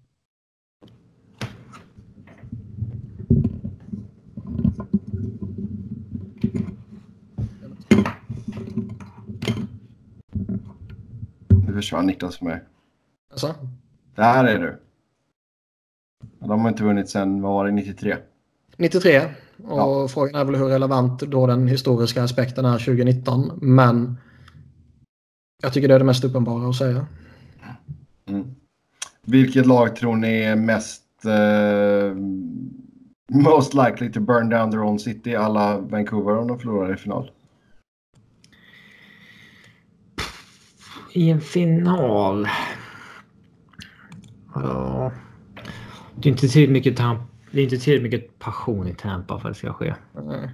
[11.49, 12.61] Nu försvann Niklas med.
[13.31, 13.55] Alltså,
[14.15, 14.78] Där är du.
[16.39, 18.16] De har inte vunnit sen, vad var det, 93?
[18.77, 19.20] 93.
[19.65, 20.09] Och Ja.
[20.09, 23.59] frågan är väl hur relevant då den historiska aspekten är 2019.
[23.62, 24.16] Men
[25.62, 27.07] jag tycker det är det mest uppenbara att säga.
[29.27, 29.41] Mm.
[29.41, 32.15] Vilket lag tror ni är mest eh,
[33.45, 37.31] most likely to burn down their own city alla Vancouver om de förlorar i final?
[41.13, 42.49] I en final.
[44.55, 45.13] Ja.
[46.17, 49.49] Det är inte tillräckligt mycket, tam- det är inte tillräckligt mycket passion i Tampa för
[49.49, 49.89] att det ska ske.
[49.89, 50.51] Eh,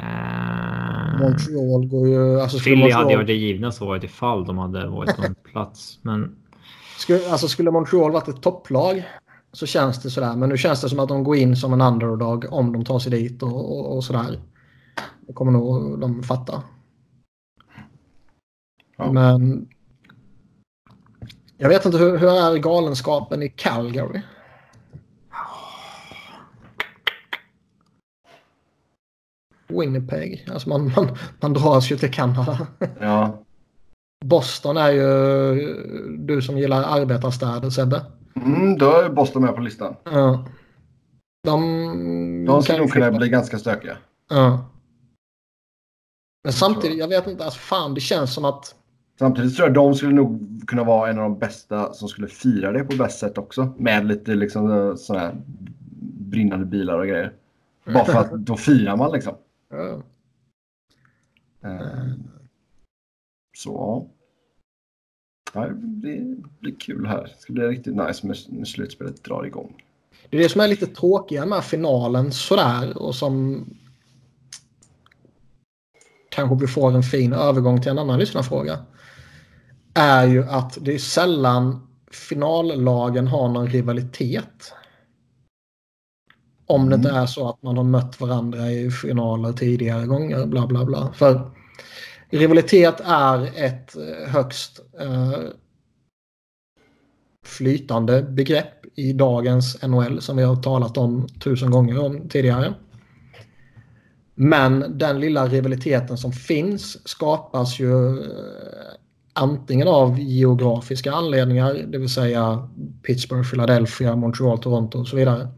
[0.00, 2.40] Uh, Montreal går ju...
[2.40, 5.98] Alltså Philly hade ju varit det givna svaret ifall de hade varit på en plats.
[6.02, 6.36] Men
[6.96, 9.04] skulle, alltså skulle Montreal varit ett topplag
[9.52, 10.36] så känns det sådär.
[10.36, 12.98] Men nu känns det som att de går in som en underdog om de tar
[12.98, 14.40] sig dit och, och, och sådär.
[15.26, 16.62] Det kommer nog de fatta.
[18.96, 19.12] Ja.
[19.12, 19.68] Men
[21.56, 24.20] jag vet inte hur, hur är galenskapen i Calgary?
[29.68, 30.48] Winnipeg.
[30.52, 32.66] Alltså man, man, man dras ju till Kanada.
[33.00, 33.43] Ja.
[34.24, 35.04] Boston är ju
[36.18, 38.02] du som gillar arbetarstäder Sebbe.
[38.36, 39.96] Mm, då är Boston med på listan.
[40.04, 40.44] Ja.
[41.44, 43.96] De, De skulle nog kunna bli ganska stökiga.
[44.30, 44.70] Ja.
[46.44, 48.74] Men samtidigt, jag vet inte, alltså fan det känns som att
[49.18, 52.72] Samtidigt tror jag de skulle nog kunna vara en av de bästa som skulle fira
[52.72, 53.74] det på bäst sätt också.
[53.78, 55.34] Med lite liksom sådana här
[56.30, 57.32] brinnande bilar och grejer.
[57.84, 59.34] Bara för att då firar man liksom.
[59.70, 60.02] ja,
[61.64, 62.12] Eh,
[63.56, 64.06] Så
[65.54, 65.68] ja.
[65.74, 67.22] Det blir kul här.
[67.22, 69.82] Det ska bli riktigt nice när slutspelet drar igång.
[70.30, 73.64] det är det som är lite tråkiga med finalen sådär och som
[76.30, 78.78] kanske vi får en fin övergång till en annan lyssnarfråga.
[79.94, 84.72] Är ju att det är sällan finallagen har någon rivalitet.
[86.66, 90.46] Om det inte är så att man har mött varandra i finaler tidigare gånger.
[90.46, 91.12] Bla bla bla.
[91.12, 91.50] För
[92.30, 95.42] rivalitet är ett eh, högst eh,
[97.46, 102.74] flytande begrepp i dagens NHL som vi har talat om tusen gånger om tidigare.
[104.34, 108.94] Men den lilla rivaliteten som finns skapas ju eh,
[109.32, 112.68] antingen av geografiska anledningar, det vill säga
[113.02, 115.48] Pittsburgh, Philadelphia, Montreal, Toronto och så vidare.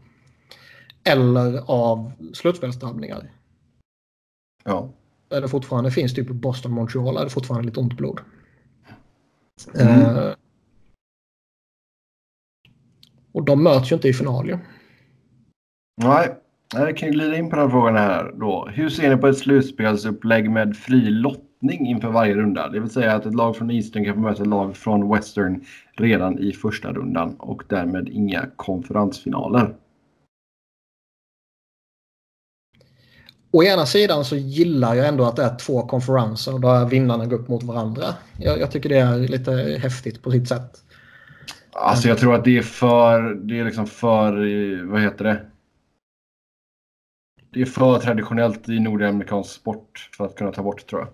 [1.03, 3.31] Eller av slutspelsdrabbningar.
[4.63, 4.93] Ja.
[5.29, 8.19] Där det fortfarande finns typ Boston, Montreal, är det fortfarande lite ont blod.
[9.79, 10.01] Mm.
[10.01, 10.33] Eh,
[13.31, 14.57] och de möts ju inte i final ju.
[16.03, 16.35] Nej,
[16.73, 18.69] jag kan ju glida in på den här frågan här då.
[18.73, 22.69] Hur ser ni på ett slutspelsupplägg med fri lottning inför varje runda?
[22.69, 25.63] Det vill säga att ett lag från Eastern kan få möta ett lag från Western
[25.93, 29.75] redan i första rundan och därmed inga konferensfinaler.
[33.51, 37.37] Å ena sidan så gillar jag ändå att det är två konferenser där vinnarna går
[37.37, 38.05] upp mot varandra.
[38.39, 39.51] Jag, jag tycker det är lite
[39.81, 40.83] häftigt på sitt sätt.
[41.71, 44.31] Alltså jag tror att det är för, det är liksom för,
[44.91, 45.45] vad heter det?
[47.53, 51.09] Det är för traditionellt i nordamerikansk sport för att kunna ta bort tror jag.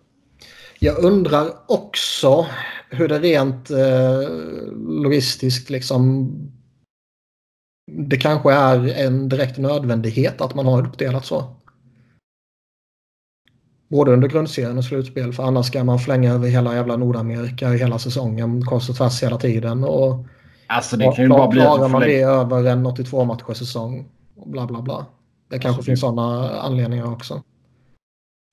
[0.79, 2.47] Jag undrar också
[2.89, 4.29] hur det rent eh,
[4.87, 6.31] logistiskt liksom...
[7.91, 11.55] Det kanske är en direkt nödvändighet att man har uppdelat så.
[13.93, 17.99] Både under grundserien och slutspel för annars ska man flänga över hela jävla Nordamerika hela
[17.99, 19.83] säsongen kors och tvärs hela tiden.
[19.83, 20.25] Och
[20.67, 24.49] Alltså det kan ju bara bli klarar man det över en 82 matchers säsong och
[24.49, 25.05] bla bla bla.
[25.49, 27.43] Det kanske Alltså, finns sådana anledningar också.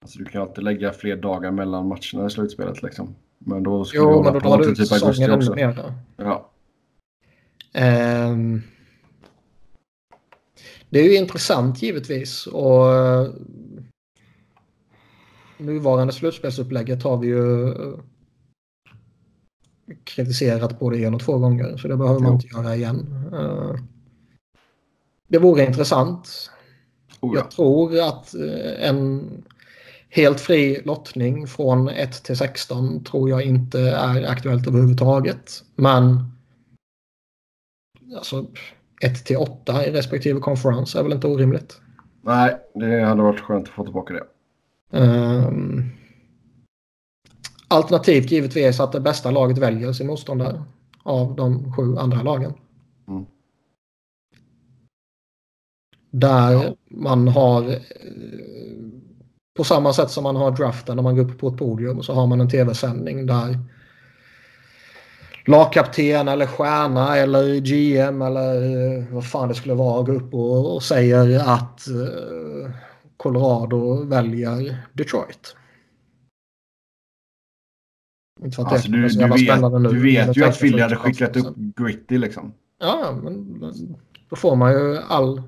[0.03, 3.15] Alltså, du kan alltid lägga fler dagar mellan matcherna i slutspelet liksom.
[3.39, 5.95] Men då skulle Jo, men då drar du ut typ säsongen ännu mer.
[6.17, 6.51] Ja.
[7.73, 8.63] Ehm,
[10.91, 12.47] det är ju intressant givetvis.
[12.47, 12.87] Och
[15.61, 17.99] nuvarande slutspelsupplägget har vi ju eh,
[20.05, 21.77] kritiserat både en och två gånger.
[21.77, 23.29] Så det behöver man inte göra igen.
[23.33, 23.75] Eh,
[25.29, 26.51] det vore intressant.
[27.21, 27.41] Oh, ja.
[27.41, 29.23] Jag tror att eh, en
[30.09, 35.65] helt fri lottning från 1 till 16 tror jag inte är aktuellt överhuvudtaget.
[35.75, 36.25] Men
[38.17, 38.47] alltså
[39.03, 41.81] 1 till 8 i respektive konferens är väl inte orimligt.
[42.23, 44.25] Nej, det hade varit skönt att få tillbaka det.
[44.93, 45.91] Ehm,
[47.69, 50.63] alternativt givetvis att det bästa laget väljer sin motståndare
[51.03, 52.53] av de sju andra lagen.
[53.09, 53.27] Mm.
[56.11, 56.75] Där Ja.
[56.91, 57.79] man har eh,
[59.57, 62.13] på samma sätt som man har draften när man går upp på ett podium så
[62.15, 63.59] har man en tv-sändning där
[65.47, 70.75] lagkapten eller stjärna eller GM eller eh, vad fan det skulle vara går upp och,
[70.75, 72.71] och säger att uh,
[73.23, 75.57] Colorado väljer Detroit.
[78.43, 81.37] Inte för att alltså, det du, du, vet, du vet ju att Philly hade skickat
[81.37, 82.53] upp Gritty liksom.
[82.79, 83.73] Ja, men, men
[84.29, 85.43] då får man ju all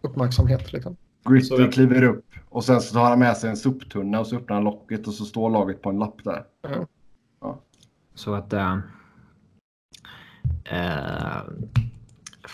[0.00, 0.72] uppmärksamhet.
[0.72, 0.96] Liksom.
[1.28, 4.36] Gritty så, kliver upp och sen så tar han med sig en soptunna och så
[4.36, 6.44] öppnar han locket och så står laget på en lapp där.
[6.68, 6.86] Mm.
[7.40, 7.60] Ja.
[8.14, 8.52] Så att...
[8.52, 8.78] Äh,
[10.64, 11.42] äh,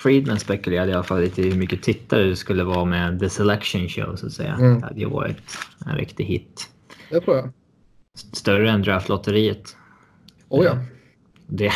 [0.02, 3.88] Friedman spekulerade i alla fall lite hur mycket tittare det skulle vara med The Selection
[3.88, 4.54] Show så att säga.
[4.54, 4.80] Mm.
[4.80, 5.36] Det hade ju varit
[5.86, 6.70] en riktig hit.
[7.10, 7.52] Det tror jag.
[8.32, 9.76] Större än draftlotteriet.
[10.48, 10.78] Oh ja.
[11.46, 11.72] Det...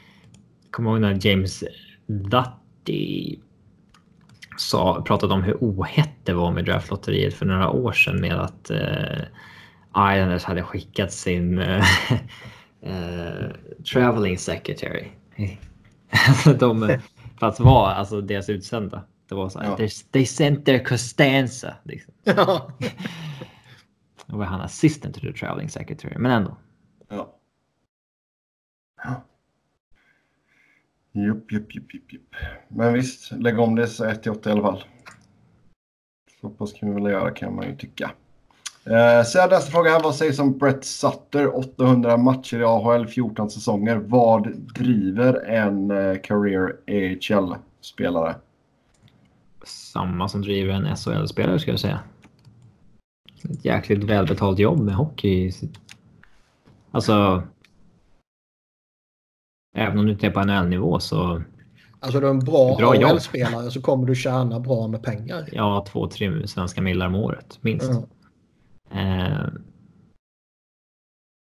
[0.70, 1.64] Kommer ihåg när James
[2.06, 3.36] Dutty
[4.56, 8.70] sa, pratade om hur ohett det var med draftlotteriet för några år sedan med att
[8.70, 9.22] eh,
[9.88, 11.84] Islanders hade skickat sin eh,
[12.82, 13.50] eh,
[13.92, 15.04] traveling secretary.
[16.58, 16.98] de,
[17.42, 19.04] för att vara alltså, deras utsända.
[19.28, 19.88] Det var så här, ja.
[20.10, 21.76] they sent their Costanza.
[21.82, 22.14] Liksom.
[22.24, 22.72] Ja.
[24.26, 26.56] Då var han assistant to the traveling secretary, men ändå.
[27.08, 27.36] Ja.
[29.04, 29.24] ja.
[31.12, 32.34] Jupp, jupp, jupp, jupp, jupp.
[32.68, 34.84] Men visst, lägg om det så 1 till 8 i alla fall.
[36.40, 38.10] Så pass kan vi väl göra kan man ju tycka.
[38.84, 40.02] Eh, nästa fråga här.
[40.02, 41.56] Vad sägs om Brett Sutter?
[41.58, 43.96] 800 matcher i AHL, 14 säsonger.
[43.96, 48.34] Vad driver en eh, career AHL-spelare?
[49.64, 52.00] Samma som driver en SHL-spelare skulle jag säga.
[53.50, 55.52] Ett jäkligt välbetalt jobb med hockey.
[56.90, 57.42] Alltså,
[59.74, 61.42] Även om du inte är på NHL-nivå så...
[62.00, 65.48] Alltså du är en bra, bra AHL-spelare så kommer du tjäna bra med pengar.
[65.52, 67.90] Ja, två, tre svenska millar om året minst.
[67.90, 68.02] Mm.
[68.94, 69.46] Eh,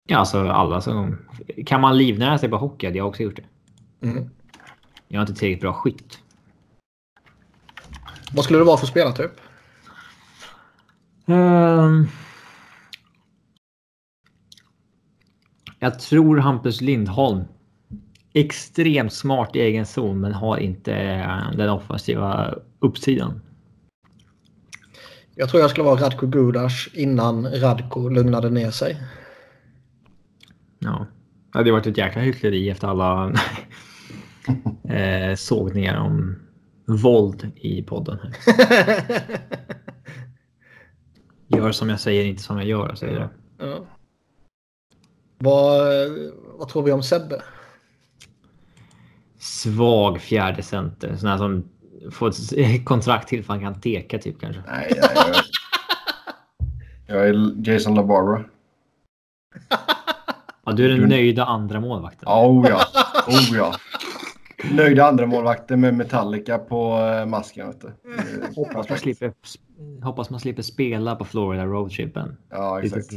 [0.09, 1.19] ja, alltså alla som...
[1.67, 4.07] Kan man livnära sig på hockey hade jag också gjort det.
[4.07, 4.31] Mm.
[5.09, 6.19] Jag har inte tillräckligt bra skytt.
[8.33, 9.31] Vad skulle det vara för spelartyp?
[11.27, 12.09] Um,
[15.79, 17.45] jag tror Hampus Lindholm
[18.33, 20.93] extremt smart i egen zon men har inte
[21.57, 23.41] den offensiva uppsidan.
[25.39, 29.03] Jag tror jag skulle vara Radko Gudas innan Radko lugnade ner sig.
[30.79, 31.07] Ja,
[31.53, 33.35] det hade varit ett jäkla hyckleri efter alla
[34.89, 36.37] eh, sågningar om
[36.87, 38.19] våld i podden.
[41.49, 43.29] Gör som jag säger, inte som jag gör, säger det.
[43.59, 43.87] Ja.
[45.39, 45.87] Vad,
[46.59, 47.43] vad tror vi om Sebbe?
[49.39, 51.17] svag fjärde center.
[51.17, 51.69] Sån här som
[52.13, 54.63] får ett kontrakt till för han kan teka typ kanske.
[54.67, 55.45] Nej, jag, jag,
[57.07, 58.45] jag är Jason LaBarbara.
[60.69, 62.29] Ja, du är den nöjda andra målvakten.
[62.29, 62.81] Oh ja,
[63.27, 63.75] oh ja.
[64.71, 67.67] Nöjda andra målvakten med Metallica på eh, masken.
[67.67, 67.93] Vet du.
[68.57, 69.33] Hoppas, man slipper,
[70.03, 72.37] hoppas man slipper spela på Florida roadtripen.
[72.51, 73.13] Ja, exakt.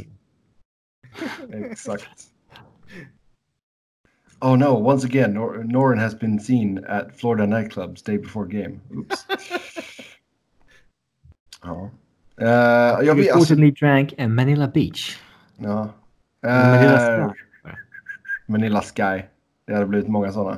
[1.52, 2.29] exakt.
[4.42, 8.80] Oh no, once again, Nor Norin has been seen at Florida nightclubs day before game.
[8.96, 9.26] Oops.
[11.62, 11.90] ja.
[12.40, 13.54] Uh, jag vet, alltså...
[13.54, 15.18] drank at Manila Beach.
[15.56, 15.92] Ja.
[16.46, 17.34] Uh, Manila Sky.
[18.46, 19.22] Manila Sky.
[19.66, 20.56] Det hade blivit många sådana.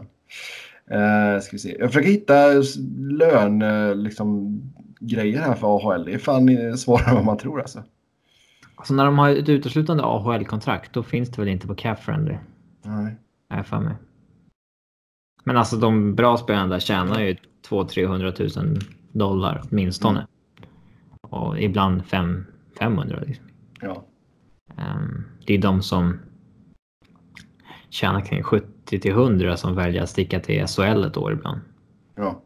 [0.92, 1.76] Uh, ska vi se.
[1.78, 2.46] Jag försöker hitta
[2.98, 3.58] lön,
[4.02, 4.60] liksom,
[5.00, 6.04] grejer här för AHL.
[6.04, 7.82] Det är fan svårare än vad man tror alltså.
[8.74, 12.36] Alltså när de har ett uteslutande AHL-kontrakt då finns det väl inte på Cap Friendly?
[12.82, 13.16] Nej
[13.56, 13.94] jag för mig.
[15.44, 17.36] Men alltså de bra spelarna där tjänar ju
[17.68, 18.78] 200-300 000
[19.12, 20.18] dollar åtminstone.
[20.18, 20.28] Mm.
[21.20, 22.46] Och ibland 5,
[22.78, 23.44] 500 liksom.
[23.80, 24.04] Ja.
[24.76, 26.18] Um, det är de som
[27.90, 31.60] tjänar kring 70 till 100 som väljer att sticka till SHL ett år ibland.
[32.14, 32.42] Ja.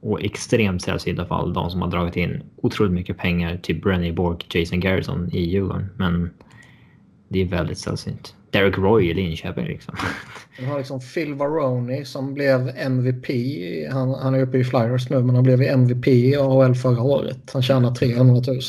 [0.00, 4.54] Och extremt sällsynta fall de som har dragit in otroligt mycket pengar till Brenny Bork,
[4.54, 5.90] Jason Garrison i Djurgården.
[5.96, 6.30] Men
[7.28, 8.36] det är väldigt sällsynt.
[8.50, 9.94] Derek Roy i Linköping liksom.
[10.58, 13.26] Du har liksom Phil Varoni som blev MVP.
[13.92, 17.50] Han, han är uppe i Flyers nu men han blev MVP i AHL förra året.
[17.52, 18.60] Han tjänar 300 000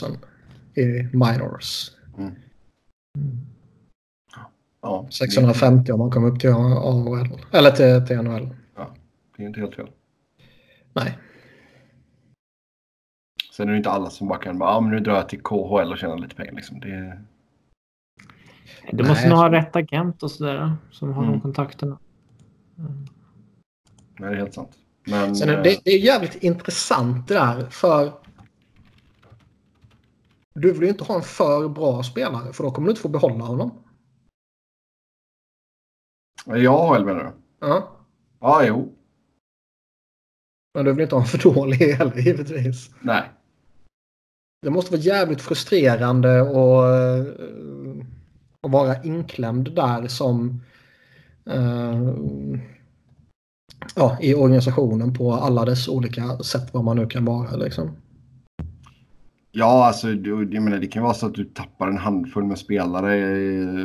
[0.75, 1.91] i minors.
[2.17, 2.31] Mm.
[4.81, 7.27] Ja, 650 om han kommer upp till AHL.
[7.51, 8.49] Eller till, till NHL.
[8.75, 8.93] Ja,
[9.37, 9.87] det är inte helt fel.
[10.93, 11.17] Nej.
[13.53, 15.41] Sen är det inte alla som bara kan bara, ah, men nu drar jag till
[15.41, 16.53] KHL och tjänar lite pengar.
[16.53, 16.79] Liksom.
[16.79, 17.21] Det,
[18.91, 21.33] du måste nog ha rätt agent och sådär som har mm.
[21.33, 21.99] de kontakterna.
[22.77, 23.05] Mm.
[24.17, 24.77] det är helt sant.
[25.07, 28.13] Men, Sen det, det, är jävligt intressant det där för
[30.53, 33.09] du vill ju inte ha en för bra spelare för då kommer du inte få
[33.09, 33.83] behålla honom.
[36.55, 37.31] I AHL menar du?
[37.67, 37.95] Ja.
[38.39, 38.95] Ja, jo.
[40.73, 42.91] Men du vill inte ha en för dålig heller givetvis.
[42.99, 43.23] Nej.
[44.61, 47.27] Det måste vara jävligt frustrerande att,
[48.63, 50.61] att vara inklämd där som
[51.49, 52.13] uh,
[53.95, 57.55] ja, i organisationen på alla dess olika sätt vad man nu kan vara.
[57.55, 57.91] Liksom.
[59.51, 63.35] Ja, alltså jag menar, det kan vara så att du tappar en handfull med spelare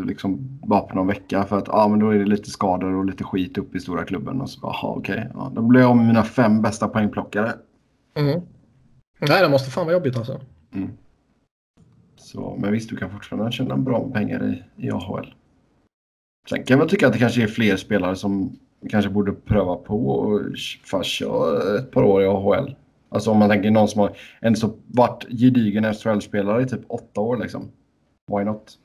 [0.04, 3.04] liksom, bara på någon vecka för att ja, men då är det lite skador och
[3.04, 4.40] lite skit upp i stora klubben.
[4.40, 5.30] Och så bara, aha, okej.
[5.34, 7.52] Ja, då blir jag av med mina fem bästa poängplockare.
[8.14, 8.40] Mm.
[9.20, 10.40] Nej, det måste fan vara jobbigt alltså.
[10.74, 10.90] Mm.
[12.34, 15.34] Så, men visst, du kan fortfarande tjäna bra pengar i, i AHL.
[16.48, 18.58] Sen kan jag tycka att det kanske är fler spelare som
[18.90, 20.40] kanske borde pröva på och
[20.84, 22.74] fast köra ett par år i AHL.
[23.08, 27.20] Alltså om man tänker någon som har en så varit gedigen SHL-spelare i typ åtta
[27.20, 27.70] år liksom.
[28.32, 28.78] Why not?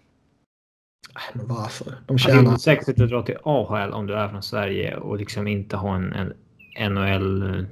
[1.16, 1.94] Äh, men varför?
[2.08, 2.38] De tjänar...
[2.38, 2.52] tjänar...
[2.52, 5.78] Det är sexigt att dra till AHL om du är från Sverige och liksom inte
[5.78, 6.34] ha en, en
[6.94, 7.64] NHL-dröm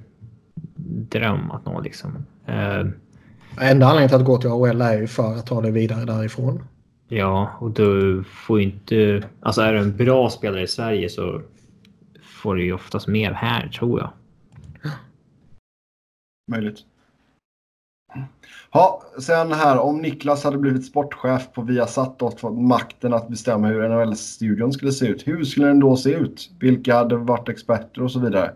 [1.51, 2.25] att nå liksom.
[2.49, 2.91] Uh...
[3.61, 6.63] Enda anledningen till att gå till AHL är ju för att ta dig vidare därifrån.
[7.07, 9.23] Ja, och du får inte...
[9.41, 11.41] Alltså är du en bra spelare i Sverige så
[12.23, 14.09] får du ju oftast mer här tror jag.
[16.51, 16.79] Möjligt.
[18.71, 23.67] Ja, sen här om Niklas hade blivit sportchef på Viasat och fått makten att bestämma
[23.67, 25.27] hur NHL-studion skulle se ut.
[25.27, 26.51] Hur skulle den då se ut?
[26.59, 28.53] Vilka hade varit experter och så vidare?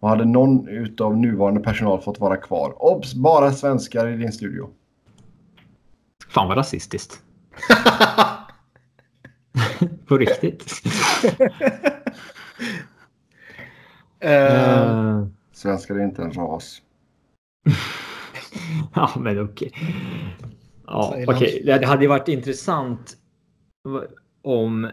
[0.00, 2.82] Och hade någon utav nuvarande personal fått vara kvar?
[2.82, 3.14] Obs!
[3.14, 4.70] Bara svenskar i din studio.
[6.28, 7.22] Fan vad rasistiskt.
[10.06, 10.72] på riktigt.
[14.24, 15.26] uh...
[15.52, 16.82] Svenskar är inte en ras.
[18.94, 19.72] ja, men okej.
[19.74, 19.92] Okay.
[20.86, 21.62] Ja, okay.
[21.64, 23.16] Det hade varit intressant
[24.42, 24.90] om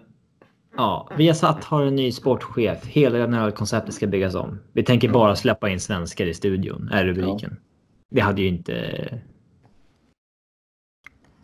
[0.78, 2.86] Ja, Viasat har en ny sportchef.
[2.86, 4.60] Hela det här konceptet ska byggas om.
[4.74, 7.52] Vi tänker bara släppa in svenskar i studion, är rubriken.
[7.52, 7.58] Ja.
[8.10, 8.74] Det hade ju inte...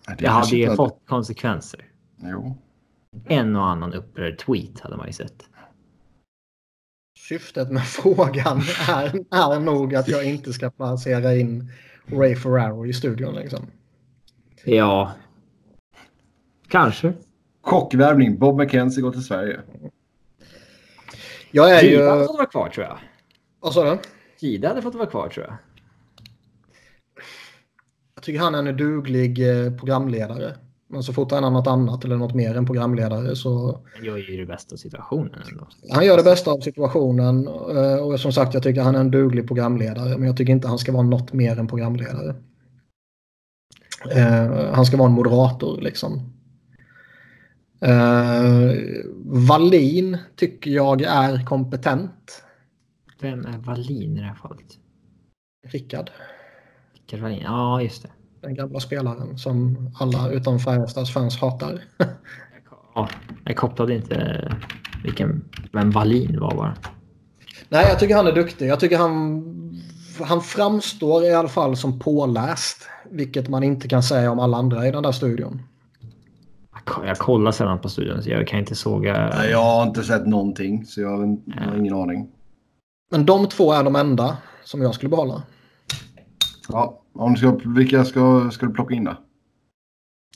[0.07, 1.85] Det, det hade ju fått konsekvenser.
[2.23, 2.57] Jo.
[3.25, 5.43] En och annan upprörd tweet hade man ju sett
[7.31, 11.71] syftet med frågan är, är nog att jag inte ska placera in
[12.05, 13.35] Ray Ferraro i studion.
[13.35, 13.65] Liksom.
[14.65, 15.11] Ja,
[16.67, 17.13] kanske.
[17.61, 18.39] Chockvärvning.
[18.39, 19.59] Bob McKenzie går till Sverige.
[21.51, 22.09] Jag är Gida ju...
[22.09, 22.97] hade fått vara kvar tror jag.
[23.59, 23.97] Vad sa du?
[24.39, 25.57] Gida hade fått vara kvar tror jag.
[28.15, 30.55] Jag tycker han är en duglig eh, programledare.
[30.87, 33.79] Men så fort han har något annat eller något mer än programledare så...
[33.95, 35.67] Han gör ju det bästa av situationen ändå.
[35.91, 37.47] Han gör det bästa av situationen.
[37.47, 40.17] Eh, och som sagt, jag tycker han är en duglig programledare.
[40.17, 42.35] Men jag tycker inte han ska vara något mer än programledare.
[44.15, 46.33] Eh, han ska vara en moderator liksom.
[47.85, 48.73] Uh,
[49.47, 52.43] Wallin tycker jag är kompetent.
[53.21, 54.67] Vem är Wallin i det här fallet?
[55.67, 56.11] Rickard.
[56.93, 58.09] Rickard Wallin, ja just det
[58.41, 61.83] den gamla spelaren som alla utom Färjestads fans hatar.
[62.95, 63.09] ja,
[63.45, 64.51] jag kopplade inte
[65.03, 66.75] vilken, vem Wallin var bara.
[67.69, 68.67] Nej, jag tycker han är duktig.
[68.67, 69.43] Jag tycker han,
[70.23, 72.87] han framstår i alla fall som påläst.
[73.11, 75.61] Vilket man inte kan säga om alla andra i den där studion.
[76.85, 79.29] Jag kollar sällan på studion så jag kan inte såga...
[79.35, 82.27] Nej, jag har inte sett någonting så jag har, jag har ingen aning.
[83.11, 85.43] Men de två är de enda som jag skulle behålla.
[86.69, 89.17] Ja, om du ska, vilka ska, ska du plocka in då?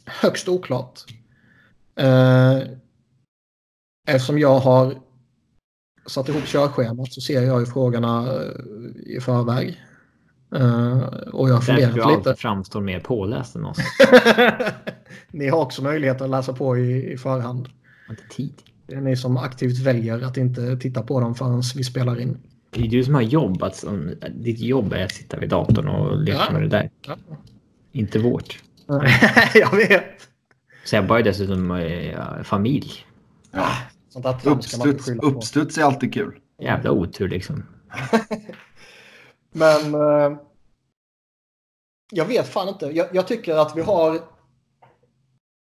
[0.05, 0.99] Högst oklart.
[1.99, 2.57] Eh,
[4.07, 4.93] eftersom jag har
[6.05, 9.81] satt ihop körschemat så ser jag ju frågorna eh, i förväg.
[10.55, 11.03] Uh,
[11.33, 12.07] och jag har funderat lite.
[12.07, 13.77] Därför du framstår mer påläst än oss.
[15.31, 17.69] ni har också möjlighet att läsa på i, i förhand.
[18.09, 18.53] Inte tid.
[18.87, 22.37] Det är ni som aktivt väljer att inte titta på dem förrän vi spelar in.
[22.69, 23.63] Det är du som har jobb.
[23.63, 23.91] Alltså,
[24.29, 26.53] ditt jobb är att sitta vid datorn och leka ja.
[26.53, 26.89] med det där.
[27.01, 27.17] Ja.
[27.91, 28.59] Inte vårt.
[29.53, 30.27] jag vet.
[30.85, 32.91] Så jag bara dessutom äh, familj.
[33.51, 33.67] Ja.
[34.09, 36.39] Sånt uppstuds, uppstuds är alltid kul.
[36.59, 37.63] Jävla otur liksom.
[39.51, 40.37] Men eh,
[42.11, 42.85] jag vet fan inte.
[42.85, 44.19] Jag, jag, tycker att vi har...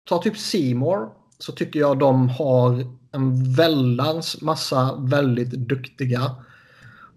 [0.10, 6.36] Ta typ Seymour så tycker jag de har en väldans massa väldigt duktiga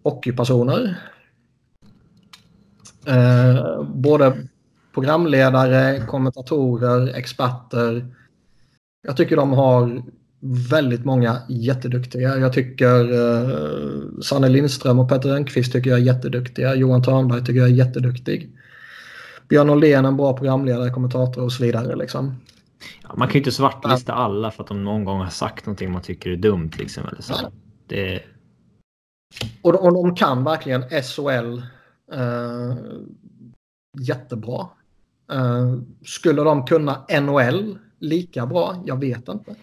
[0.03, 0.99] hockeypersoner.
[3.07, 4.37] Eh, både
[4.95, 8.07] programledare, kommentatorer, experter.
[9.03, 10.03] Jag tycker de har
[10.71, 12.37] väldigt många jätteduktiga.
[12.37, 16.75] Jag tycker eh, Sanne Lindström och Petter Enqvist tycker jag är jätteduktiga.
[16.75, 18.51] Johan Törnberg tycker jag är jätteduktig.
[19.49, 21.97] Björn Åhlén en bra programledare, kommentator och så vidare.
[21.97, 22.37] Liksom.
[23.03, 25.93] Ja, man kan ju inte svartlista alla för att de någon gång har sagt någonting
[25.93, 26.71] man tycker är dumt.
[26.79, 27.35] Liksom, eller så.
[27.87, 28.23] Det,
[29.63, 31.63] Och de, och de kan verkligen SHL
[32.13, 32.77] eh,
[33.99, 34.69] jättebra.
[35.33, 38.83] Eh, skulle de kunna NHL lika bra?
[38.87, 39.55] Jag vet inte.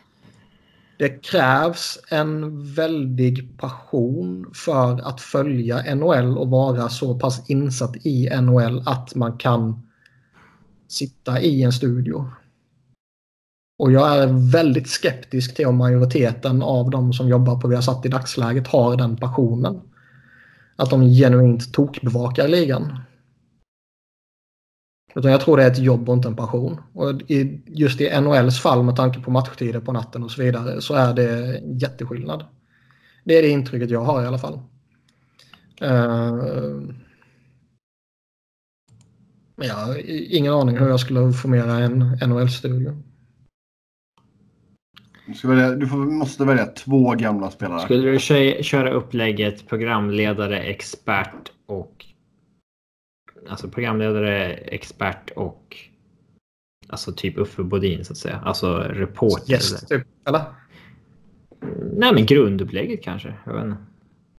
[0.97, 8.29] Det krävs en väldig passion för att följa NHL och vara så pass insatt i
[8.41, 9.87] NHL att man kan
[10.87, 12.31] sitta i en studio.
[13.77, 18.09] Och jag är väldigt skeptisk till om majoriteten av de som jobbar på Viasat i
[18.09, 19.81] dagsläget har den passionen.
[20.75, 22.97] Att de genuint tokbevakar ligan.
[25.15, 26.81] Utan jag tror det är ett jobb och inte en passion.
[26.93, 30.81] Och i, just i NHLs fall med tanke på matchtider på natten och så vidare
[30.81, 32.45] så är det jätteskillnad.
[33.23, 34.59] Det är det intrycket jag har i alla fall.
[35.81, 36.33] Eh,
[39.55, 40.01] men jag har
[40.33, 43.03] ingen aning hur jag skulle formera en NHL-studio.
[45.25, 47.79] Du, ska välja, du får, måste välja två gamla spelare.
[47.79, 52.05] skulle du kö- köra upplägget programledare, expert och...
[53.49, 55.77] Alltså programledare, expert och...
[56.89, 58.41] Alltså typ Uffe Bodin så att säga.
[58.45, 59.51] Alltså reporter.
[59.53, 60.07] Yes, typ.
[60.27, 60.41] Eller?
[61.93, 63.33] Nej men grundupplägget kanske.
[63.45, 63.77] Jag vet inte.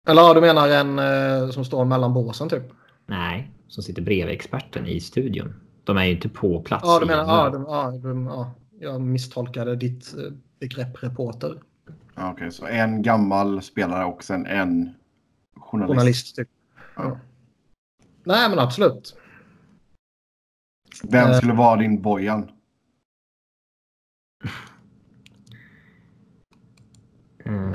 [0.09, 2.63] Eller du menar en eh, som står mellan båsen typ?
[3.07, 5.55] Nej, som sitter bredvid experten i studion.
[5.85, 6.85] De är ju inte på plats.
[6.87, 11.63] Ja, du menar, en ja, du, ja, du, ja, jag misstolkade ditt eh, begrepp reporter.
[12.17, 14.95] Okej, så en gammal spelare och sen en
[15.57, 15.91] journalist.
[15.99, 16.49] Journalist typ.
[16.97, 17.19] Ja.
[18.25, 19.17] Nej, men absolut.
[21.03, 21.37] Vem Eh.
[21.37, 22.51] skulle vara din Bojan?
[27.45, 27.73] Mm.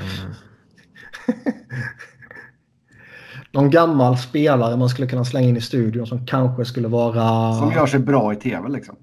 [3.52, 7.52] Någon gammal spelare man skulle kunna slänga in i studion som kanske skulle vara...
[7.54, 8.96] Som gör sig bra i tv liksom.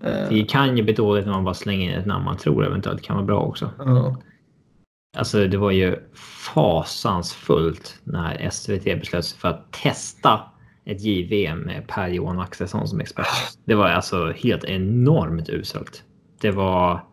[0.00, 2.66] Eh, Det kan ju bli dåligt när man bara slänger in ett namn man tror
[2.66, 3.70] eventuellt kan vara bra också.
[3.78, 4.16] ja.
[5.16, 5.96] Alltså det var ju
[6.54, 10.40] fasansfullt när SVT beslöt sig för att testa
[10.84, 13.26] ett JVM med Per-Johan Axelsson som expert.
[13.64, 16.04] Det var alltså helt enormt uselt.
[16.40, 17.04] Det var...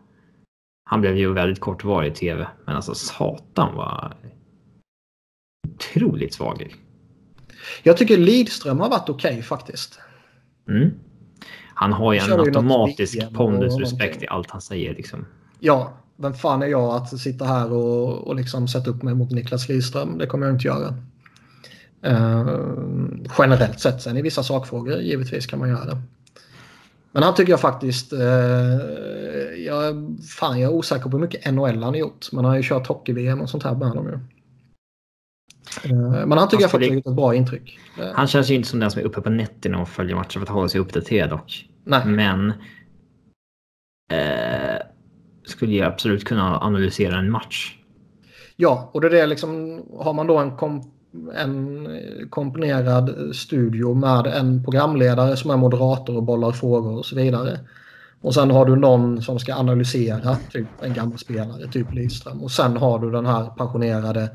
[0.84, 4.14] Han blev ju väldigt kortvarig i tv, men alltså satan var
[5.68, 6.74] otroligt svag.
[7.82, 10.00] Jag tycker Lidström har varit okej faktiskt.
[10.68, 10.90] Mm.
[11.78, 14.94] Han har ju en automatisk pondusrespekt i allt han säger.
[14.94, 15.26] Liksom.
[15.60, 19.30] Ja, vem fan är jag att sitta här och, och liksom sätta upp mig mot
[19.30, 20.18] Niklas Lidström?
[20.18, 20.94] Det kommer jag inte göra.
[22.02, 22.46] Eh,
[23.38, 24.02] generellt sett.
[24.02, 26.02] Sen i vissa sakfrågor givetvis kan man göra det.
[27.12, 28.12] Men han tycker jag faktiskt...
[28.12, 28.20] Uh,
[29.66, 32.32] jag, fan, jag är osäker på hur mycket NHL han har gjort.
[32.32, 34.18] Men han har ju kört hockey-VM och sånt här med dem ju.
[35.84, 35.92] Eh,
[36.26, 37.78] men han tycker jag skulle- faktiskt har gjort ett bra intryck.
[38.00, 40.38] Eh, Han känns ju inte som den som är uppe på nätterna och följer matcher
[40.38, 41.68] för att hålla sig uppdaterad dock.
[41.84, 42.06] nej.
[42.06, 42.52] Men
[44.12, 44.76] eh,
[45.44, 47.78] skulle ju absolut kunna analysera en match.
[48.56, 50.90] Ja, och det är det liksom, har man då en, kom,
[51.34, 57.16] en eh, komponerad studio med en programledare som är moderator och bollar frågor och så
[57.16, 57.58] vidare.
[58.20, 62.42] Och sen har du någon som ska analysera, typ en gammal spelare, typ Lidström.
[62.42, 64.30] Och sen har du den här passionerade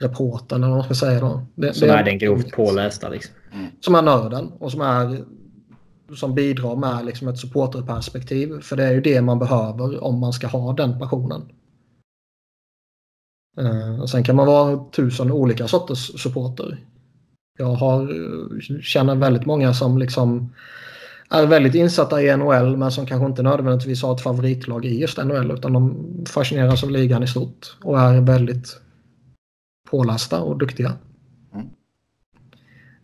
[0.00, 1.46] reportern, eller vad man ska säga då.
[1.54, 3.34] Det, Som det är den grovt pålästa liksom.
[3.80, 5.24] Som är nörden och som, är,
[6.16, 8.60] som bidrar med liksom ett supporterperspektiv.
[8.60, 11.42] För det är ju det man behöver om man ska ha den passionen.
[13.58, 16.78] Eh, och sen kan man vara tusen olika sorters supporter.
[17.58, 20.52] Jag har, eh, känner väldigt många som liksom
[21.30, 25.18] är väldigt insatta i NHL men som kanske inte nödvändigtvis har ett favoritlag i just
[25.18, 28.80] NHL utan de fascineras av ligan i stort och är väldigt
[29.94, 30.92] pålästa och duktiga.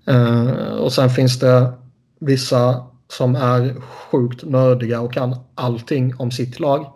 [0.07, 1.73] Eh, och sen finns det
[2.21, 6.87] vissa som är sjukt nördiga och kan allting om sitt lag.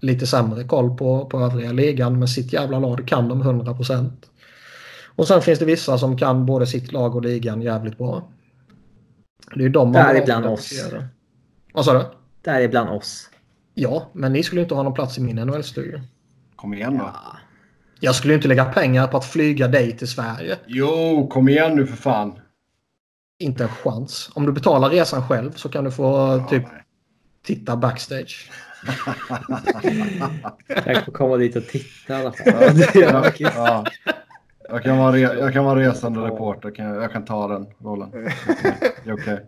[0.00, 4.10] Lite sämre koll på, på övriga ligan men sitt jävla lag kan de 100%.
[5.16, 8.28] Och sen finns det vissa som kan både sitt lag och ligan jävligt bra.
[9.54, 10.90] Det är de man Däribland vill oss.
[11.72, 12.04] Vad sa du?
[12.42, 13.30] Där är bland oss.
[13.74, 16.00] Ja, men ni skulle inte ha någon plats i min NHL-studio.
[16.56, 17.12] Kom igen då.
[18.00, 20.58] Jag skulle inte lägga pengar på att flyga dig till Sverige.
[20.66, 22.38] Jo, kom igen nu för fan.
[23.38, 24.30] Inte en chans.
[24.34, 26.62] Om du betalar resan själv så kan du få typ
[27.42, 28.50] titta backstage.
[30.86, 32.80] Jag får komma dit och titta i alla fall.
[32.94, 33.84] Ja, ja.
[34.68, 36.70] Jag, kan vara re- jag kan vara resande reporter.
[36.70, 38.10] Kan jag, jag kan ta den rollen.
[39.04, 39.46] Det är okej.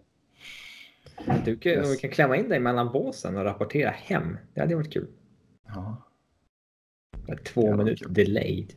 [1.44, 1.92] Du kan, Yes.
[1.92, 4.36] vi kan klämma in dig mellan båsen och rapportera hem.
[4.54, 5.06] Det hade varit kul.
[5.74, 5.96] Ja.
[7.36, 8.72] Två Ja, minuter delayed.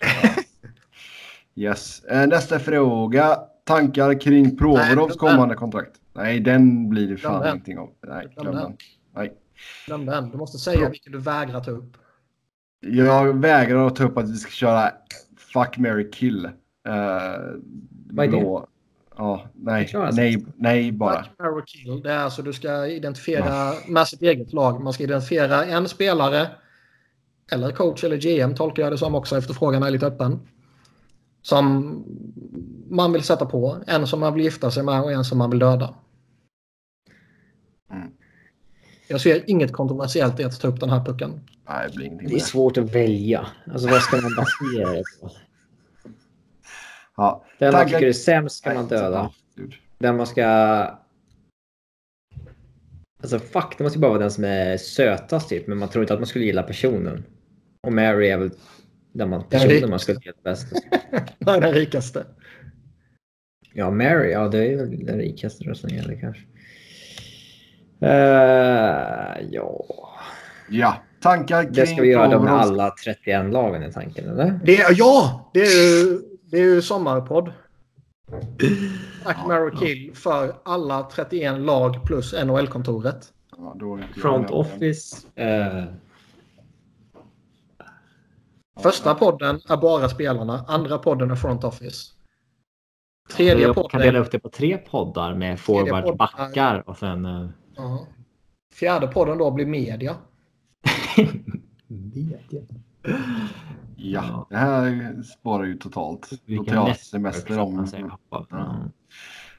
[1.56, 2.04] Yes.
[2.04, 3.38] Eh, Nästa fråga.
[3.64, 5.92] Tankar kring Provorovs Nej, kommande kontrakt?
[6.12, 7.90] Nej, den blir det fan ingenting av.
[8.06, 8.76] Nej, Glöm den.
[9.14, 9.32] Nej.
[9.86, 10.30] Glöm den.
[10.30, 11.96] Du måste säga vilken du vägrar ta upp.
[12.80, 14.92] Jag vägrar att ta upp att vi ska köra
[15.36, 16.44] Fuck, marry, kill.
[16.44, 16.52] Uh,
[18.10, 18.66] Vad är det?
[19.16, 20.20] Ja, nej, alltså.
[20.20, 21.22] nej, nej bara.
[21.22, 22.02] Fuck, marry, kill.
[22.02, 24.82] Det är alltså du ska identifiera med sitt eget lag.
[24.82, 26.48] Man ska identifiera en spelare
[27.52, 30.40] eller coach eller GM tolkar jag det som också efter frågan är lite öppen.
[31.42, 32.04] Som
[32.88, 33.76] man vill sätta på.
[33.86, 35.94] En som man vill gifta sig med och en som man vill döda.
[37.90, 38.10] Mm.
[39.08, 41.40] Jag ser inget kontroversiellt i att ta upp den här pucken.
[41.68, 42.28] Nej, det blir ingenting.
[42.28, 43.46] Det är svårt att välja.
[43.72, 45.30] Alltså vad ska man basera det på?
[47.16, 47.44] Ja.
[47.58, 49.30] Den man tycker är sämst ska man döda.
[49.56, 49.76] dude.
[49.98, 50.44] Den man ska...
[53.22, 55.66] Alltså fuck, det måste ju bara vara den som är sötast typ.
[55.66, 57.24] Men man tror inte att man skulle gilla personen.
[57.84, 58.50] Och Mary är väl
[59.12, 60.66] den man, personen man skulle gilla bäst.
[61.38, 62.26] Nej, den rikaste.
[63.72, 66.42] Ja, Mary, ja det är väl den rikaste rösten gäller kanske.
[68.02, 69.84] Uh, ja,
[70.68, 74.60] Ja, tankar kring det ska vi göra då med alla 31 lagen i tanken, eller?
[74.64, 76.20] Det är, ja, det är ju,
[76.50, 77.52] det är ju sommarpodd.
[79.24, 83.32] Tack, Mary Kill för alla 31 lag plus NHL-kontoret.
[83.56, 85.16] Ja, då Front office.
[85.34, 85.84] eh,
[88.82, 92.12] Första podden är bara spelarna, andra podden är front office.
[93.36, 96.96] Tredje Jag kan podden, dela upp det på tre poddar med forward, podden backar och
[96.98, 97.24] sen...
[97.24, 98.06] eh, Ja.
[98.74, 100.16] fjärde podden då blir media.
[103.96, 106.30] Ja, det här spårar ju totalt.
[106.30, 107.76] Då Vilken tar jag semester så om...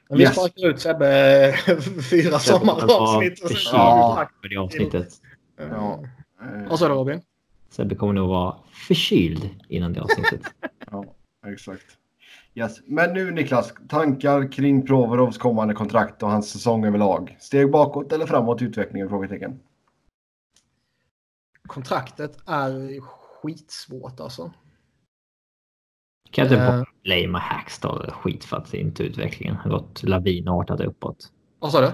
[0.08, 0.32] Men vi Yes.
[0.32, 1.52] sparkar ut Sebbe
[2.10, 3.44] fyra sommaravsnitt.
[3.44, 4.28] och vi Ja.
[4.50, 5.08] det avsnittet.
[5.56, 6.00] Ja.
[6.42, 7.20] eh, Vad sa du Robin?
[7.68, 10.42] Sebbe kommer nog vara förkyld innan det avsnittet.
[10.90, 11.04] Ja,
[11.46, 11.98] exakt.
[12.54, 12.80] Yes.
[12.86, 17.36] Men nu Niklas, tankar kring Provorovs kommande kontrakt och hans säsong överlag.
[17.40, 19.08] Steg bakåt eller framåt i utvecklingen?
[19.08, 19.60] Frågetecken.
[21.66, 24.52] Kontraktet är skitsvårt alltså.
[26.30, 31.32] Kan inte bara blamea Hackstall skit för att inte utvecklingen har gått lavinartat uppåt.
[31.58, 31.92] Vad sa du?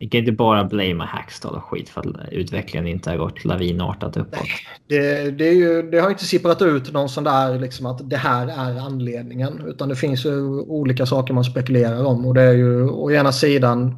[0.00, 4.16] Vi kan inte bara blamea Hackstall och skit för att utvecklingen inte har gått lavinartat
[4.16, 4.48] uppåt.
[4.86, 8.16] Det, det, är ju, det har inte sipprat ut någon sån där liksom att det
[8.16, 9.62] här är anledningen.
[9.66, 12.26] Utan det finns ju olika saker man spekulerar om.
[12.26, 13.96] Och det är ju å ena sidan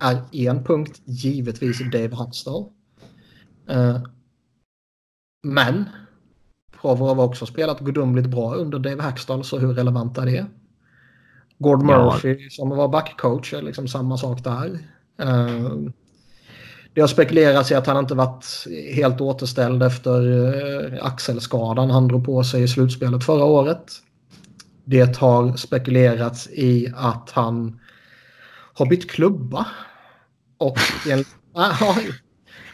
[0.00, 2.64] är en punkt givetvis Dave Hackstall.
[3.68, 4.00] Eh,
[5.42, 5.84] men
[6.80, 10.46] Provorov har också spelat gudomligt bra under Dave Hackstall så hur relevant är det?
[11.58, 12.04] Gord Ja.
[12.04, 14.78] Murphy som var backcoach är liksom samma sak där.
[15.20, 15.70] Eh,
[16.94, 20.20] det har spekulerats i att han inte varit helt återställd efter
[20.94, 23.92] eh, axelskadan han drog på sig i slutspelet förra året.
[24.84, 27.80] Det har spekulerats i att han
[28.74, 29.66] har bytt klubba.
[30.58, 30.78] Och
[31.10, 31.24] en,
[31.60, 31.96] Ah,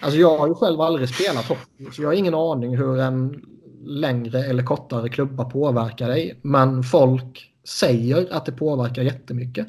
[0.00, 3.42] alltså jag har ju själv aldrig spelat hockey så jag har ingen aning hur en
[3.84, 6.40] längre eller kortare klubba påverkar dig.
[6.42, 9.66] Men folk säger att det påverkar jättemycket.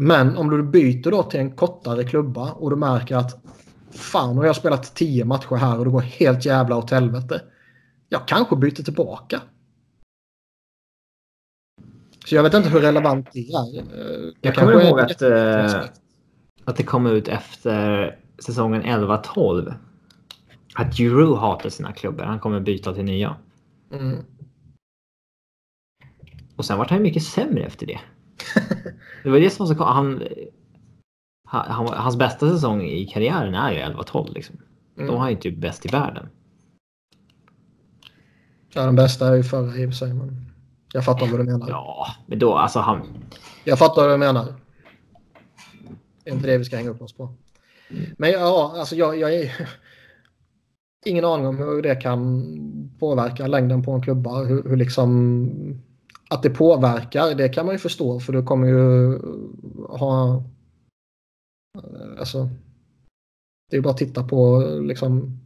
[0.00, 3.44] Men om du byter då till en kortare klubba och du märker att
[3.90, 7.42] fan, nu har jag spelat tio matcher här och det går helt jävla åt helvete.
[8.08, 9.42] Jag kanske byter tillbaka.
[12.26, 13.78] Så jag vet inte hur relevant det är.
[13.78, 16.00] Eh, det Jag kommer ihåg att, aspekt.
[16.64, 19.74] att det kom ut efter säsongen 11-12
[20.74, 22.24] att Giroux hatar sina klubbar.
[22.24, 23.36] Han kommer byta till nya.
[23.92, 24.24] Mm.
[26.56, 28.00] Och sen var han mycket sämre efter det.
[29.22, 30.22] Det var det som var så han,
[31.44, 34.56] han, han, Hans bästa säsong i karriären är ju 11-12 liksom.
[34.96, 35.06] Mm.
[35.08, 36.28] Då var han ju typ bäst i världen.
[38.72, 40.14] Ja, den bästa är ju förra i och för sig.
[40.14, 40.46] Men
[40.92, 41.68] jag fattar vad du menar.
[41.68, 43.02] Ja, men då alltså han...
[43.64, 44.54] Jag fattar vad du menar.
[46.24, 47.34] Det är inte det vi ska hänga upp oss på.
[48.16, 49.68] Men ja, alltså jag, jag är
[51.06, 52.44] ingen aning om hur det kan
[52.98, 54.44] påverka längden på en klubba.
[54.44, 55.82] Hur, hur liksom
[56.28, 59.20] att det påverkar, det kan man ju förstå för du kommer ju eh,
[59.88, 60.44] ha
[61.78, 62.48] eh, alltså
[63.70, 65.40] det är bara att titta på liksom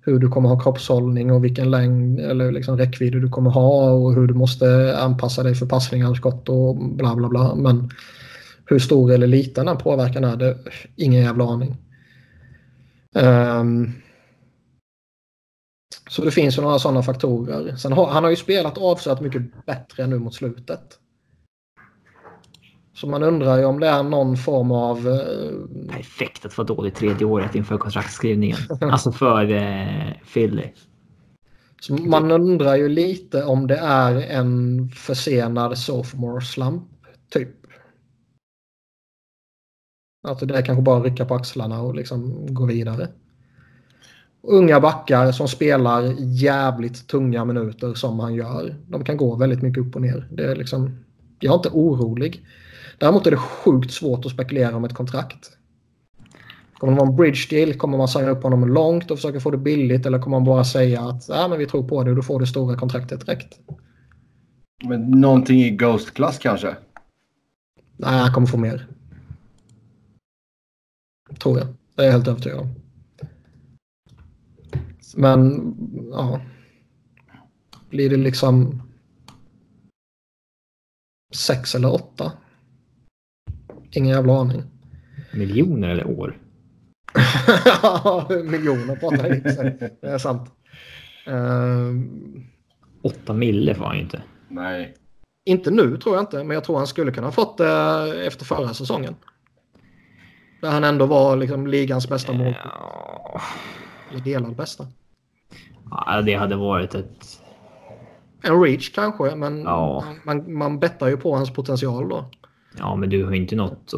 [0.00, 4.14] hur du kommer ha kroppshållning och vilken längd eller liksom räckvidd du kommer ha och
[4.14, 7.54] hur du måste anpassa dig för passningar, skott och bla bla bla.
[7.54, 7.90] Men
[8.66, 10.58] hur stor eller liten den påverkan är, det
[10.96, 11.76] ingen jävla aning.
[13.14, 13.92] Um,
[16.12, 17.76] så det finns ju några sådana faktorer.
[17.76, 20.98] Sen har, han har ju spelat avsevärt mycket bättre nu mot slutet.
[22.94, 26.94] Så man undrar ju om det är någon form av eh, Perfekt att vara dålig
[26.94, 28.56] tredje året inför kontraktskrivningen.
[28.80, 30.72] Alltså för eh, Philly.
[31.80, 36.88] Så man undrar ju lite om det är en försenad sophomore slump
[37.30, 37.56] typ.
[40.28, 43.08] Alltså det är kanske bara att rycka på axlarna och liksom gå vidare.
[44.42, 48.76] Unga backar som spelar jävligt tunga minuter som han gör.
[48.88, 50.28] De kan gå väldigt mycket upp och ner.
[50.30, 51.04] Det är liksom,
[51.40, 52.46] jag är inte orolig.
[52.98, 55.50] Däremot är det sjukt svårt att spekulera om ett kontrakt.
[56.74, 57.74] Kommer det vara en bridge deal?
[57.74, 60.06] Kommer man signa upp honom långt och försöka få det billigt?
[60.06, 62.40] Eller kommer man bara säga att ah, men vi tror på det och du får
[62.40, 63.58] det stora kontraktet direkt?
[64.84, 66.76] Men någonting i Ghost-klass kanske?
[67.96, 68.86] Nej, han kommer få mer.
[71.38, 71.66] Tror jag.
[71.96, 72.81] Det är jag helt övertygad om.
[75.16, 75.74] Men,
[76.10, 76.40] ja.
[77.90, 78.82] Blir det liksom
[81.34, 82.32] sex eller åtta?
[83.90, 84.62] Ingen jävla aning.
[85.34, 86.38] Miljoner eller år?
[88.44, 89.90] Miljoner pratar jag inte.
[90.00, 90.50] Det är sant.
[91.28, 91.92] Uh,
[93.02, 94.22] Åtta mille får han ju inte.
[94.48, 94.94] Nej.
[95.44, 98.44] Inte nu tror jag inte, men jag tror han skulle kunna ha fått det efter
[98.44, 99.14] förra säsongen.
[100.60, 102.54] Där han ändå var liksom ligans bästa mål.
[102.64, 103.40] Ja.
[104.10, 104.86] Eller delad bästa.
[106.06, 107.38] Ja, det hade varit ett...
[108.42, 110.04] En reach kanske, men Ja.
[110.24, 112.30] man, man bettar ju på hans potential då.
[112.78, 113.92] Ja, men du har ju inte något...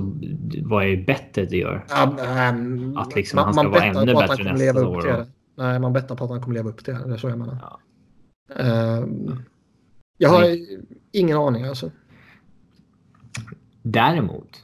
[0.63, 1.85] Vad är bettet du gör?
[1.89, 5.17] Ja, men, Att liksom han ska vara ännu bättre nästa leva år upp till då.
[5.19, 5.27] det.
[5.57, 7.09] Nej, man bettar på att han kommer leva upp till det.
[7.09, 7.59] Det är så jag menar.
[7.63, 7.81] Ja.
[8.55, 9.43] Ehm,
[10.19, 10.45] jag har
[11.13, 11.91] ingen aning alltså.
[13.83, 14.63] Däremot.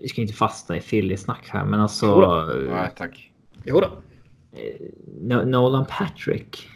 [0.00, 2.06] Vi ska inte fastna i Philly-snack här, men alltså...
[2.06, 2.44] Jodå.
[2.70, 3.32] Nej, tack.
[3.64, 3.88] Jo då.
[4.52, 4.86] Eh,
[5.20, 6.68] No- Nolan Patrick.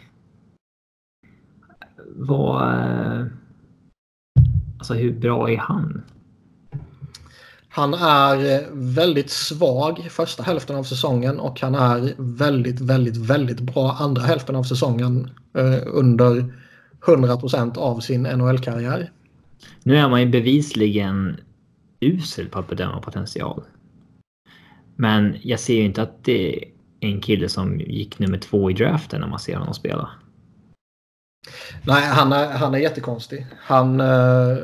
[2.15, 2.73] Vad...
[2.73, 3.25] eh,
[4.77, 6.03] Alltså hur bra är han?
[7.69, 13.59] Han är eh, väldigt svag första hälften av säsongen och han är väldigt, väldigt, väldigt
[13.59, 16.53] bra andra hälften av säsongen eh, under
[17.05, 19.11] 100% av sin NHL-karriär.
[19.83, 21.37] Nu är man ju bevisligen
[21.99, 23.63] usel på att bedöma potential.
[24.95, 26.63] Men jag ser ju inte att det
[26.99, 30.09] en kille som gick nummer två i draften när man ser honom spela.
[31.83, 33.45] Nej, han är, han är jättekonstig.
[33.59, 34.57] Han, eh,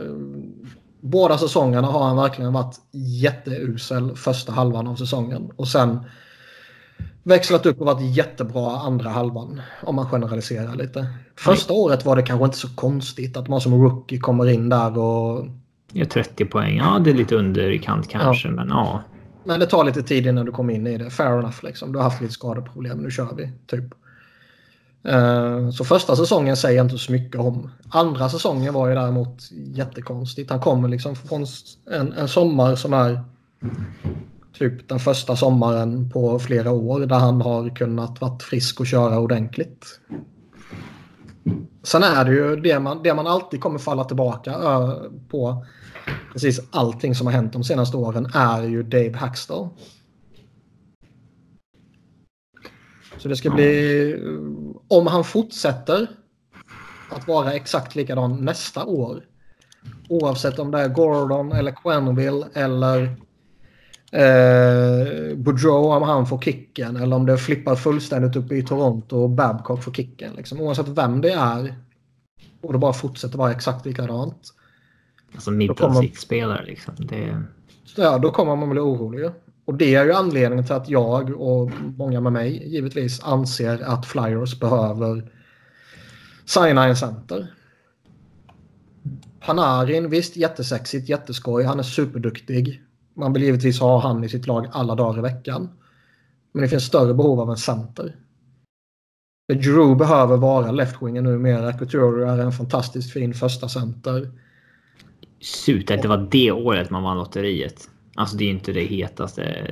[1.01, 2.76] båda säsongerna har han verkligen varit
[3.22, 5.51] jätteusel första halvan av säsongen.
[5.55, 5.99] Och sen
[7.23, 9.61] växlat upp och varit jättebra andra halvan.
[9.84, 11.07] Om man generaliserar lite.
[11.35, 14.97] Första året var det kanske inte så konstigt att man som rookie kommer in där
[14.97, 15.47] och...
[15.91, 16.77] Ja, 30 poäng.
[16.77, 19.03] Ja, det är lite under i kant kanske, men ja.
[19.43, 21.09] Men det tar lite tid innan du kommer in i det.
[21.09, 21.91] Fair enough liksom.
[21.91, 22.97] Du har haft lite skadeproblem.
[22.97, 23.51] Nu kör vi.
[23.67, 23.85] Typ.
[25.03, 27.69] Eh, så första säsongen säger jag inte så mycket om.
[27.89, 30.49] Andra säsongen var ju däremot jättekonstigt.
[30.49, 31.45] Han kommer liksom från
[31.91, 33.23] en, en sommar som är
[34.53, 39.19] typ den första sommaren på flera år där han har kunnat vara frisk och köra
[39.19, 39.99] ordentligt.
[41.83, 44.93] Sen är det ju det man, det man alltid kommer falla tillbaka eh,
[45.29, 45.65] på
[46.34, 49.69] precis allting som har hänt de senaste åren är ju Dave Hackstall.
[53.17, 54.15] Så det ska bli...
[54.88, 56.07] Om han fortsätter
[57.09, 59.23] att vara exakt likadan nästa år.
[60.09, 63.01] Oavsett om det är Gordon eller Quenneville eller
[64.11, 66.95] eh, Boudreau om han får kicken.
[66.95, 70.34] Eller om det flippar fullständigt upp i Toronto och Babcock får kicken.
[70.34, 70.61] Liksom.
[70.61, 71.75] Oavsett vem det är.
[72.61, 74.53] Och det bara fortsätter vara exakt likadant.
[75.34, 75.51] Alltså
[76.01, 76.93] six-spelare liksom.
[76.97, 77.43] Det...
[77.85, 79.30] Så ja, då kommer man bli orolig.
[79.65, 84.05] Och det är ju anledningen till att jag och många med mig givetvis anser att
[84.05, 85.31] Flyers behöver
[86.45, 87.53] signa en center.
[89.39, 92.81] Panarin, visst jättesexigt, jätteskoj, han är superduktig.
[93.15, 95.69] Man vill givetvis ha han i sitt lag alla dagar i veckan.
[96.51, 98.15] Men det finns större behov av en center.
[99.53, 101.73] Drew behöver vara left-winger numera.
[101.73, 104.31] Couture är en fantastiskt fin första center.
[105.43, 107.89] Surt att det var det året man vann lotteriet.
[108.15, 109.71] Alltså det är ju inte det hetaste.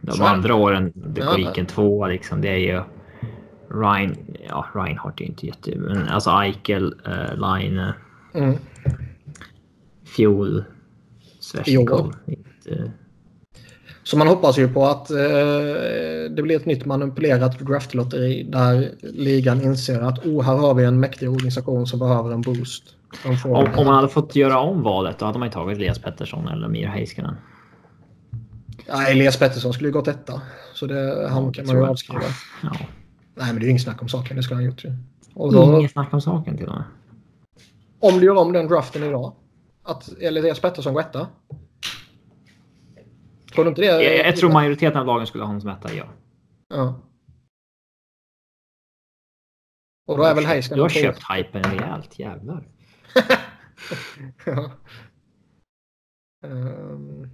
[0.00, 2.40] De Så andra åren det Ja, gick en tvåa liksom.
[2.40, 2.82] Det är ju
[3.80, 4.16] Ryan.
[4.48, 5.76] Ja, Reinhardt är ju inte jätte...
[5.76, 7.92] Men alltså Eichel, uh, Line,
[8.34, 8.56] Mm.
[10.16, 10.64] Fjol,
[11.40, 12.14] Sveshnikov.
[12.26, 12.92] Inte-
[14.02, 15.16] Så man hoppas ju på att eh,
[16.30, 21.00] det blir ett nytt manipulerat draftlotteri där ligan inser att oh, här har vi en
[21.00, 22.84] mäktig organisation som behöver en boost.
[23.16, 25.98] Får, Om, om man hade fått göra om valet då hade man ju tagit Elias
[25.98, 27.36] Pettersson eller Mir Heiskanen.
[28.86, 30.42] ja, Elias Pettersson skulle ju gått etta.
[30.74, 31.90] Så det, han Ja, kan man ju jag.
[31.90, 32.22] avskriva.
[32.62, 32.70] Ja.
[33.34, 34.36] Nej, men det är ju inget snack om saken.
[34.36, 34.92] Det skulle han gjort ju.
[35.34, 36.84] Och då, Inget snack om saken till och med.
[38.00, 39.32] om du gör om den draften idag.
[39.82, 41.28] Att Elias Pettersson går etta.
[43.54, 43.86] Tror du inte det?
[43.86, 46.04] Jag, jag tror majoriteten av lagen skulle ha honom som etta, ja.
[46.74, 47.00] Ja.
[50.06, 52.68] Och då är väl Heiskanen Du har köpt hypen rejält, jävlar.
[54.46, 54.70] ja.
[56.44, 57.30] Ehm,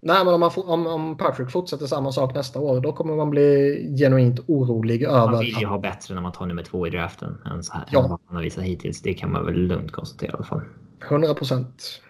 [0.00, 3.30] Nej, men om, man, om, om Patrick fortsätter samma sak nästa år, då kommer man
[3.30, 5.30] bli genuint orolig över...
[5.30, 7.84] Man vill ju ha bättre när man tar nummer två i draften än så här.
[7.92, 8.04] Ja.
[8.04, 9.02] Än vad man har visat hittills.
[9.02, 10.60] Det kan man väl lugnt konstatera i alla fall.
[11.08, 12.02] 100 procent.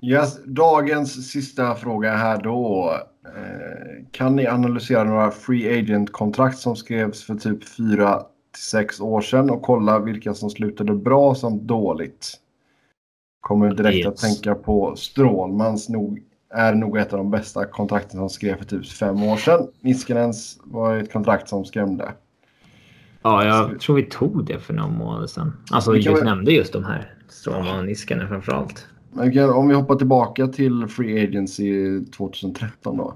[0.00, 2.92] Yes, dagens sista fråga här då.
[3.26, 8.22] Eh, kan ni analysera några free agent-kontrakt som skrevs för typ 4
[8.56, 12.32] 6 år sedan och kolla vilka som slutade bra samt dåligt?
[13.40, 14.20] Kommer direkt att Yes.
[14.20, 18.86] tänka på Strålmans nog, är nog ett av de bästa kontrakten som skrev för typ
[18.86, 19.68] fem år sedan.
[19.80, 22.12] Niskanens var ett kontrakt som skrämde.
[23.22, 25.52] Ja, jag tror vi tog det för några månader sedan.
[25.70, 27.14] Alltså, Vi vi just väl- nämnde just de här.
[27.28, 28.86] Stroma och Niskanen framför allt.
[29.12, 33.14] Men vi kan- om vi hoppar tillbaka till Free Agency 2013 då.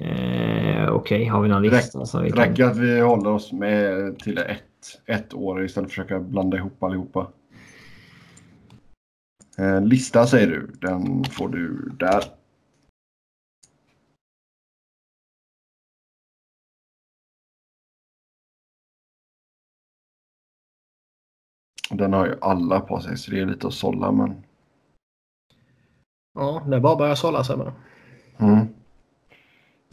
[0.00, 2.06] Eh, Okej, har vi någon lista?
[2.06, 2.44] Så vi kan...
[2.44, 6.56] Räcker att vi håller oss med till ett, ett år istället för att försöka blanda
[6.56, 7.30] ihop allihopa.
[9.58, 10.66] Eh, lista säger du.
[10.80, 12.24] Den får du där.
[21.90, 24.44] Den har ju alla på sig så det är lite att sålla men.
[26.34, 27.72] Ja, det är bara att börja sålla sig med.
[28.38, 28.79] Mm.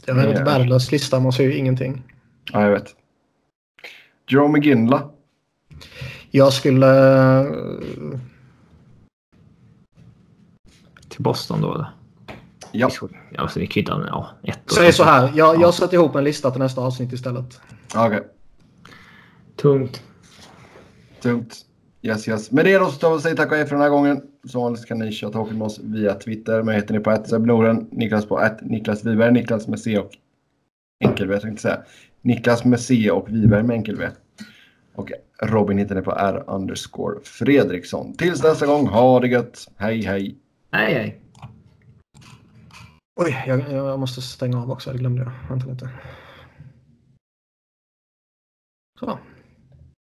[0.04, 2.02] Det är en helt värdelös lista, man ser ju ingenting.
[2.52, 2.96] Ja, jag vet.
[4.28, 5.10] Jerome McGinla.
[6.30, 7.44] Jag skulle...
[11.08, 11.90] Till Boston då eller?
[12.72, 12.90] Ja.
[13.00, 14.70] Ja, alltså, vi kan ju ja, ett.
[14.70, 15.60] Säg så här, jag, Ja.
[15.60, 17.60] jag sätter ihop en lista till nästa avsnitt istället.
[17.94, 18.22] Okej.
[19.56, 20.02] Tungt.
[21.22, 21.67] Tungt.
[22.02, 22.50] Yes, yes.
[22.50, 24.22] Med det då så tar vi och säger tack och hej för den här gången.
[24.44, 26.62] Som vanligt kan ni köra talk med oss via Twitter.
[26.62, 30.10] Mig heter ni på Noren, Niklas på att Niklas Wiberg, Niklas med C och
[31.04, 31.82] enkel V tänkte säga.
[32.22, 34.08] Niklas med C och Wiberg med enkel V.
[34.94, 35.12] Och
[35.42, 38.14] Robin hittar ni på R underscore Fredriksson.
[38.14, 39.68] Tills nästa gång, ha det gött.
[39.76, 40.36] Hej hej.
[40.70, 41.20] Nej, nej.
[43.20, 44.92] Oj, jag, jag måste stänga av också.
[44.92, 45.32] Det glömde jag.
[45.48, 45.90] Vänta lite.
[49.00, 49.18] Så.